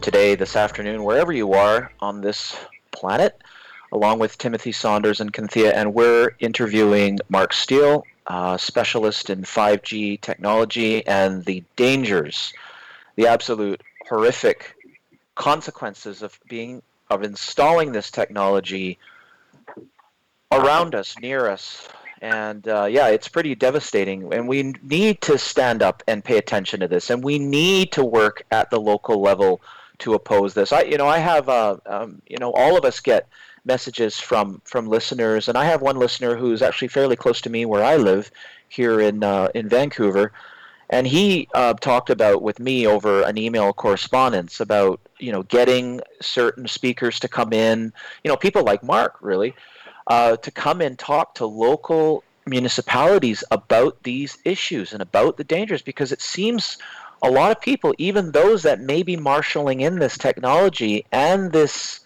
[0.00, 2.56] today, this afternoon, wherever you are on this
[2.92, 3.42] planet,
[3.92, 5.74] along with Timothy Saunders and Kynthea.
[5.74, 12.54] And we're interviewing Mark Steele, a specialist in 5G technology and the dangers,
[13.16, 14.74] the absolute horrific
[15.34, 16.80] consequences of being
[17.10, 18.98] of installing this technology
[20.50, 21.86] around us, near us,
[22.22, 24.32] and uh, yeah, it's pretty devastating.
[24.32, 28.04] And we need to stand up and pay attention to this, and we need to
[28.04, 29.60] work at the local level
[29.98, 30.72] to oppose this.
[30.72, 33.28] I, you know, I have, uh, um, you know, all of us get
[33.64, 37.64] messages from from listeners, and I have one listener who's actually fairly close to me
[37.66, 38.30] where I live
[38.68, 40.32] here in uh, in Vancouver,
[40.90, 46.00] and he uh, talked about with me over an email correspondence about you know getting
[46.20, 47.92] certain speakers to come in,
[48.24, 49.54] you know, people like Mark really
[50.06, 55.82] uh, to come and talk to local municipalities about these issues and about the dangers
[55.82, 56.78] because it seems
[57.22, 62.00] a lot of people, even those that may be marshaling in this technology and this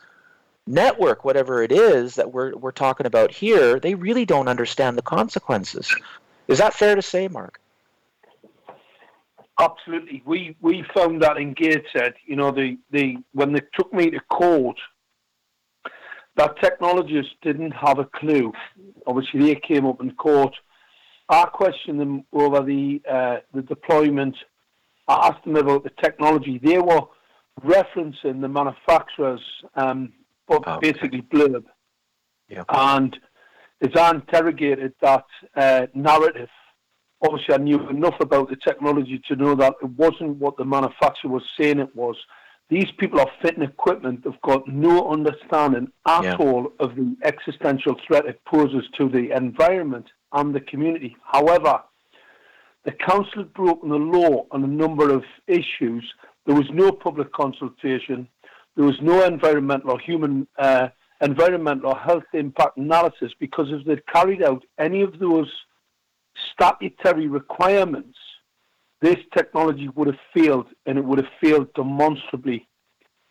[0.66, 5.02] network, whatever it is that we're, we're talking about here, they really don't understand the
[5.02, 5.94] consequences.
[6.48, 7.60] Is that fair to say, Mark?
[9.58, 10.22] Absolutely.
[10.24, 14.18] We we found that in Gateshead, you know, the, the when they took me to
[14.20, 14.78] court
[16.40, 18.50] that technologists didn't have a clue.
[19.06, 20.54] Obviously, they came up in court.
[21.28, 24.36] I questioned them over the uh, the deployment.
[25.06, 26.58] I asked them about the technology.
[26.62, 27.02] They were
[27.62, 29.42] referencing the manufacturers,
[29.74, 30.14] um,
[30.48, 30.92] but okay.
[30.92, 31.64] basically blurb.
[32.48, 32.64] Yeah.
[32.70, 33.14] And
[33.82, 36.48] as I interrogated that uh, narrative,
[37.22, 41.30] obviously I knew enough about the technology to know that it wasn't what the manufacturer
[41.30, 42.16] was saying it was.
[42.70, 44.22] These people are fitting equipment.
[44.22, 46.36] They've got no understanding at yeah.
[46.36, 51.16] all of the existential threat it poses to the environment and the community.
[51.24, 51.82] However,
[52.84, 56.04] the council had broken the law on a number of issues.
[56.46, 58.28] There was no public consultation.
[58.76, 60.88] There was no environmental or human uh,
[61.20, 65.50] environmental or health impact analysis because if they'd carried out any of those
[66.52, 68.16] statutory requirements,
[69.00, 72.68] this technology would have failed and it would have failed demonstrably.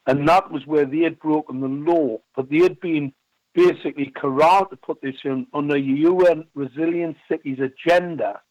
[0.07, 3.13] And that was where they had broken the law, but they had been
[3.53, 8.41] basically corralled to put this in under UN Resilient Cities agenda,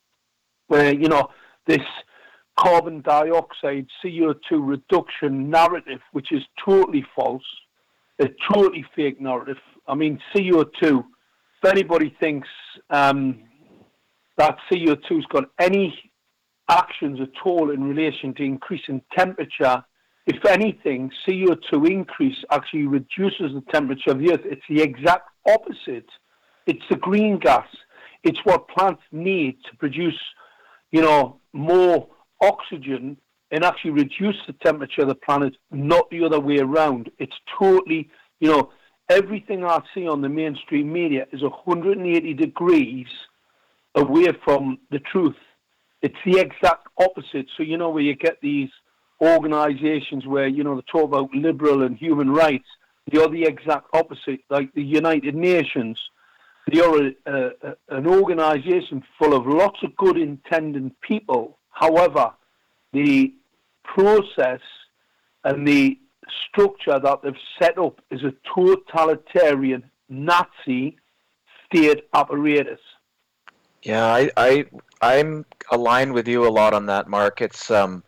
[0.69, 1.31] where, you know,
[1.66, 1.85] this
[2.59, 7.45] carbon dioxide CO2 reduction narrative, which is totally false,
[8.20, 9.59] a totally fake narrative.
[9.86, 11.05] I mean, CO2,
[11.62, 12.49] if anybody thinks
[12.90, 13.40] um,
[14.36, 15.99] that CO2's got any
[16.69, 19.82] actions at all in relation to increasing temperature.
[20.27, 24.45] If anything, CO2 increase actually reduces the temperature of the earth.
[24.45, 26.09] It's the exact opposite.
[26.66, 27.66] It's the green gas.
[28.24, 30.19] It's what plants need to produce,
[30.90, 32.09] you know, more
[32.43, 33.16] oxygen
[33.51, 37.11] and actually reduce the temperature of the planet, not the other way around.
[37.19, 38.70] It's totally, you know,
[39.09, 43.07] everything I see on the mainstream media is 180 degrees
[43.95, 45.36] away from the truth.
[46.03, 47.47] It's the exact opposite.
[47.57, 48.70] So you know where you get these
[49.20, 52.66] organisations where you know they talk about liberal and human rights.
[53.11, 55.99] You're the exact opposite, like the United Nations.
[56.70, 57.51] You're a, a,
[57.89, 61.59] an organisation full of lots of good intending people.
[61.70, 62.33] However,
[62.93, 63.33] the
[63.83, 64.61] process
[65.45, 65.99] and the
[66.49, 70.97] structure that they've set up is a totalitarian Nazi
[71.66, 72.81] state apparatus.
[73.83, 74.66] Yeah, I, I
[75.01, 77.41] I'm aligned with you a lot on that, Mark.
[77.41, 78.03] It's um,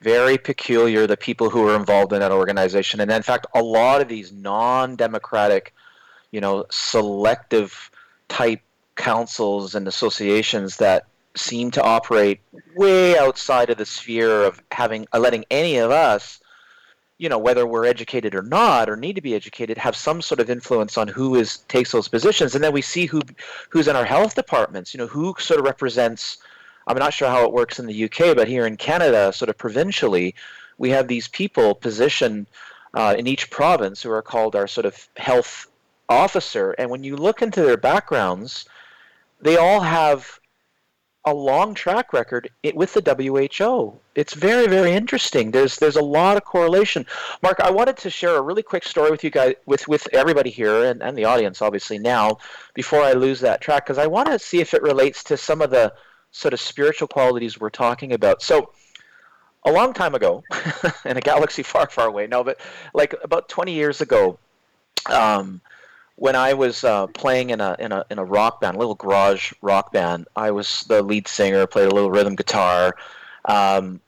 [0.00, 4.00] very peculiar the people who are involved in that organization, and in fact, a lot
[4.00, 5.74] of these non-democratic,
[6.30, 7.90] you know, selective
[8.28, 8.60] type
[8.96, 11.06] councils and associations that
[11.36, 12.40] seem to operate
[12.76, 16.40] way outside of the sphere of having uh, letting any of us
[17.18, 20.40] you know whether we're educated or not or need to be educated have some sort
[20.40, 22.54] of influence on who is takes those positions.
[22.54, 23.20] And then we see who
[23.70, 24.94] who's in our health departments.
[24.94, 26.38] You know who sort of represents
[26.86, 29.56] i'm not sure how it works in the uk but here in canada sort of
[29.56, 30.34] provincially
[30.76, 32.46] we have these people positioned
[32.94, 35.66] uh, in each province who are called our sort of health
[36.08, 36.72] officer.
[36.72, 38.66] And when you look into their backgrounds
[39.40, 40.40] they all have
[41.24, 43.98] a long track record with the WHO.
[44.14, 45.50] It's very, very interesting.
[45.50, 47.06] There's there's a lot of correlation.
[47.42, 50.50] Mark, I wanted to share a really quick story with you guys, with with everybody
[50.50, 52.38] here and, and the audience, obviously now,
[52.74, 55.62] before I lose that track, because I want to see if it relates to some
[55.62, 55.94] of the
[56.30, 58.42] sort of spiritual qualities we're talking about.
[58.42, 58.72] So,
[59.64, 60.44] a long time ago,
[61.06, 62.60] in a galaxy far, far away, no, but
[62.92, 64.38] like about 20 years ago.
[65.10, 65.60] Um,
[66.16, 68.94] when I was uh, playing in a in a in a rock band, a little
[68.94, 72.96] garage rock band, I was the lead singer, played a little rhythm guitar.
[73.46, 74.00] Um,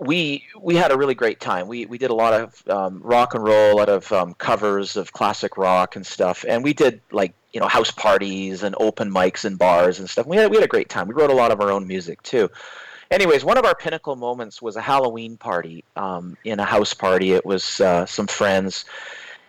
[0.00, 1.66] we we had a really great time.
[1.66, 4.96] We we did a lot of um, rock and roll, a lot of um, covers
[4.96, 9.10] of classic rock and stuff, and we did like you know house parties and open
[9.10, 10.26] mics and bars and stuff.
[10.26, 11.08] We had we had a great time.
[11.08, 12.50] We wrote a lot of our own music too.
[13.10, 17.32] Anyways, one of our pinnacle moments was a Halloween party um, in a house party.
[17.32, 18.84] It was uh, some friends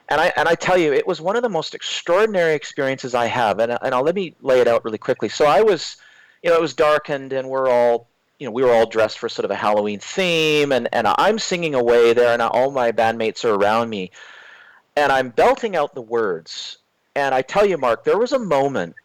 [0.10, 3.26] and I and I tell you, it was one of the most extraordinary experiences I
[3.26, 3.60] have.
[3.60, 5.30] And and I'll let me lay it out really quickly.
[5.30, 5.98] So I was,
[6.44, 8.07] you know, it was darkened, and we're all,
[8.40, 11.40] you know, we were all dressed for sort of a Halloween theme, and and I'm
[11.40, 14.11] singing away there, and all my bandmates are around me,
[14.95, 16.77] and I'm belting out the words.
[17.15, 18.95] And I tell you, Mark, there was a moment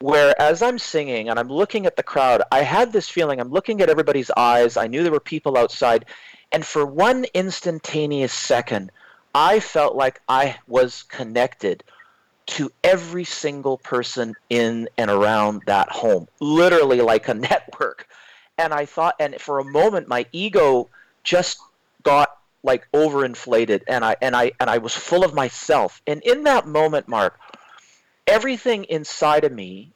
[0.00, 3.40] where as I'm singing and I'm looking at the crowd, I had this feeling.
[3.40, 4.76] I'm looking at everybody's eyes.
[4.76, 6.06] I knew there were people outside,
[6.50, 8.90] and for one instantaneous second.
[9.34, 11.84] I felt like I was connected
[12.46, 18.08] to every single person in and around that home, literally like a network.
[18.56, 20.88] And I thought, and for a moment, my ego
[21.22, 21.58] just
[22.02, 22.30] got
[22.64, 26.02] like overinflated, and I and I and I was full of myself.
[26.06, 27.38] And in that moment, Mark,
[28.26, 29.92] everything inside of me,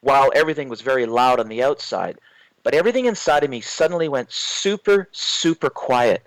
[0.00, 2.18] while everything was very loud on the outside,
[2.62, 6.22] but everything inside of me suddenly went super, super quiet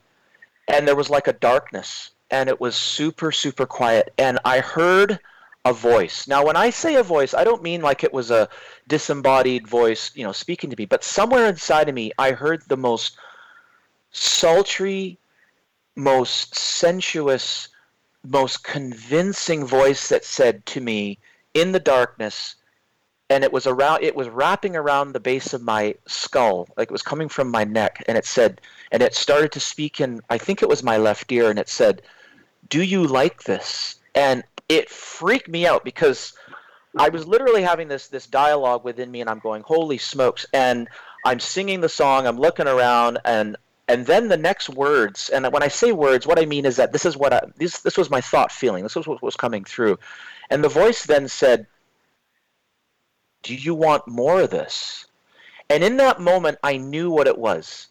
[0.68, 5.20] and there was like a darkness and it was super super quiet and i heard
[5.66, 6.30] a voice.
[6.30, 8.48] Now when i say a voice i don't mean like it was a
[8.88, 12.78] disembodied voice you know speaking to me but somewhere inside of me i heard the
[12.78, 13.18] most
[14.12, 15.20] sultry
[15.96, 17.68] most sensuous
[18.24, 21.20] most convincing voice that said to me
[21.54, 22.56] in the darkness
[23.30, 26.68] and it was around it was wrapping around the base of my skull.
[26.78, 30.00] Like it was coming from my neck and it said and it started to speak
[30.00, 32.02] in i think it was my left ear and it said
[32.70, 33.96] do you like this?
[34.14, 36.34] And it freaked me out because
[36.98, 40.88] i was literally having this this dialogue within me and i'm going holy smokes and
[41.26, 43.56] i'm singing the song i'm looking around and
[43.88, 46.92] and then the next words and when i say words what i mean is that
[46.92, 49.64] this is what i this this was my thought feeling this was what was coming
[49.64, 49.98] through.
[50.50, 51.68] And the voice then said
[53.44, 55.06] do you want more of this?
[55.70, 57.88] And in that moment, I knew what it was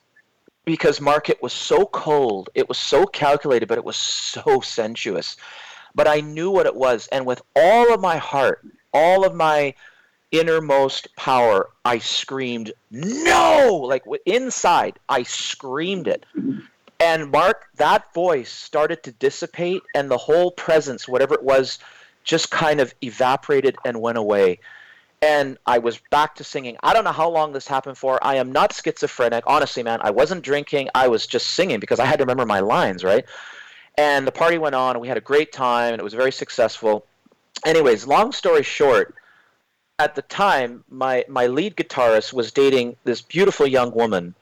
[0.65, 5.37] because market was so cold, it was so calculated, but it was so sensuous.
[5.95, 9.75] But I knew what it was, and with all of my heart, all of my
[10.33, 13.81] innermost power, I screamed, No!
[13.83, 16.27] Like inside, I screamed it.
[16.99, 21.79] And Mark, that voice started to dissipate, and the whole presence, whatever it was,
[22.25, 24.59] just kind of evaporated and went away
[25.23, 26.77] and I was back to singing.
[26.83, 28.19] I don't know how long this happened for.
[28.23, 29.45] I am not schizophrenic.
[29.47, 30.91] Honestly, man, I wasn't drinking.
[30.95, 33.25] I was just singing because I had to remember my lines, right?
[33.97, 36.33] And the party went on, and we had a great time, and it was very
[36.33, 37.07] successful.
[37.65, 39.15] Anyways, long story short,
[39.99, 44.35] at the time, my, my lead guitarist was dating this beautiful young woman,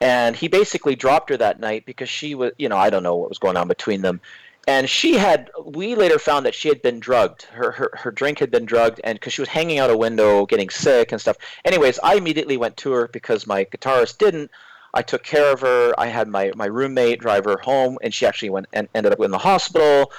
[0.00, 3.16] and he basically dropped her that night because she was, you know, I don't know
[3.16, 4.22] what was going on between them
[4.66, 8.38] and she had we later found that she had been drugged her her, her drink
[8.38, 11.36] had been drugged and because she was hanging out a window getting sick and stuff
[11.64, 14.50] anyways i immediately went to her because my guitarist didn't
[14.94, 15.92] I took care of her.
[15.98, 19.20] I had my, my roommate drive her home, and she actually went and ended up
[19.20, 20.12] in the hospital,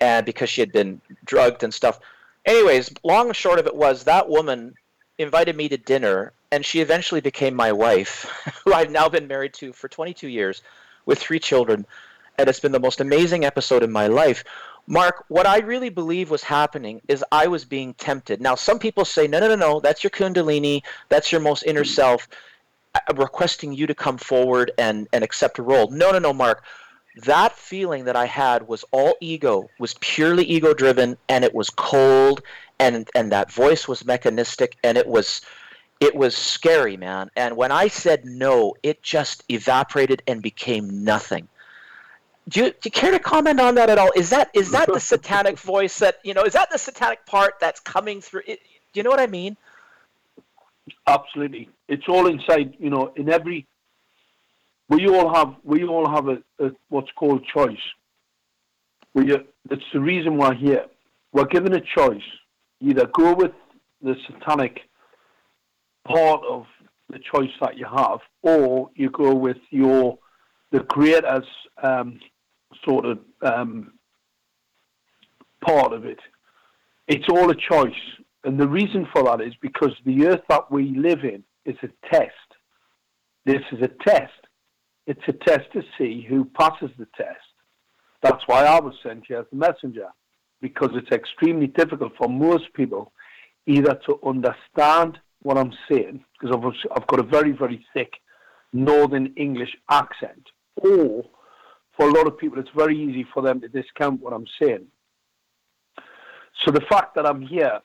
[0.00, 1.98] and because she had been drugged and stuff.
[2.46, 4.74] Anyways, long and short of it was that woman
[5.18, 8.24] invited me to dinner, and she eventually became my wife,
[8.64, 10.62] who I've now been married to for 22 years,
[11.04, 11.84] with three children,
[12.38, 14.44] and it's been the most amazing episode in my life.
[14.86, 18.40] Mark, what I really believe was happening is I was being tempted.
[18.40, 21.84] Now, some people say, no, no, no, no, that's your Kundalini, that's your most inner
[21.84, 22.28] self,
[23.08, 25.90] I'm requesting you to come forward and, and accept a role.
[25.90, 26.64] No, no, no, Mark.
[27.24, 31.68] That feeling that I had was all ego, was purely ego driven, and it was
[31.68, 32.42] cold,
[32.78, 35.42] and and that voice was mechanistic, and it was
[36.00, 37.30] it was scary, man.
[37.36, 41.48] And when I said no, it just evaporated and became nothing
[42.48, 44.10] do you, do you care to comment on that at all?
[44.16, 46.42] Is that is that the satanic voice that you know?
[46.42, 48.42] Is that the satanic part that's coming through?
[48.46, 48.60] It,
[48.92, 49.56] do you know what I mean?
[51.06, 52.74] Absolutely, it's all inside.
[52.78, 53.66] You know, in every
[54.88, 57.76] we all have we all have a, a what's called choice.
[59.14, 60.86] We it's the reason we're here.
[61.32, 62.22] We're given a choice:
[62.80, 63.52] either go with
[64.02, 64.80] the satanic
[66.04, 66.66] part of
[67.08, 70.18] the choice that you have, or you go with your
[70.72, 71.46] the creator's
[71.82, 72.18] um,
[72.84, 73.92] sort of um,
[75.64, 76.18] part of it.
[77.08, 77.92] It's all a choice.
[78.44, 81.88] And the reason for that is because the earth that we live in is a
[82.12, 82.32] test.
[83.44, 84.32] This is a test.
[85.06, 87.38] It's a test to see who passes the test.
[88.22, 90.08] That's why I was sent here as a messenger,
[90.60, 93.12] because it's extremely difficult for most people
[93.66, 98.12] either to understand what I'm saying, because I've, I've got a very, very thick
[98.72, 101.24] Northern English accent, or
[101.96, 104.86] for a lot of people, it's very easy for them to discount what I'm saying.
[106.64, 107.80] So the fact that I'm here,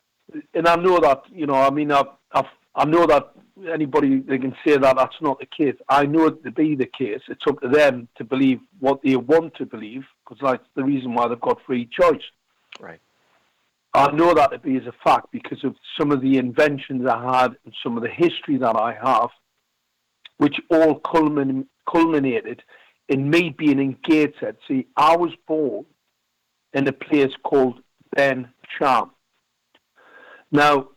[0.54, 3.32] and I know that, you know, I mean, I've, I've, I know that
[3.72, 5.76] anybody they can say that that's not the case.
[5.90, 7.22] I know it to be the case.
[7.28, 11.14] It's up to them to believe what they want to believe, because that's the reason
[11.14, 12.22] why they've got free choice.
[12.80, 13.00] Right.
[13.94, 17.42] I know that to be as a fact because of some of the inventions I
[17.42, 19.30] had and some of the history that I have,
[20.38, 22.62] which all culmin- culminated
[23.10, 24.58] in me being in Gateshead.
[24.68, 25.86] See, I was born
[26.74, 27.80] in a place called
[28.16, 29.12] Ben Sham.
[30.52, 30.90] Now,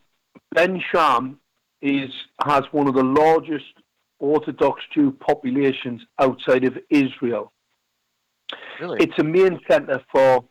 [0.55, 1.39] Bensham
[1.83, 2.11] is
[2.45, 3.73] has one of the largest
[4.19, 7.53] Orthodox Jew populations outside of Israel.
[8.81, 8.99] Really?
[9.01, 10.45] It's a main centre for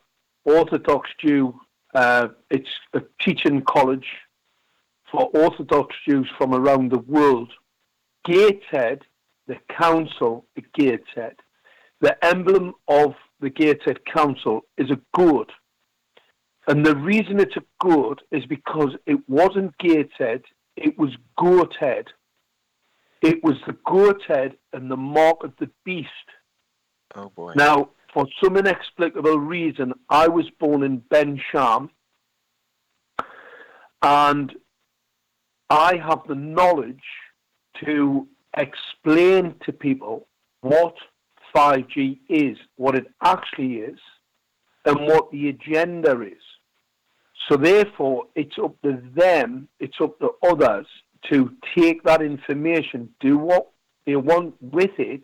[0.44, 1.60] Orthodox Jew.
[1.94, 4.06] Uh, it's a teaching college
[5.10, 7.52] for Orthodox Jews from around the world.
[8.24, 9.02] Gateshead,
[9.46, 11.36] the council at Gateshead,
[12.00, 15.50] the emblem of the Gateshead Council is a goat.
[16.66, 20.42] And the reason it's a goat is because it wasn't Gateshead,
[20.76, 22.06] it was Goathead.
[23.22, 26.08] It was the goat head and the mark of the beast.
[27.14, 27.52] Oh boy.
[27.54, 31.90] Now, for some inexplicable reason, I was born in Ben Sham,
[34.02, 34.52] and
[35.68, 37.02] I have the knowledge
[37.84, 40.26] to explain to people
[40.62, 40.94] what
[41.54, 43.98] 5G is, what it actually is,
[44.84, 46.42] and what the agenda is.
[47.48, 50.86] So therefore, it's up to them, it's up to others
[51.30, 53.68] to take that information, do what
[54.06, 55.22] they want with it.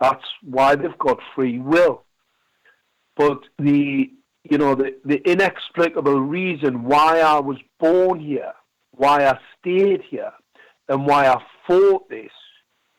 [0.00, 2.02] That's why they've got free will.
[3.16, 4.10] But the
[4.50, 8.52] you know the, the inexplicable reason why I was born here,
[8.92, 10.32] why I stayed here,
[10.88, 12.32] and why I fought this,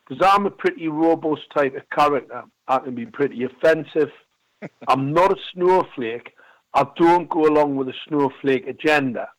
[0.08, 2.44] because I'm a pretty robust type of character.
[2.68, 4.12] I can be pretty offensive.
[4.88, 6.34] I'm not a snowflake.
[6.74, 9.30] I don't go along with a snowflake agenda.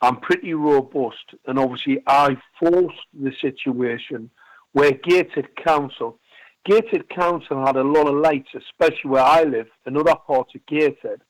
[0.00, 4.30] I'm pretty robust, and obviously, I forced the situation
[4.72, 6.18] where gated Council,
[6.64, 10.64] Gateshead Council had a lot of lights, especially where I live, in other parts of
[10.66, 11.20] gated,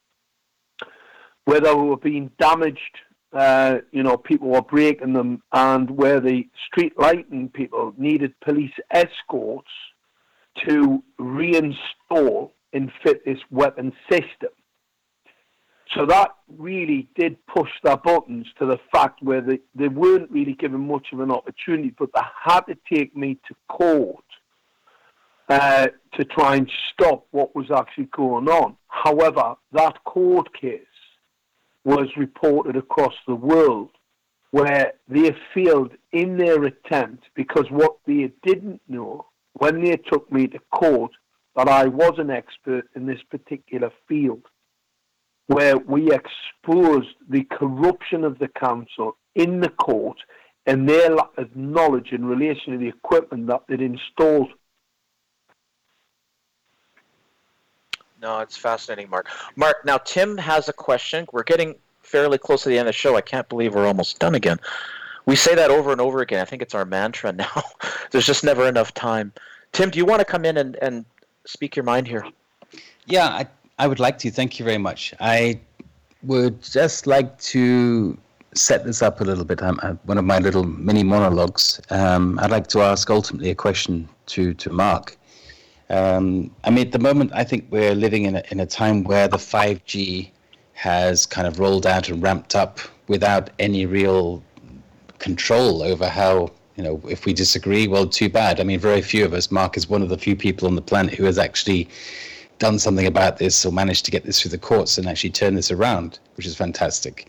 [1.45, 2.99] where they were being damaged.
[3.33, 8.73] Uh, you know, people were breaking them, and where the street lighting people needed police
[8.91, 9.71] escorts
[10.67, 14.51] to reinstall and fit this weapon system.
[15.95, 20.55] So that really did push their buttons to the fact where they, they weren't really
[20.55, 24.25] given much of an opportunity, but they had to take me to court
[25.49, 28.77] uh, to try and stop what was actually going on.
[28.89, 30.81] However, that court case
[31.85, 33.91] was reported across the world
[34.51, 40.47] where they failed in their attempt because what they didn't know when they took me
[40.47, 41.13] to court
[41.57, 44.43] that I was an expert in this particular field,
[45.47, 50.19] where we exposed the corruption of the council in the court
[50.67, 54.53] and their lack of knowledge in relation to the equipment that they'd installed.
[58.23, 59.27] No, it's fascinating, Mark.
[59.57, 61.27] Mark, now Tim has a question.
[61.33, 63.17] We're getting fairly close to the end of the show.
[63.17, 64.59] I can't believe we're almost done again.
[65.27, 66.41] We say that over and over again.
[66.41, 67.63] I think it's our mantra now.
[68.13, 69.33] There's just never enough time.
[69.73, 71.05] Tim, do you want to come in and, and
[71.47, 72.25] speak your mind here?
[73.07, 73.47] Yeah, I,
[73.81, 74.31] I would like to.
[74.31, 75.13] Thank you very much.
[75.19, 75.61] I
[76.23, 78.17] would just like to
[78.55, 79.61] set this up a little bit.
[79.63, 81.81] I'm, I'm one of my little mini monologues.
[81.91, 85.17] Um, I'd like to ask ultimately a question to, to Mark.
[85.93, 89.05] Um, I mean, at the moment, I think we're living in a, in a time
[89.05, 90.31] where the 5G
[90.73, 94.43] has kind of rolled out and ramped up without any real
[95.19, 98.59] control over how, you know, if we disagree, well, too bad.
[98.59, 100.83] I mean, very few of us, Mark is one of the few people on the
[100.83, 101.91] planet who has actually
[102.59, 105.57] done something about this or managed to get this through the courts and actually turn
[105.57, 107.29] this around, which is fantastic.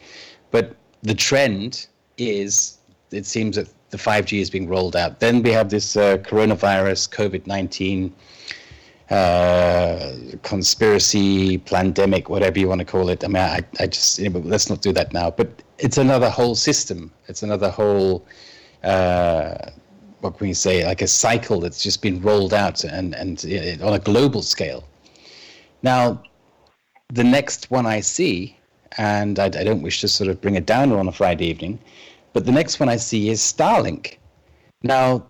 [0.51, 1.87] But the trend
[2.17, 2.77] is,
[3.11, 5.19] it seems that the 5G is being rolled out.
[5.19, 8.13] Then we have this uh, coronavirus, COVID 19
[9.13, 13.23] uh, conspiracy, pandemic, whatever you want to call it.
[13.23, 15.29] I mean, I, I just, you know, let's not do that now.
[15.29, 17.11] But it's another whole system.
[17.27, 18.25] It's another whole,
[18.83, 19.53] uh,
[20.21, 23.45] what can we say, like a cycle that's just been rolled out and, and
[23.83, 24.83] on a global scale.
[25.83, 26.23] Now,
[27.09, 28.57] the next one I see,
[28.97, 31.77] and I, I don't wish to sort of bring it down on a Friday evening,
[32.33, 34.17] but the next one I see is Starlink.
[34.81, 35.27] Now,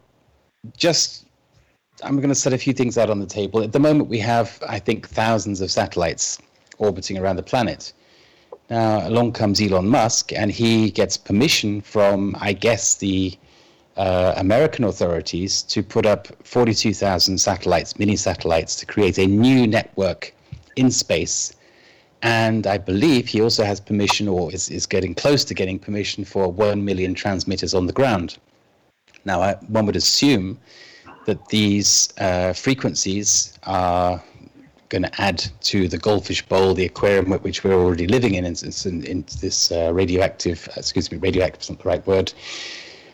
[0.78, 1.23] just
[2.02, 3.62] I'm going to set a few things out on the table.
[3.62, 6.40] At the moment, we have, I think, thousands of satellites
[6.80, 7.94] orbiting around the planet.
[8.70, 13.38] Now, along comes Elon Musk, and he gets permission from, I guess, the
[13.96, 20.34] uh, American authorities to put up 42,000 satellites, mini satellites, to create a new network
[20.76, 21.54] in space.
[22.24, 26.26] And I believe he also has permission, or is, is getting close to getting permission,
[26.26, 28.38] for 1 million transmitters on the ground.
[29.26, 30.58] Now, I, one would assume
[31.26, 34.22] that these uh, frequencies are
[34.90, 38.56] going to add to the goldfish bowl, the aquarium which we're already living in, in,
[38.86, 42.32] in, in this uh, radioactive, excuse me, radioactive is not the right word.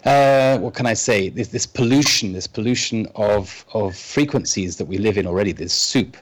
[0.06, 1.30] Uh, what can I say?
[1.30, 6.18] This, this pollution, this pollution of, of frequencies that we live in already, this soup.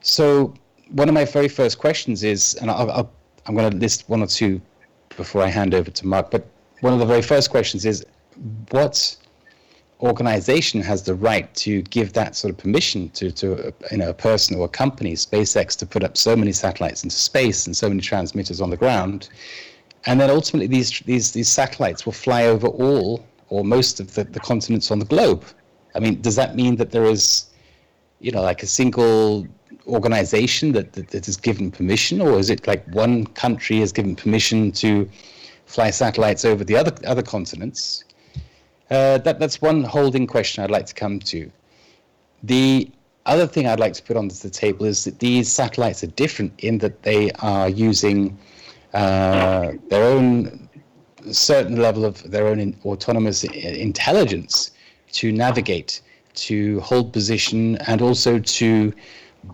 [0.00, 0.54] So,
[0.90, 3.12] one of my very first questions is, and I'll, I'll,
[3.46, 4.60] I'm going to list one or two
[5.16, 6.46] before I hand over to Mark, but
[6.80, 8.04] one of the very first questions is
[8.70, 9.16] what
[10.02, 14.14] organization has the right to give that sort of permission to, to you know, a
[14.14, 17.88] person or a company, SpaceX, to put up so many satellites into space and so
[17.88, 19.28] many transmitters on the ground.
[20.06, 24.24] And then ultimately, these, these, these satellites will fly over all or most of the,
[24.24, 25.44] the continents on the globe.
[25.94, 27.50] I mean, does that mean that there is,
[28.20, 29.46] you know, like a single
[29.86, 34.14] organization that, that, that is given permission, or is it like one country is given
[34.14, 35.08] permission to
[35.66, 38.04] fly satellites over the other other continents?
[38.90, 41.50] Uh, that, that's one holding question I'd like to come to.
[42.42, 42.90] The
[43.26, 46.52] other thing I'd like to put onto the table is that these satellites are different
[46.58, 48.36] in that they are using
[48.94, 50.68] uh, their own
[51.30, 54.72] certain level of their own in, autonomous intelligence
[55.12, 56.00] to navigate,
[56.34, 58.92] to hold position, and also to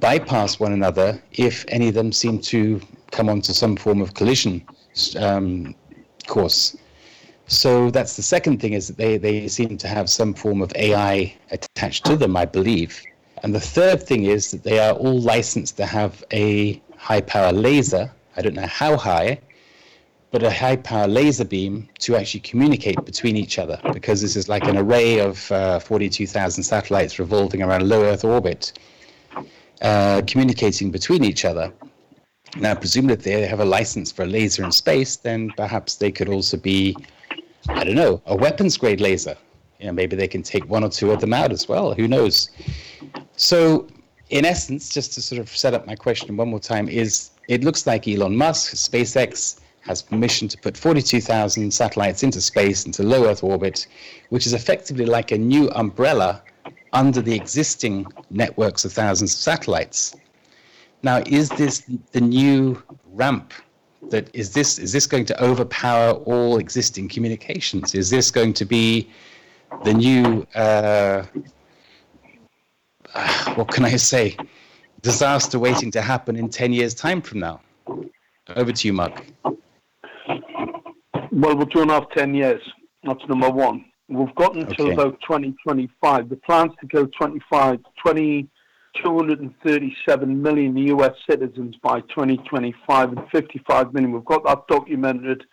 [0.00, 2.80] bypass one another if any of them seem to
[3.10, 4.64] come onto some form of collision
[5.18, 5.74] um,
[6.26, 6.76] course.
[7.48, 10.72] So that's the second thing is that they, they seem to have some form of
[10.74, 13.00] AI attached to them, I believe.
[13.42, 17.52] And the third thing is that they are all licensed to have a high power
[17.52, 18.10] laser.
[18.36, 19.38] I don't know how high,
[20.32, 24.48] but a high power laser beam to actually communicate between each other because this is
[24.48, 28.72] like an array of uh, 42,000 satellites revolving around low Earth orbit,
[29.82, 31.72] uh, communicating between each other.
[32.56, 36.10] Now, presumably, if they have a license for a laser in space, then perhaps they
[36.10, 36.96] could also be
[37.68, 39.36] I don't know, a weapons grade laser.
[39.80, 41.94] You know, maybe they can take one or two of them out as well.
[41.94, 42.50] Who knows?
[43.36, 43.86] So,
[44.30, 47.62] in essence, just to sort of set up my question one more time, is it
[47.62, 53.26] looks like Elon Musk, SpaceX, has permission to put 42,000 satellites into space, into low
[53.26, 53.86] Earth orbit,
[54.30, 56.42] which is effectively like a new umbrella
[56.92, 60.16] under the existing networks of thousands of satellites.
[61.02, 62.82] Now, is this the new
[63.12, 63.52] ramp
[64.10, 67.94] that is this is this going to overpower all existing communications?
[67.94, 69.10] Is this going to be
[69.84, 71.24] the new uh,
[73.54, 74.36] what can I say
[75.02, 77.60] disaster waiting to happen in ten years' time from now?
[78.54, 79.26] Over to you, Mark.
[81.32, 82.62] Well, we're two and a half, ten years.
[83.02, 83.84] That's number one.
[84.08, 84.94] We've got until okay.
[84.94, 86.28] about 2025.
[86.28, 88.48] The plans to go 25, 20,
[89.02, 94.12] 237 million US citizens by 2025 and 55 million.
[94.12, 95.44] We've got that documented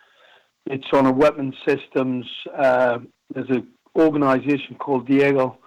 [0.65, 2.25] It's on a weapons systems.
[2.57, 2.99] Uh,
[3.33, 3.67] there's an
[3.97, 5.57] organization called Deagel.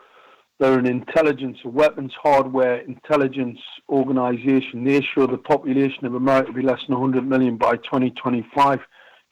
[0.58, 3.58] They're an intelligence, a weapons hardware intelligence
[3.90, 4.84] organization.
[4.84, 8.80] They show the population of America to be less than 100 million by 2025.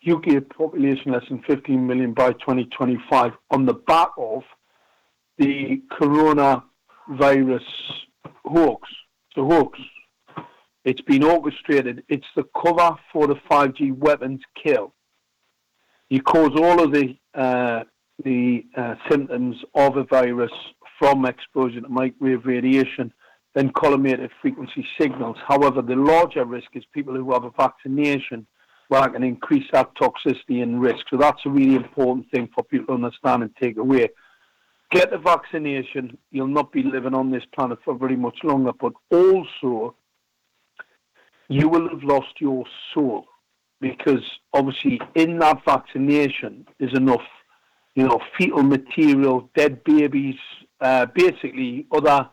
[0.06, 4.42] UK population less than 15 million by 2025 on the back of
[5.38, 7.62] the coronavirus
[8.44, 8.88] hoax.
[9.30, 9.78] It's a hoax.
[10.84, 12.04] It's been orchestrated.
[12.08, 14.92] It's the cover for the 5G weapons kill.
[16.10, 17.84] You cause all of the uh,
[18.22, 20.52] the uh, symptoms of a virus
[20.98, 23.12] from exposure to microwave radiation,
[23.54, 25.36] then collimated frequency signals.
[25.46, 28.46] However, the larger risk is people who have a vaccination
[28.88, 31.04] where I can increase that toxicity and risk.
[31.10, 34.08] So that's a really important thing for people to understand and take away.
[34.94, 38.92] Get the vaccination, you'll not be living on this planet for very much longer, but
[39.10, 39.96] also
[41.48, 42.64] you will have lost your
[42.94, 43.26] soul
[43.80, 44.22] because
[44.52, 47.26] obviously in that vaccination is enough,
[47.96, 50.36] you know, fetal material, dead babies,
[50.80, 52.30] uh, basically other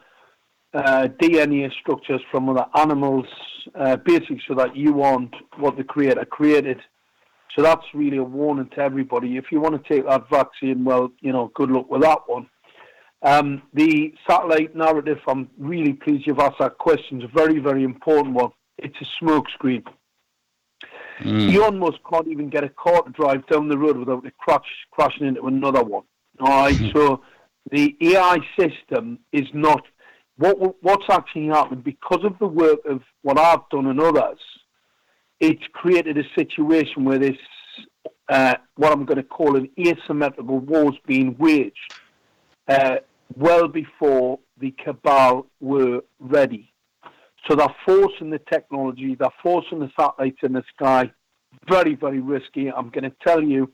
[0.75, 3.25] uh, DNA structures from other animals,
[3.73, 6.79] uh, basically so that you want what the creator created.
[7.55, 9.35] So that's really a warning to everybody.
[9.35, 12.47] If you want to take that vaccine, well, you know, good luck with that one.
[13.23, 17.21] Um, the satellite narrative, I'm really pleased you've asked that question.
[17.21, 18.51] It's a very, very important one.
[18.77, 19.83] It's a smokescreen.
[21.19, 21.53] Mm.
[21.53, 24.65] Elon Musk can't even get a car to drive down the road without it crash,
[24.89, 26.03] crashing into another one.
[26.39, 26.91] All right, mm.
[26.93, 27.21] so
[27.69, 29.83] the AI system is not
[30.37, 34.39] what what's actually happened because of the work of what I've done and others.
[35.39, 37.37] It's created a situation where this
[38.29, 41.93] uh, what I'm going to call an asymmetrical war is being waged
[42.67, 42.97] uh,
[43.35, 46.71] well before the cabal were ready.
[47.47, 51.11] So they're forcing the technology, they're forcing the satellites in the sky.
[51.69, 52.71] Very, very risky.
[52.71, 53.71] I'm going to tell you,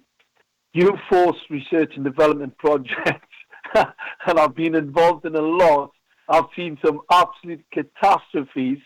[0.73, 3.27] you force research and development projects,
[3.75, 5.91] and I've been involved in a lot.
[6.29, 8.79] I've seen some absolute catastrophes.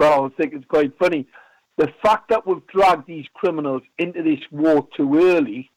[0.00, 1.26] So I think it's quite funny.
[1.76, 5.70] The fact that we've dragged these criminals into this war too early,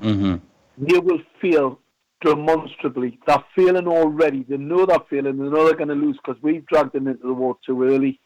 [0.00, 0.36] mm-hmm.
[0.78, 1.80] they will feel
[2.22, 3.18] demonstrably.
[3.26, 4.44] They're failing already.
[4.48, 5.38] They know they're failing.
[5.38, 8.20] They know they're going to lose because we've dragged them into the war too early.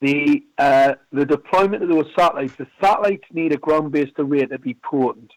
[0.00, 4.74] The uh, the deployment of those satellites, the satellites need a ground-based array to be
[4.74, 5.30] potent.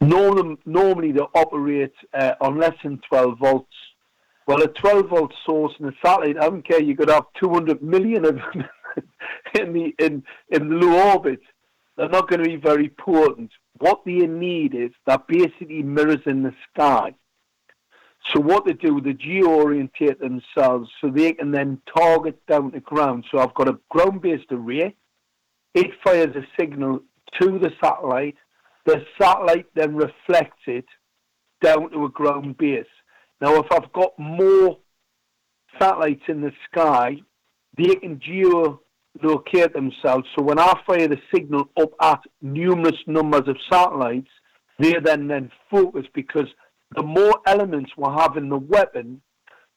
[0.00, 3.74] Norm, normally they operate uh, on less than 12 volts.
[4.46, 7.82] Well, a 12 volt source in a satellite, I don't care, you could have 200
[7.82, 8.64] million of them
[9.60, 11.40] in the in in low orbit.
[11.96, 13.50] They're not going to be very potent.
[13.78, 17.14] What they need is that basically mirrors in the sky.
[18.32, 23.24] So what they do, they geo-orientate themselves so they can then target down to ground.
[23.30, 24.96] So I've got a ground-based array.
[25.74, 27.00] It fires a signal
[27.40, 28.36] to the satellite.
[28.84, 30.86] The satellite then reflects it
[31.62, 32.86] down to a ground base.
[33.40, 34.78] Now, if I've got more
[35.78, 37.16] satellites in the sky,
[37.76, 38.80] they can geo
[39.22, 40.26] locate themselves.
[40.36, 44.30] So when I fire the signal up at numerous numbers of satellites,
[44.78, 46.46] they then then focus because
[46.94, 49.20] the more elements we have in the weapon,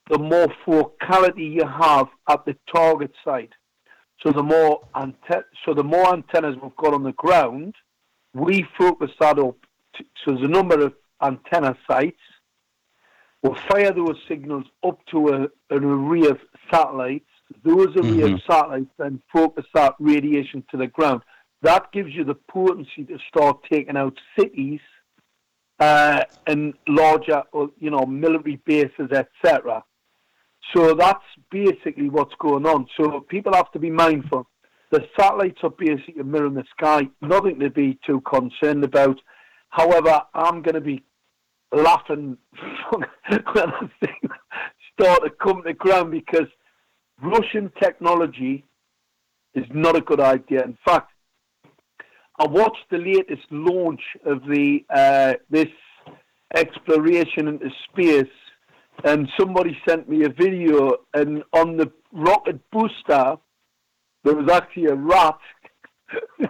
[0.09, 3.53] the more focality you have at the target site.
[4.23, 7.75] So the more ante- so the more antennas we've got on the ground,
[8.33, 9.55] we focus that up.
[9.95, 12.19] To, so there's a number of antenna sites.
[13.41, 16.39] We'll fire those signals up to a, an array of
[16.69, 17.29] satellites
[17.63, 18.19] those are mm-hmm.
[18.19, 21.21] the satellites then focus that radiation to the ground.
[21.61, 24.79] That gives you the potency to start taking out cities
[25.79, 27.43] uh, and larger,
[27.79, 29.83] you know, military bases, etc.
[30.73, 32.87] So that's basically what's going on.
[32.97, 34.47] So people have to be mindful.
[34.91, 39.19] The satellites are basically a mirror in the sky, nothing to be too concerned about.
[39.69, 41.03] However, I'm going to be
[41.71, 42.37] laughing
[42.91, 44.31] when I think
[44.99, 46.47] start to come to ground because
[47.21, 48.65] Russian technology
[49.53, 50.63] is not a good idea.
[50.63, 51.11] In fact,
[52.39, 55.67] I watched the latest launch of the uh, this
[56.55, 58.31] exploration into space,
[59.03, 63.35] and somebody sent me a video, and on the rocket booster,
[64.23, 65.39] there was actually a rat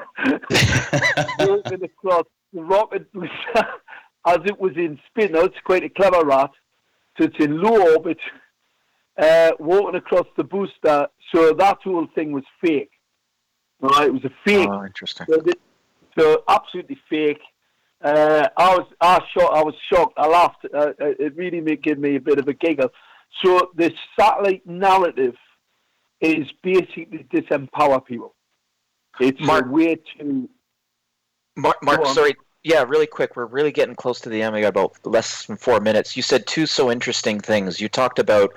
[1.39, 3.29] walking across the rocket booster
[4.27, 5.31] as it was in spin.
[5.31, 6.51] Now, it's quite a clever rat,
[7.17, 8.19] so it's in low orbit
[9.19, 11.07] uh, walking across the booster.
[11.33, 12.91] So that whole thing was fake.
[13.81, 14.69] Right, it was a fake.
[14.69, 15.27] Oh, interesting.
[15.29, 15.41] So,
[16.17, 17.41] so absolutely fake.
[18.01, 19.53] Uh, I was, I shocked.
[19.53, 20.13] I was shocked.
[20.17, 20.65] I laughed.
[20.73, 22.89] Uh, uh it really made, gave me a bit of a giggle.
[23.43, 25.35] So the satellite narrative
[26.21, 28.35] is basically disempower people.
[29.19, 30.49] It's Mark, a way to
[31.55, 32.35] Mark, Mark sorry.
[32.63, 33.35] Yeah, really quick.
[33.35, 34.53] We're really getting close to the end.
[34.53, 36.17] We got about less than four minutes.
[36.17, 37.79] You said two so interesting things.
[37.79, 38.53] You talked about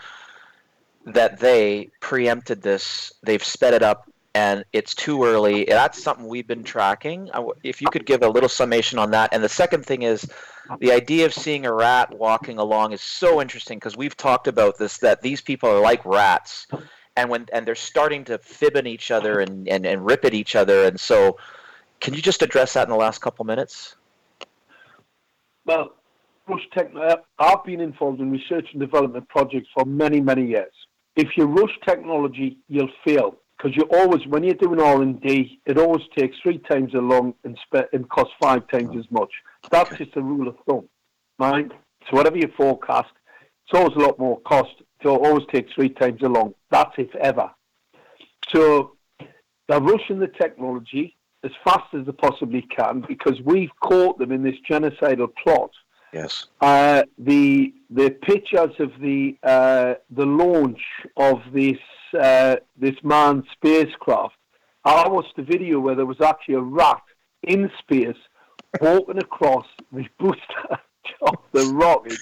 [1.06, 5.64] that they preempted this, they've sped it up, and it's too early.
[5.64, 7.30] That's something we've been tracking.
[7.62, 9.30] If you could give a little summation on that.
[9.32, 10.30] And the second thing is
[10.78, 14.78] the idea of seeing a rat walking along is so interesting because we've talked about
[14.78, 16.66] this that these people are like rats.
[17.14, 20.32] And when and they're starting to fib at each other and, and, and rip at
[20.32, 20.84] each other.
[20.84, 21.36] And so
[22.00, 23.96] can you just address that in the last couple minutes?
[25.66, 25.94] Well,
[26.48, 30.72] uh, I've been involved in research and development projects for many, many years.
[31.16, 35.60] If you rush technology, you'll fail because you always, when you're doing R and D,
[35.66, 39.30] it always takes three times as long and, spe- and costs five times as much.
[39.70, 40.88] That's just a rule of thumb,
[41.38, 41.70] right?
[42.10, 43.12] So whatever you forecast,
[43.66, 44.82] it's always a lot more cost.
[45.02, 46.54] So it always takes three times as long.
[46.70, 47.50] That's if ever.
[48.48, 48.96] So
[49.68, 54.42] they're rushing the technology as fast as they possibly can because we've caught them in
[54.42, 55.70] this genocidal plot.
[56.12, 56.46] Yes.
[56.60, 60.80] Uh, the the pictures of the uh, the launch
[61.16, 61.78] of this
[62.20, 64.36] uh, this manned spacecraft.
[64.84, 67.02] I watched the video where there was actually a rat
[67.44, 68.16] in space
[68.80, 70.78] walking across the booster
[71.22, 72.18] of the rocket.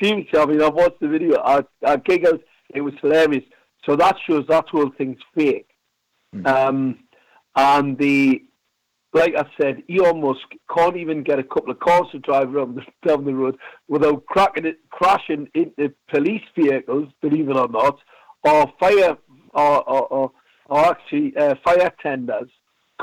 [0.00, 1.40] Seriously, I mean, I watched the video.
[1.42, 2.40] I, I giggled.
[2.74, 3.44] It was hilarious.
[3.84, 5.68] So that shows that whole thing's fake.
[6.34, 6.46] Mm-hmm.
[6.46, 6.98] Um,
[7.56, 8.42] and the
[9.18, 12.76] like I said, Elon Musk can't even get a couple of cars to drive around
[12.76, 13.56] the, down the road
[13.88, 17.98] without cracking it, crashing into police vehicles, believe it or not,
[18.44, 19.16] or fire,
[19.54, 20.32] or, or, or,
[20.66, 22.48] or actually uh, fire tenders.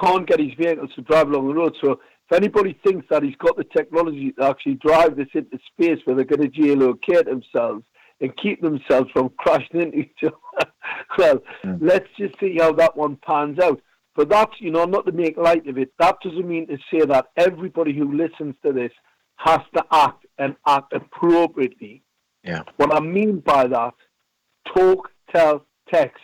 [0.01, 1.75] Can't get his vehicles to drive along the road.
[1.83, 5.99] So if anybody thinks that he's got the technology to actually drive this into space
[6.05, 7.83] where they're going to geolocate themselves
[8.21, 10.71] and keep themselves from crashing into each other,
[11.17, 11.77] well, mm.
[11.81, 13.81] let's just see how that one pans out.
[14.15, 17.05] But that's, you know, not to make light of it, that doesn't mean to say
[17.05, 18.91] that everybody who listens to this
[19.37, 22.01] has to act and act appropriately.
[22.43, 22.61] Yeah.
[22.77, 23.93] What I mean by that,
[24.73, 26.21] talk, tell, text.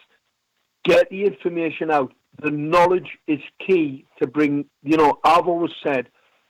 [0.85, 2.13] Get the information out.
[2.41, 6.07] The knowledge is key to bring, you know, I've always said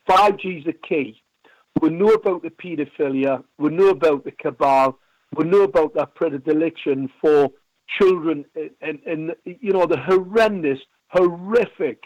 [0.08, 1.22] 5G is the key.
[1.82, 5.00] We know about the paedophilia, we know about the cabal,
[5.36, 7.50] we know about that predilection for
[8.00, 10.80] children and, and, and you know, the horrendous
[11.12, 12.04] horrific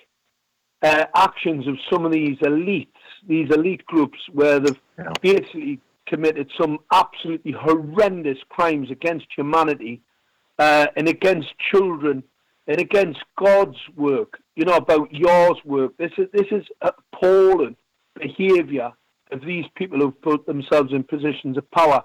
[0.81, 2.87] uh, actions of some of these elites,
[3.27, 5.11] these elite groups, where they've yeah.
[5.21, 10.01] basically committed some absolutely horrendous crimes against humanity
[10.59, 12.23] uh, and against children
[12.67, 14.39] and against God's work.
[14.55, 15.97] You know about yours work.
[15.97, 17.75] This is this is appalling
[18.15, 18.91] behaviour
[19.31, 22.03] of these people who've put themselves in positions of power.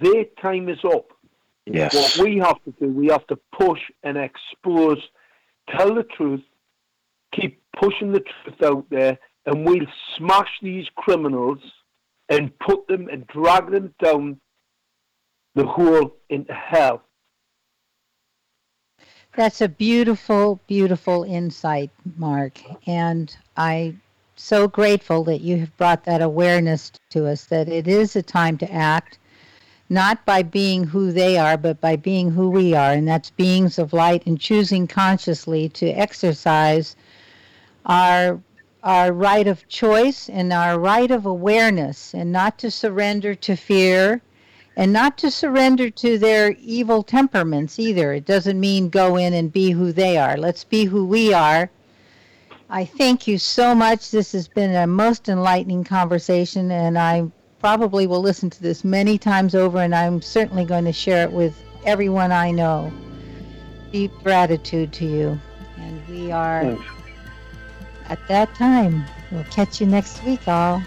[0.00, 1.12] Their time is up.
[1.66, 1.94] Yes.
[1.94, 5.02] What we have to do, we have to push and expose
[5.76, 6.42] tell the truth,
[7.32, 9.86] keep pushing the truth out there, and we'll
[10.16, 11.58] smash these criminals
[12.28, 14.40] and put them and drag them down
[15.54, 17.02] the hole into hell.
[19.36, 22.60] That's a beautiful, beautiful insight, Mark.
[22.86, 24.00] And I'm
[24.36, 28.58] so grateful that you have brought that awareness to us that it is a time
[28.58, 29.18] to act
[29.88, 33.78] not by being who they are, but by being who we are, and that's beings
[33.78, 36.96] of light and choosing consciously to exercise
[37.86, 38.40] our
[38.82, 44.22] our right of choice and our right of awareness and not to surrender to fear
[44.76, 48.12] and not to surrender to their evil temperaments either.
[48.12, 50.36] It doesn't mean go in and be who they are.
[50.36, 51.68] Let's be who we are.
[52.70, 54.12] I thank you so much.
[54.12, 57.26] This has been a most enlightening conversation, and I
[57.58, 61.32] probably will listen to this many times over, and I'm certainly going to share it
[61.32, 61.54] with
[61.84, 62.92] everyone I know.
[63.92, 65.40] Deep gratitude to you.
[65.78, 66.84] And we are Thanks.
[68.08, 69.04] at that time.
[69.30, 70.82] We'll catch you next week, all.